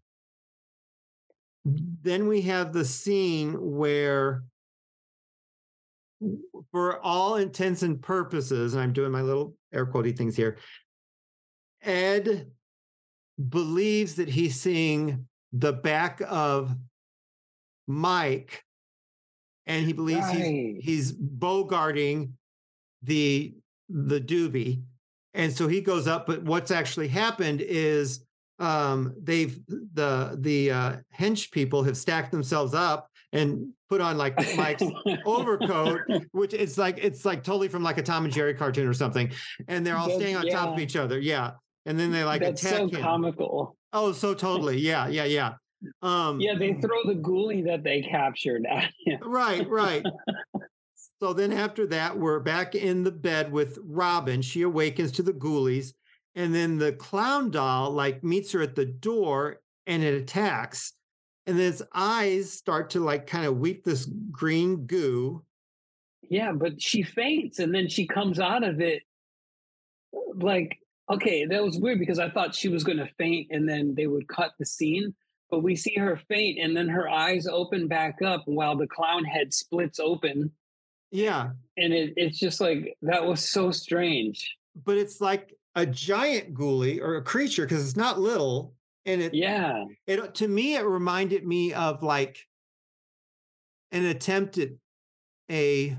[2.02, 4.44] then we have the scene where
[6.72, 10.57] for all intents and purposes, and I'm doing my little air quotey things here,
[11.81, 12.52] Ed
[13.49, 16.76] believes that he's seeing the back of
[17.88, 18.64] Mike,
[19.65, 20.38] and he believes Right.
[20.38, 22.31] he's he's bogarting
[23.03, 23.53] the
[23.89, 24.81] the doobie,
[25.34, 26.26] and so he goes up.
[26.26, 28.26] But what's actually happened is
[28.60, 34.36] um, they've the the uh, hench people have stacked themselves up and put on like
[34.58, 34.84] Mike's
[35.26, 36.02] overcoat,
[36.32, 39.32] which is like it's like totally from like a Tom and Jerry cartoon or something,
[39.68, 41.20] and they're all That's- staying on top of each other.
[41.20, 41.52] Yeah,
[41.86, 43.02] and then they like That's attack so him.
[43.02, 43.78] comical.
[43.94, 44.78] Oh, so totally.
[44.80, 45.54] Yeah, yeah, yeah.
[46.02, 49.20] Um, Yeah, they throw the ghoulie that they captured at him.
[49.24, 50.04] right, right.
[51.22, 54.42] so then after that, we're back in the bed with Robin.
[54.42, 55.94] She awakens to the ghoulies,
[56.38, 60.93] and then the clown doll like meets her at the door and it attacks.
[61.45, 65.43] And then its eyes start to like kind of weep this green goo.
[66.30, 69.01] Yeah, but she faints and then she comes out of it
[70.35, 70.77] like
[71.09, 74.07] okay, that was weird because I thought she was going to faint and then they
[74.07, 75.15] would cut the scene,
[75.49, 79.23] but we see her faint and then her eyes open back up while the clown
[79.23, 80.51] head splits open
[81.11, 84.55] Yeah, and it, it's just like that was so strange.
[84.85, 88.74] but it's like a giant ghoulie or a creature because it's not little.
[89.06, 89.86] And it, Yeah.
[90.08, 92.40] it to me, it reminded me of like
[93.91, 94.72] an attempt at
[95.49, 95.95] a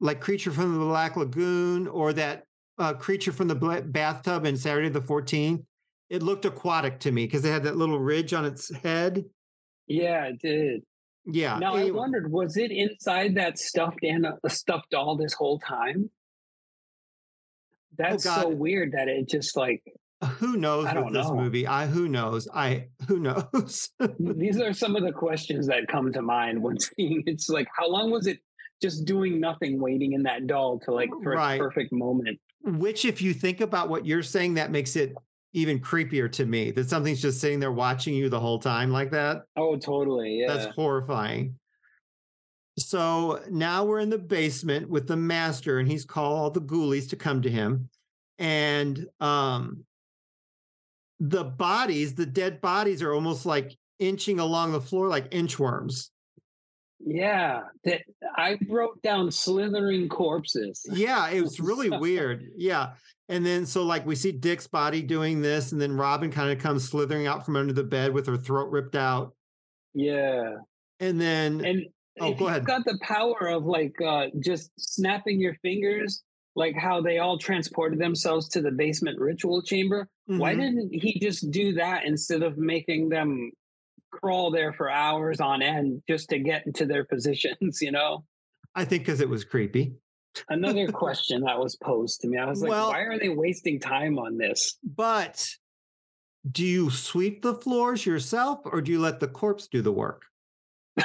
[0.00, 2.44] like creature from the Black Lagoon or that
[2.78, 5.62] uh, creature from the bathtub in Saturday the 14th.
[6.08, 9.24] It looked aquatic to me because it had that little ridge on its head.
[9.86, 10.82] Yeah, it did.
[11.26, 11.58] Yeah.
[11.58, 16.10] Now I wondered, was it inside that stuffed and a stuffed doll this whole time?
[17.98, 18.58] Oh, that's so Oh, God.
[18.58, 19.82] weird that it just like
[20.20, 21.34] uh, who knows with this know.
[21.34, 21.66] movie?
[21.66, 22.48] I who knows?
[22.54, 23.90] I who knows?
[24.18, 27.88] these are some of the questions that come to mind when seeing it's like how
[27.90, 28.38] long was it
[28.82, 31.58] just doing nothing waiting in that doll to like for Right.
[31.60, 35.14] perfect moment Which, if you think about what you're saying, that makes it
[35.52, 36.72] even creepier to me.
[36.72, 39.42] That something's just sitting there watching you the whole time like that.
[39.56, 41.56] oh totally yeah That's horrifying.
[42.76, 47.08] So now we're in the basement with the master, and he's called all the ghoulies
[47.10, 47.88] to come to him.
[48.38, 49.84] And um,
[51.20, 56.10] the bodies, the dead bodies, are almost like inching along the floor like inchworms.
[57.06, 58.02] Yeah, that
[58.36, 60.86] I wrote down slithering corpses.
[60.90, 62.46] Yeah, it was really weird.
[62.56, 62.92] Yeah.
[63.28, 66.58] And then so like we see Dick's body doing this, and then Robin kind of
[66.58, 69.34] comes slithering out from under the bed with her throat ripped out.
[69.92, 70.56] Yeah.
[71.00, 71.86] And then And
[72.20, 72.64] Oh, go you've ahead.
[72.64, 76.22] got the power of like uh just snapping your fingers,
[76.56, 80.08] like how they all transported themselves to the basement ritual chamber.
[80.26, 80.60] Why Mhm.
[80.60, 83.50] didn't he just do that instead of making them
[84.12, 88.24] crawl there for hours on end just to get into their positions, you know?
[88.76, 89.94] I think because it was creepy.
[90.48, 92.38] Another question that was posed to me.
[92.38, 94.76] I was like, Well- why are they wasting time on this?
[94.84, 95.48] But
[96.50, 100.22] do you sweep the floors yourself or do you let the corpse do the work?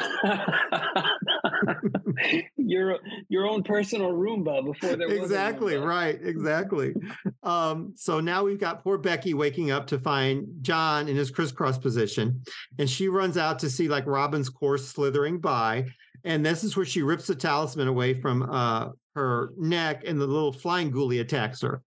[2.57, 6.93] your your own personal Roomba before there was exactly right exactly.
[7.41, 11.79] Um so now we've got poor becky waking up to find john in his crisscross
[11.79, 12.43] position
[12.77, 15.85] and she runs out to see like robin's corpse slithering by
[16.23, 20.27] and this is where she rips the talisman away from uh her neck and the
[20.27, 21.81] little flying ghoulie attacks her.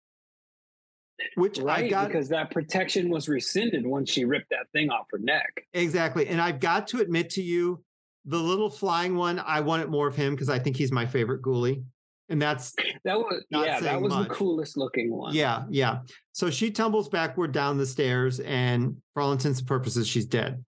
[1.35, 5.19] Which i got because that protection was rescinded once she ripped that thing off her
[5.19, 5.67] neck.
[5.73, 7.83] exactly and i've got to admit to you
[8.25, 11.43] the little flying one i wanted more of him because i think he's my favorite
[11.43, 11.83] ghoulie
[12.29, 12.75] and that's
[13.05, 14.29] That was yeah, that was much.
[14.29, 15.35] the coolest looking one.
[15.35, 16.01] Yeah, yeah.
[16.33, 20.63] So she tumbles backward down the stairs, and for all intents and purposes, she's dead.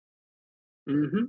[0.88, 1.26] hmm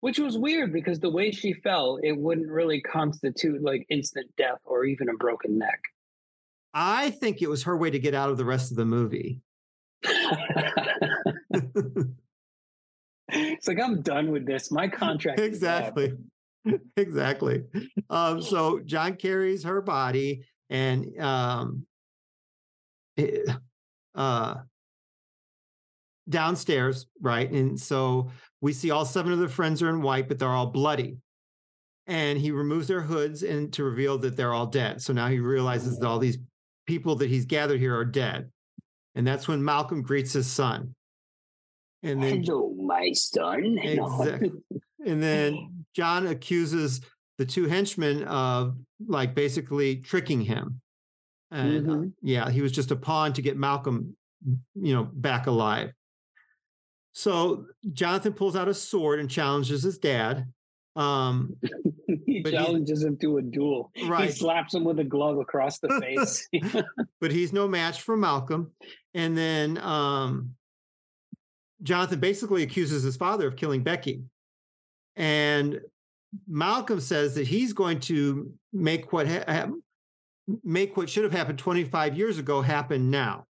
[0.00, 4.58] Which was weird because the way she fell, it wouldn't really constitute like instant death
[4.64, 5.80] or even a broken neck.
[6.74, 9.40] I think it was her way to get out of the rest of the movie.
[13.32, 14.70] it's like I'm done with this.
[14.70, 15.40] My contract.
[15.40, 16.14] exactly.
[16.96, 17.62] exactly.
[18.10, 21.86] Um, so John carries her body and um,
[23.16, 23.38] eh,
[24.14, 24.54] uh,
[26.28, 27.50] downstairs, right?
[27.50, 28.30] And so
[28.60, 31.16] we see all seven of the friends are in white, but they're all bloody.
[32.06, 35.00] And he removes their hoods and to reveal that they're all dead.
[35.00, 36.38] So now he realizes that all these
[36.86, 38.50] people that he's gathered here are dead.
[39.14, 40.94] And that's when Malcolm greets his son.
[42.02, 43.78] And then Hello, my son.
[43.80, 44.52] Exactly.
[45.06, 47.00] and then John accuses
[47.38, 48.76] the two henchmen of
[49.06, 50.80] like basically tricking him.
[51.50, 52.12] And uh, Mhm.
[52.22, 54.16] yeah, he was just a pawn to get Malcolm,
[54.74, 55.92] you know, back alive.
[57.12, 60.46] So Jonathan pulls out a sword and challenges his dad.
[60.96, 61.56] Um,
[62.26, 63.90] he challenges him to a duel.
[63.94, 66.48] He slaps him with a glove across the face.
[67.20, 68.72] but he's no match for Malcolm.
[69.14, 70.54] And then um,
[71.82, 74.22] Jonathan basically accuses his father of killing Becky.
[75.16, 75.80] And
[76.48, 79.68] Malcolm says that he's going to make what ha-
[80.64, 83.46] make what should have happened 25 years ago happen now.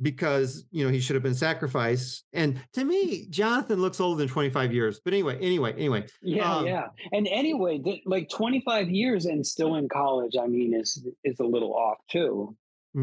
[0.00, 4.28] Because you know he should have been sacrificed, and to me, Jonathan looks older than
[4.28, 5.00] 25 years.
[5.04, 6.86] But anyway, anyway, anyway, yeah, Um, yeah.
[7.10, 11.44] And anyway, th- like 25 years and still in college, I mean, is is a
[11.44, 12.56] little off too.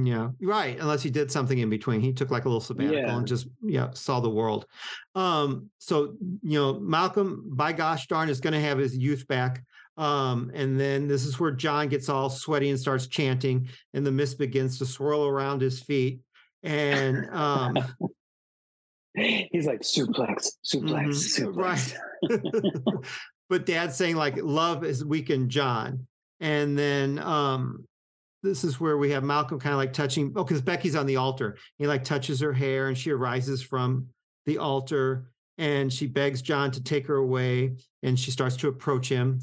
[0.04, 0.78] Yeah, right.
[0.80, 2.02] Unless he did something in between.
[2.02, 3.16] He took like a little sabbatical Yeah.
[3.18, 4.66] and just yeah saw the world.
[5.14, 9.64] Um, so you know, Malcolm, by gosh darn, is going to have his youth back.
[9.98, 14.12] Um, and then this is where John gets all sweaty and starts chanting, and the
[14.12, 16.20] mist begins to swirl around his feet.
[16.64, 17.78] And um,
[19.16, 21.08] He's like suplex, suplex,
[21.40, 21.96] Mhm, suplex.
[22.30, 23.06] right.
[23.50, 26.08] but Dad's saying like love is weakened John,
[26.42, 27.88] and then um,
[28.46, 30.32] this is where we have Malcolm kind of like touching.
[30.36, 31.58] Oh, because Becky's on the altar.
[31.78, 34.08] He like touches her hair, and she arises from
[34.46, 35.26] the altar,
[35.58, 39.40] and she begs John to take her away, and she starts to approach him.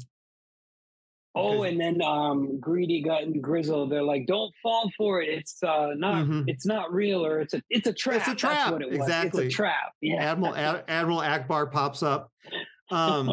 [1.35, 3.89] Oh, and then um, greedigut and grizzel.
[3.89, 5.29] They're like, "Don't fall for it.
[5.29, 6.25] It's uh, not.
[6.25, 6.43] Mhm.
[6.47, 7.61] It's not real, or it's a.
[7.69, 8.25] It's a trap.
[8.25, 8.99] That's trap, what it was.
[8.99, 9.45] exactly.
[9.47, 9.93] It's a trap.
[9.99, 10.31] Yeah.
[10.31, 12.31] Admiral Ad- Admiral Ackbar pops up,
[12.91, 13.31] um,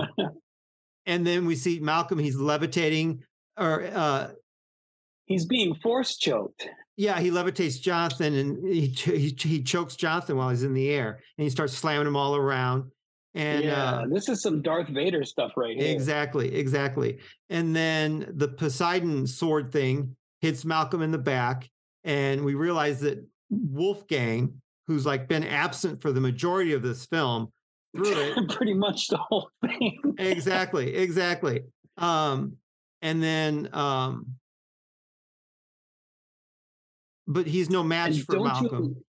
[1.05, 2.18] and then we see Malcolm.
[2.18, 3.22] He's levitating,
[3.59, 4.28] or uh,
[5.31, 6.69] He's being force choked.
[6.97, 10.90] Yeah, he levitates Jonathan and he, ch- he he chokes Jonathan while he's in the
[10.90, 12.90] air, and he starts slamming him all around.
[13.35, 15.94] And yeah, uh, this is some Darth Vader stuff right here.
[15.94, 17.20] exactly, exactly.
[17.48, 21.70] And then the Poseidon sword thing hits Malcolm in the back,
[22.02, 27.52] and we realize that Wolfgang, who's like been absent for the majority of this film,
[27.97, 30.01] threw it Pretty much the whole thing.
[30.19, 31.61] exactly, exactly.
[31.98, 32.57] Um,
[33.01, 34.27] and then, um,
[37.31, 38.85] but he's no match And for Malcolm.
[38.85, 39.05] you,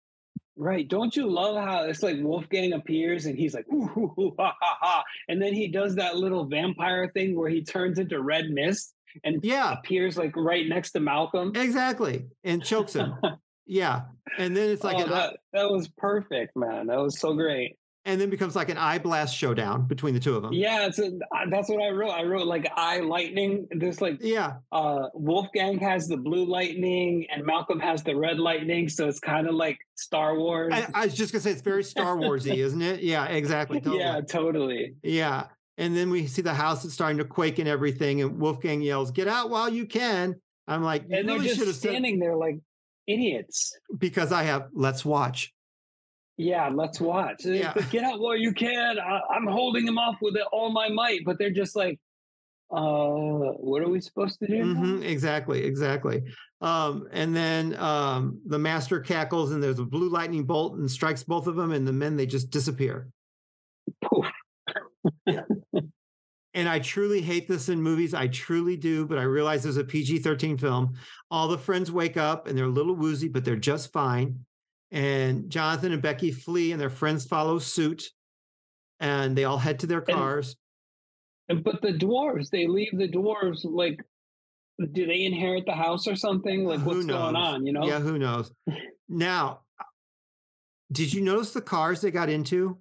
[0.55, 0.87] right?
[0.87, 4.77] Don't you love how it's like Wolfgang appears and he's like, ooh, hoo, ha, ha,
[4.79, 5.03] ha.
[5.27, 8.93] and then he does that little vampire thing where he turns into red mist
[9.23, 11.51] and Yeah, appears like right next to Malcolm.
[11.55, 13.13] exactly, and chokes him.
[13.65, 14.01] yeah,
[14.37, 16.87] and then it's like oh, an, that that was perfect, man.
[16.87, 17.75] That was so great.
[18.05, 20.53] And then becomes like an eye blast showdown between the two of them.
[20.53, 21.11] Yeah, it's a,
[21.49, 22.09] that's what I wrote.
[22.11, 23.67] I wrote like eye lightning.
[23.71, 24.55] This like Yeah.
[24.71, 29.47] uh Wolfgang has the blue lightning and Malcolm has the red lightning, so it's kind
[29.47, 30.73] of like Star Wars.
[30.73, 33.01] I, I was just gonna say it's very Star Warsy, isn't it?
[33.01, 33.79] Yeah, exactly.
[33.79, 33.99] Totally.
[33.99, 34.95] Yeah, totally.
[35.03, 35.45] Yeah.
[35.77, 39.09] And then we see the house is starting to quake and everything, and Wolfgang yells,
[39.11, 40.35] "Get out while you can!"
[40.67, 42.59] I'm like, you And they're really just said standing there like
[43.07, 43.75] idiots.
[43.97, 44.67] because I have.
[44.73, 45.53] Let's watch.
[46.41, 47.45] Yeah, let's watch.
[47.45, 47.73] Yeah.
[47.91, 48.99] Get out while you can.
[48.99, 51.99] I, I'm holding them off with all my might, but they're just like,
[52.71, 54.63] uh, what are we supposed to do?
[54.63, 54.81] now?
[54.81, 56.23] hmm exactly, exactly.
[56.61, 61.23] Um, and then um, the master cackles, and there's a blue lightning bolt and strikes
[61.23, 63.09] both of them, and the men they just disappear.
[64.03, 64.25] Poof.
[66.55, 68.15] and I truly hate this in movies.
[68.15, 70.95] I truly do, but I realize there's a PG 13 film.
[71.29, 74.45] All the friends wake up and they're a little woozy, but they're just fine.
[74.91, 78.09] And Jonathan and Becky flee, and their friends follow suit.
[78.99, 80.55] And they all head to their cars.
[81.49, 83.99] And- But the dwarves, they leave the dwarves like,
[84.93, 86.65] do they inherit the house or something?
[86.65, 87.65] Like, Who what's going on?
[87.65, 87.85] You know?
[87.85, 88.51] Yeah, who knows?
[89.09, 89.83] now, uh,
[90.91, 92.77] did you notice the cars they got into?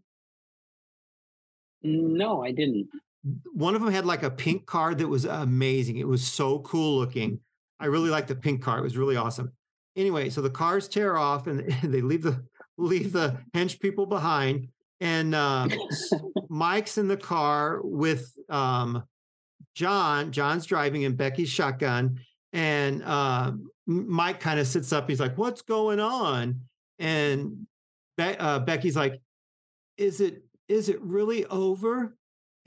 [1.83, 2.89] No, I didn't.
[3.53, 5.97] One of them had like a pink car that was amazing.
[5.97, 7.41] It was so cool looking.
[7.79, 8.79] I really liked the pink car.
[8.79, 9.53] It was really awesome.
[9.97, 12.45] Anyway, so the cars tear off and they leave the
[12.79, 14.69] leave the hench people behind.
[15.01, 15.73] And um,
[16.49, 19.05] Mike's in the car with um,
[19.75, 20.33] John.
[20.33, 22.21] John's driving and Becky's shotgun.
[22.53, 25.09] And um, Mike kind of sits up.
[25.09, 26.61] He's like, "What's going on?"
[26.99, 27.67] And
[28.17, 29.21] Be- uh, Becky's like,
[29.97, 32.17] "Is it is it really over?"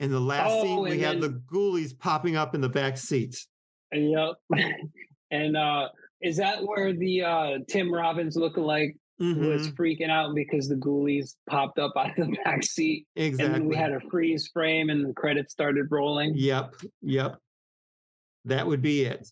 [0.00, 2.96] And the last scene, Oh, we and have the ghoulies popping up in the back
[2.96, 3.46] seats.
[3.92, 4.34] Yep.
[5.30, 5.88] and uh
[6.24, 11.34] is that where the uh Tim Robbins lookalike was Mhm, freaking out because the ghoulies
[11.48, 13.06] popped up out of the back seat?
[13.14, 13.44] Exactly.
[13.44, 16.32] And then we had a freeze frame and the credits started rolling.
[16.34, 16.74] Yep.
[17.02, 17.36] Yep.
[18.46, 19.28] That would be it.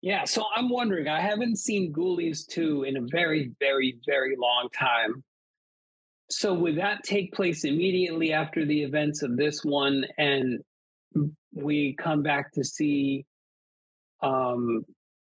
[0.00, 4.68] Yeah, so I'm wondering, I haven't seen Ghoulies 2 in a very, very, very long
[4.78, 5.24] time.
[6.30, 10.60] So would that take place immediately after the events of this one and
[11.52, 13.24] we come back to see
[14.22, 14.84] um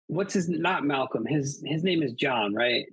[0.07, 2.85] what's his not Malcolm, his his name is John, right?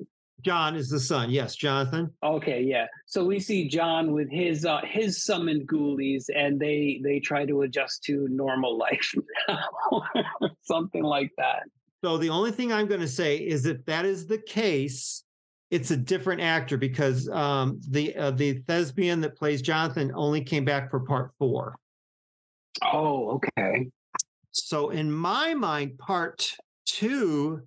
[0.43, 1.31] John is the son.
[1.31, 2.13] Yes, Jonathan.
[2.23, 2.87] Okay, yeah.
[3.07, 7.63] So we see John with his uh his summoned ghoulies and they they try to
[7.63, 9.15] adjust to normal life
[10.63, 11.63] something like that.
[12.05, 15.23] So the only thing I'm going to say is if that is the case,
[15.71, 20.65] it's a different actor because um, the uh, the thespian that plays Jonathan only came
[20.65, 21.77] back for part four.
[22.83, 23.89] Oh, okay.
[24.51, 26.57] So in my mind, part
[26.87, 27.63] two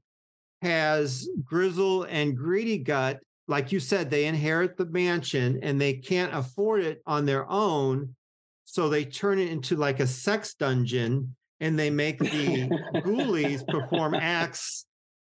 [0.61, 3.19] has Grizzel and Greedigut.
[3.47, 8.15] Like you said, they inherit the mansion and they can't afford it on their own.
[8.65, 14.15] So they turn it into like a sex dungeon and they make the ghoulies perform
[14.15, 14.85] acts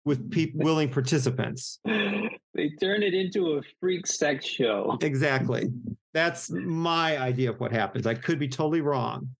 [0.04, 1.80] with pe- willing participants.
[1.84, 4.96] they turn it into a freak sex show.
[5.02, 5.68] Exactly.
[6.14, 6.64] That's mm.
[6.64, 8.06] my idea of what happens.
[8.06, 9.35] I could be totally wrong.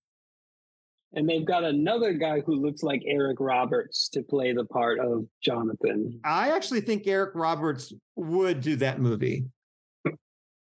[1.17, 5.25] And they've got another guy who looks like Eric Roberts to play the part of
[5.43, 6.21] Jonathan.
[6.25, 9.47] I actually think Eric Roberts would do that movie.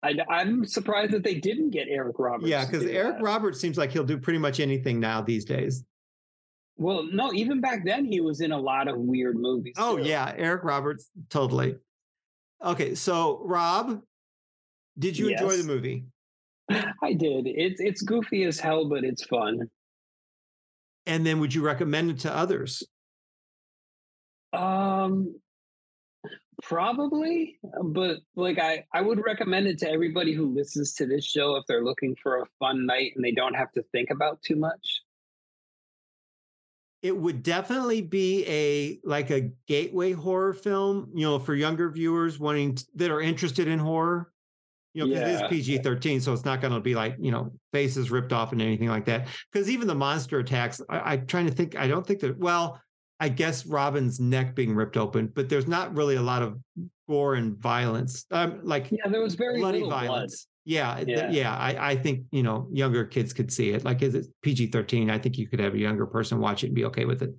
[0.04, 2.48] I, am surprised that they didn't get Eric Roberts.
[2.48, 3.22] Yeah, because Eric that.
[3.22, 5.84] Roberts seems like he'll do pretty much anything now these days.
[6.76, 9.74] Well, no, even back then he was in a lot of weird movies.
[9.78, 10.04] Oh too.
[10.04, 11.74] yeah, Eric Roberts, totally.
[12.62, 14.00] Okay, so Rob,
[14.98, 16.04] did you enjoy the movie?
[16.70, 17.46] I did.
[17.46, 19.68] It's it's goofy as hell, but it's fun.
[21.06, 22.82] And then would you recommend it to others?
[24.52, 25.36] Um,
[26.62, 31.56] probably, but like I, I would recommend it to everybody who listens to this show
[31.56, 34.56] if they're looking for a fun night and they don't have to think about too
[34.56, 35.02] much.
[37.02, 42.38] It would definitely be a like a gateway horror film, you know, for younger viewers
[42.38, 44.32] wanting t- that are interested in horror.
[44.96, 45.44] You know, because Yeah.
[45.44, 48.52] is PG thirteen, so it's not going to be like you know faces ripped off
[48.52, 49.28] and anything like that.
[49.52, 51.76] Because even the monster attacks, I, I'm trying to think.
[51.76, 52.38] I don't think that.
[52.38, 52.80] Well,
[53.20, 56.58] I guess Robin's neck being ripped open, but there's not really a lot of
[57.10, 58.24] gore and violence.
[58.30, 60.06] Um, like Yeah, there was very bloody little blood.
[60.06, 60.46] violence.
[60.64, 61.30] Yeah, th- Yeah.
[61.30, 61.54] yeah.
[61.54, 63.84] I, I think you know younger kids could see it.
[63.84, 65.10] Like, is it PG thirteen?
[65.10, 67.34] I think you could have a younger person watch it and be okay with it.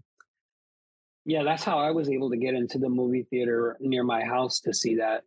[1.25, 4.59] Yeah, that's how I was able to get into the movie theater near my house
[4.61, 5.23] to see that.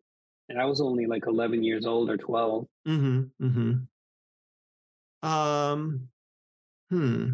[0.51, 2.67] And I was only like 11 years old or 12.
[2.89, 3.47] Mm-hmm.
[3.47, 5.29] Mm-hmm.
[5.29, 6.09] Um.
[6.91, 7.29] Hmm.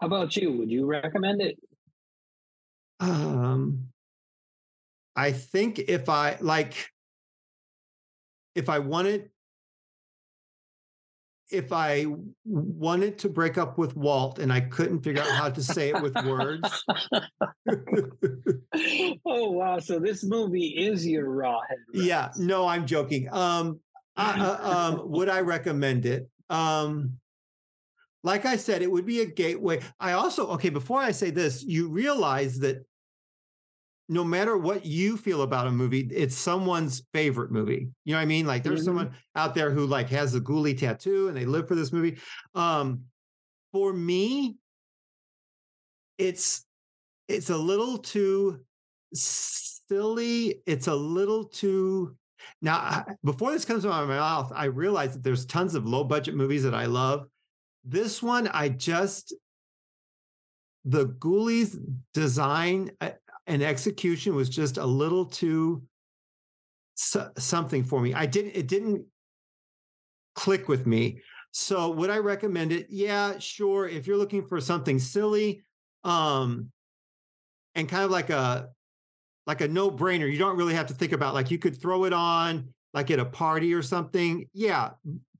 [0.00, 0.52] How about you?
[0.52, 1.58] Would you recommend it?
[3.00, 3.88] Um.
[5.16, 6.92] I think if I like,
[8.54, 9.30] if I wanted
[11.50, 12.06] if I
[12.44, 16.02] wanted to break up with Walt and I couldn't figure out how to say it
[16.02, 16.84] with words.
[19.26, 19.78] oh wow!
[19.78, 21.78] So this movie is your raw head.
[21.94, 23.32] Yeah, no, I'm joking.
[23.32, 23.80] Um,
[24.16, 26.28] I, uh, um, would I recommend it?
[26.50, 27.18] Um,
[28.24, 29.80] like I said, it would be a gateway.
[30.00, 30.70] I also okay.
[30.70, 32.84] Before I say this, you realize that
[34.08, 37.88] no matter what you feel about a movie, it's someone's favorite movie.
[38.04, 38.46] You know what I mean?
[38.46, 38.86] Like there's mm-hmm.
[38.86, 42.18] someone out there who like has a ghoulie tattoo and they live for this movie.
[42.54, 43.02] Um,
[43.72, 44.56] for me,
[46.16, 46.64] it's
[47.28, 48.60] it's a little too
[49.12, 50.62] silly.
[50.66, 52.16] It's a little too
[52.62, 56.04] now before this comes out of my mouth, I realize that there's tons of low
[56.04, 57.26] budget movies that I love.
[57.84, 59.34] This one, I just
[60.84, 61.76] the Ghoulies
[62.14, 62.92] design
[63.48, 65.82] and execution was just a little too
[66.94, 68.12] something for me.
[68.12, 69.04] I didn't it didn't
[70.34, 71.20] click with me.
[71.50, 72.86] So would I recommend it?
[72.90, 73.88] Yeah, sure.
[73.88, 75.62] If you're looking for something silly,
[76.04, 76.70] um,
[77.74, 78.68] and kind of like a
[79.46, 82.12] like a no-brainer, you don't really have to think about like you could throw it
[82.12, 84.46] on like at a party or something.
[84.52, 84.90] Yeah,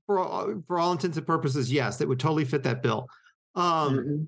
[0.07, 3.07] for all, for all intents and purposes, yes, that would totally fit that bill.
[3.55, 4.23] Um, mm-hmm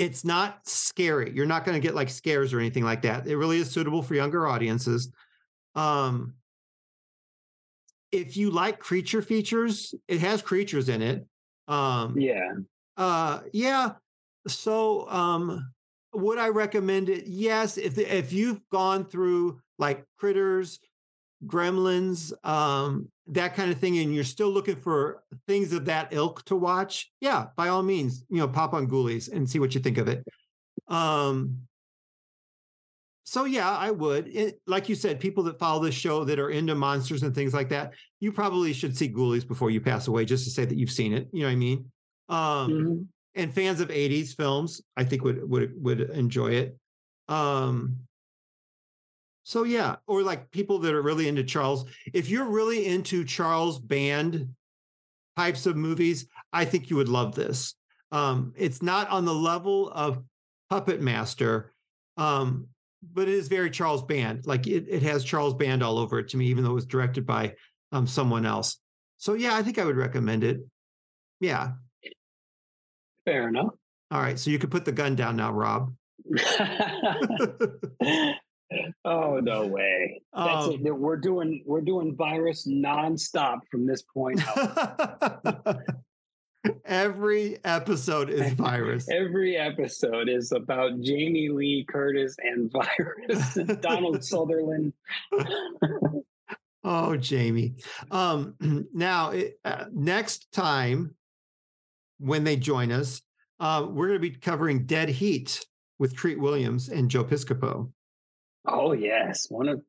[0.00, 1.30] it's not scary.
[1.30, 3.26] You're not going to get like scares or anything like that.
[3.26, 5.12] It really is suitable for younger audiences.
[5.74, 6.34] Um,
[8.10, 11.26] if you like creature features, it has creatures in it.
[11.68, 12.52] Um, yeah.
[12.96, 13.92] Uh, yeah.
[14.48, 15.70] So, um,
[16.14, 17.26] would I recommend it?
[17.26, 17.76] Yes.
[17.76, 20.80] If if you've gone through like critters,
[21.46, 26.44] gremlins, um, that kind of thing, and you're still looking for things of that ilk
[26.46, 29.80] to watch, yeah, by all means, you know, pop on Ghoulies and see what you
[29.80, 30.24] think of it.
[30.88, 31.60] Um,
[33.24, 34.26] so yeah, I would.
[34.26, 37.54] It, like you said, people that follow this show that are into monsters and things
[37.54, 40.76] like that, you probably should see Ghoulies before you pass away, just to say that
[40.76, 41.28] you've seen it.
[41.32, 41.90] You know what I mean?
[42.28, 42.38] Um,
[42.70, 43.02] mm-hmm.
[43.36, 46.76] And fans of '80s films, I think would would would enjoy it.
[47.28, 47.98] Um,
[49.50, 51.84] so yeah, or like people that are really into Charles.
[52.12, 54.54] If you're really into Charles Band
[55.36, 57.74] types of movies, I think you would love this.
[58.12, 60.22] Um, it's not on the level of
[60.68, 61.72] Puppet Master,
[62.16, 62.68] um,
[63.12, 64.46] but it is very Charles Band.
[64.46, 66.86] Like it, it has Charles Band all over it to me, even though it was
[66.86, 67.56] directed by
[67.90, 68.78] um, someone else.
[69.16, 70.60] So yeah, I think I would recommend it.
[71.40, 71.72] Yeah.
[73.24, 73.74] Fair enough.
[74.12, 75.92] All right, so you could put the gun down now, Rob.
[79.04, 80.22] Oh no way!
[80.32, 80.96] That's um, it.
[80.96, 85.80] We're doing we're doing virus nonstop from this point out.
[86.84, 89.08] Every episode is virus.
[89.10, 92.70] Every episode is about Jamie Lee Curtis and
[93.28, 93.54] virus.
[93.80, 94.92] Donald Sutherland.
[96.84, 97.74] oh, Jamie.
[98.10, 98.54] Um,
[98.92, 99.32] now,
[99.64, 101.14] uh, next time
[102.18, 103.22] when they join us,
[103.58, 105.64] uh, we're going to be covering Dead Heat
[105.98, 107.90] with Treat Williams and Joe Piscopo.
[108.66, 109.82] Oh yes, one of.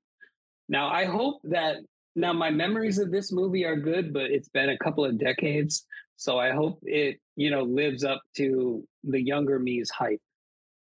[0.70, 1.78] Now I hope that
[2.16, 5.86] now my memories of this movie are good, but it's been a couple of decades,
[6.16, 10.22] so I hope it you know lives up to the younger me's hype.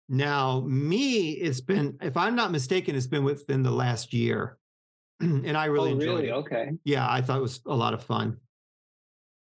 [0.09, 4.59] Now, me, it's been, if I'm not mistaken, it's been within the last year,
[5.21, 6.29] and I really oh, enjoyed really?
[6.29, 6.33] it.
[6.33, 6.71] Okay.
[6.85, 8.39] Yeah, I thought it was a lot of fun.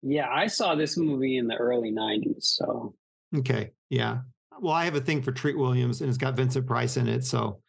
[0.01, 2.43] Yeah, I saw this movie in the early '90s.
[2.43, 2.95] So.
[3.35, 3.71] Okay.
[3.89, 4.19] Yeah.
[4.59, 7.25] Well, I have a thing for Treat Williams, and it's got Vincent Price in it,
[7.25, 7.62] so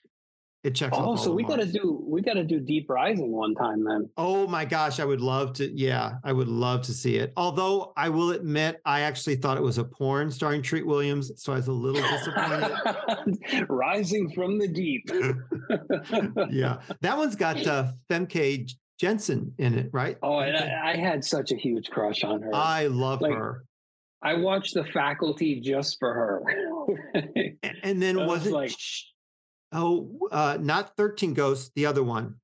[0.64, 0.96] it checks.
[0.98, 4.08] Oh, so we got to do we got to do Deep Rising one time then.
[4.16, 5.70] Oh my gosh, I would love to.
[5.70, 7.34] Yeah, I would love to see it.
[7.36, 11.52] Although I will admit, I actually thought it was a porn starring Treat Williams, so
[11.52, 13.66] I was a little disappointed.
[13.68, 15.04] Rising from the deep.
[16.50, 20.16] yeah, that one's got uh, Famke Janssen in it, right?
[20.22, 22.54] Oh, and I, I, had such a huge crush on her.
[22.54, 23.64] I love like, her.
[24.22, 26.42] I watched The Faculty just for her.
[27.82, 28.52] and then was, was it?
[28.52, 28.72] Like,
[29.74, 32.36] Oh, uh, not 13 Ghosts, the other one.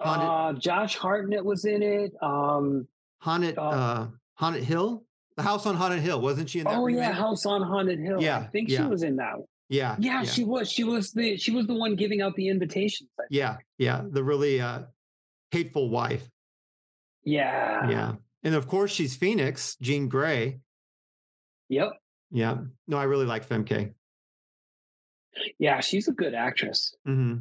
[0.00, 2.12] Haunted, uh, Josh Hartnett was in it.
[2.22, 2.86] Um,
[3.18, 5.04] Haunted, uh, uh, Haunted Hill?
[5.36, 6.76] The House on Haunted Hill, wasn't she in that?
[6.76, 7.02] Oh remake?
[7.02, 8.22] yeah, House on Haunted Hill.
[8.22, 8.78] Yeah, I think yeah.
[8.78, 9.36] she was in that.
[9.68, 10.70] Yeah, yeah, yeah, she was.
[10.70, 13.08] She was the she was the one giving out the invitations.
[13.30, 14.82] Yeah, yeah, the really uh,
[15.50, 16.28] hateful wife.
[17.24, 20.60] Yeah, yeah, and of course she's Phoenix, Jean Grey.
[21.70, 21.92] Yep.
[22.30, 22.58] Yeah.
[22.86, 23.94] No, I really like Famke.
[25.58, 26.94] Yeah, she's a good actress.
[27.06, 27.38] Mm-hmm.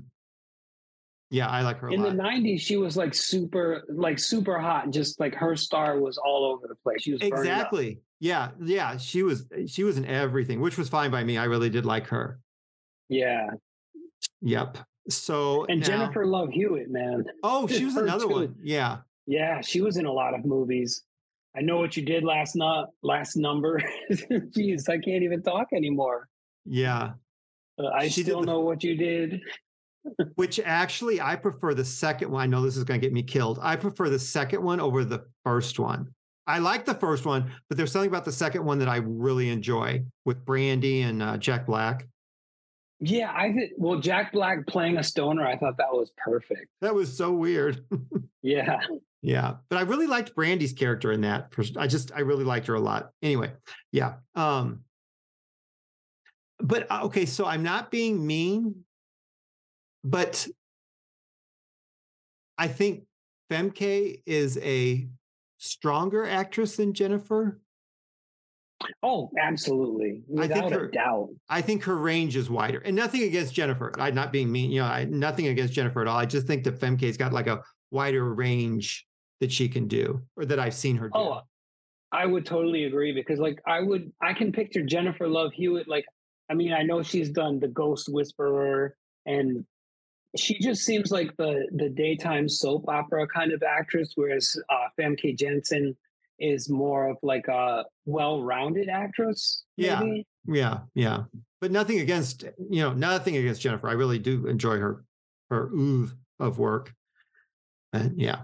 [1.32, 1.90] Yeah, I like her.
[1.90, 2.16] In lot.
[2.16, 4.86] the '90s, she was like super, like super hot.
[4.86, 7.04] and Just like her star was all over the place.
[7.04, 8.00] She was exactly.
[8.20, 8.98] Yeah, yeah.
[8.98, 9.46] She was.
[9.68, 11.38] She was in everything, which was fine by me.
[11.38, 12.40] I really did like her.
[13.10, 13.52] Yeah.
[14.42, 14.80] Yep.
[15.10, 17.26] So and now, Jennifer Love Hewitt, man.
[17.44, 18.34] Oh, she was another too.
[18.34, 18.56] one.
[18.62, 18.98] Yeah.
[19.28, 21.04] Yeah, she was in a lot of movies.
[21.56, 23.82] I know what you did last not last number.
[24.12, 26.28] Jeez, I can't even talk anymore.
[26.66, 27.12] Yeah.
[27.80, 29.42] Uh, I She still the- know what you did.
[30.36, 32.42] Which actually, I prefer the second one.
[32.42, 33.60] I know this is going to get me killed.
[33.62, 36.14] I prefer the second one over the first one.
[36.48, 39.50] I like the first one, but there's something about the second one that I really
[39.50, 42.08] enjoy with Brandy and uh, Jack Black.
[43.02, 43.72] Yeah, I did.
[43.78, 46.68] Well, Jack Black playing a stoner, I thought that was perfect.
[46.82, 47.86] That was so weird.
[48.42, 48.78] Yeah.
[49.22, 51.52] yeah, but I really liked Brandy's character in that.
[51.76, 53.10] I just, I really liked her a lot.
[53.22, 53.52] Anyway,
[53.92, 54.14] yeah.
[54.34, 54.86] Um,
[56.60, 58.84] but uh, okay, so I'm not being mean,
[60.04, 60.48] but
[62.58, 63.04] I think
[63.52, 65.08] Famke is a
[65.58, 67.60] stronger actress than Jennifer.
[69.04, 70.24] Oh, absolutely.
[70.38, 71.30] I think Without her- a doubt.
[71.50, 73.92] I think her range is wider, and nothing against Jennifer.
[74.00, 76.18] I'm not being mean, you know, I, nothing against Jennifer at all.
[76.18, 77.62] I just think that Famke's got like a
[77.92, 79.06] wider range
[79.42, 81.14] that she can do, or that I've seen her do.
[81.16, 81.42] Oh,
[82.12, 85.88] I would totally agree because, like, I would, I can picture Jennifer Love Hewitt.
[85.88, 86.06] Like,
[86.50, 88.96] I mean, I know she's done The Ghost Whisperer,
[89.26, 89.66] and
[90.36, 95.38] she just seems like the the daytime soap opera kind of actress, whereas uh, Famke
[95.38, 95.96] Janssen
[96.40, 99.64] is more of like a well-rounded actress.
[99.76, 100.00] Yeah.
[100.00, 100.26] maybe.
[100.48, 101.24] Yeah, yeah.
[101.62, 103.90] But nothing against, you know, nothing against Jennifer.
[103.90, 105.04] I really do enjoy her
[105.50, 106.94] her ooze of work.
[107.94, 108.44] And yeah.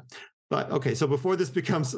[0.49, 1.95] But okay, so before this becomes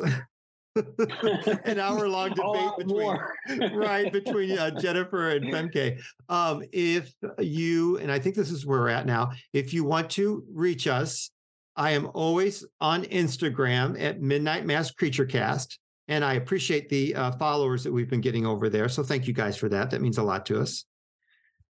[1.65, 6.01] an hour long debate between right between uh, Jennifer and Famke.
[6.29, 9.31] Um, if you and I think this is where we're at now.
[9.53, 11.31] If you want to reach us,
[11.75, 17.31] I am always on Instagram at Midnight Mass Creature Cast, and I appreciate the uh,
[17.33, 18.89] followers that we've been getting over there.
[18.89, 19.91] So thank you guys for that.
[19.91, 20.85] That means a lot to us.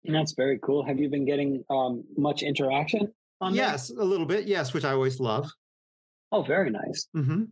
[0.05, 0.85] That's very cool.
[0.87, 3.55] Have you been getting um, much interaction on?
[3.55, 4.47] Yes, a little bit.
[4.47, 5.51] Yes, which I always love.
[6.33, 7.09] Oh, very nice.
[7.13, 7.45] hmm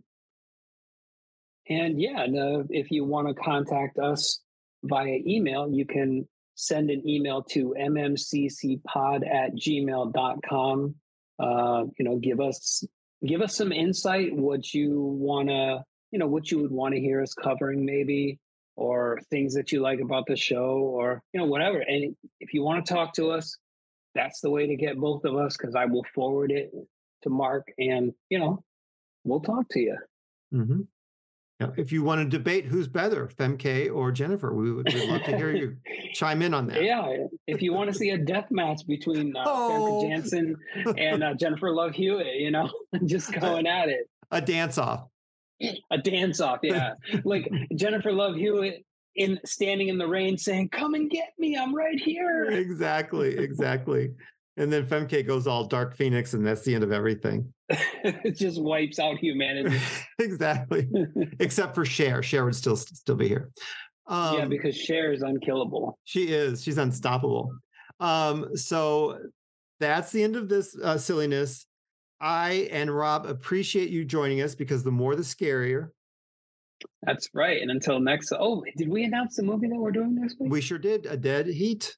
[1.69, 2.27] And yeah,
[2.71, 4.41] if you want to contact us
[4.83, 10.95] via email, you can send an email to mmccpod at gmail.com.
[11.39, 12.85] Uh, you know, give us
[13.27, 17.01] give us some insight what you want to, you know, what you would want to
[17.01, 18.39] hear us covering maybe
[18.77, 21.79] or things that you like about the show or, you know, whatever.
[21.79, 23.57] And if you want to talk to us,
[24.15, 26.71] that's the way to get both of us because I will forward it
[27.23, 28.63] to Mark and, you know,
[29.25, 29.97] we'll talk to you.
[30.53, 30.94] hmm Yeah,
[31.77, 35.37] if you want to debate who's better, Famke or Jennifer, we would we'd love to
[35.37, 35.77] hear you
[36.15, 36.83] chime in on that.
[36.83, 40.03] Yeah, if you want to see a death match between uh, Oh.
[40.05, 40.57] Famke Janssen
[40.99, 42.71] and uh, Jennifer Love Hewitt, you know,
[43.07, 45.05] just going at it, A dance off.
[45.91, 46.59] a dance off.
[46.63, 48.85] Yeah, like Jennifer Love Hewitt
[49.17, 54.11] in standing in the rain saying, "Come and get me, I'm right here." Exactly, exactly.
[54.57, 57.53] And then Famke goes all Dark Phoenix, and that's the end of everything.
[57.69, 59.77] it just wipes out humanity.
[60.21, 60.89] exactly.
[61.41, 62.23] Except for Cher.
[62.23, 63.51] Cher would still still be here.
[64.07, 65.99] Um, yeah, because Cher is unkillable.
[66.05, 66.63] she is.
[66.63, 67.53] She's unstoppable.
[68.01, 69.19] Um, so
[69.81, 71.67] that's the end of this uh, silliness.
[72.21, 75.89] I and Rob appreciate you joining us because the more the scarier.
[77.03, 77.61] That's right.
[77.61, 80.51] And until next, oh, did we announce the movie that we're doing next week?
[80.51, 81.07] We sure did.
[81.07, 81.97] A dead heat.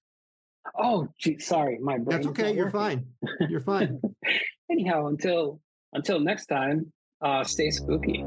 [0.78, 2.06] Oh, gee, sorry, my brain.
[2.08, 2.54] That's okay.
[2.54, 3.06] You're fine.
[3.48, 4.00] You're fine.
[4.70, 5.60] Anyhow, until
[5.92, 8.24] until next time, uh, stay spooky.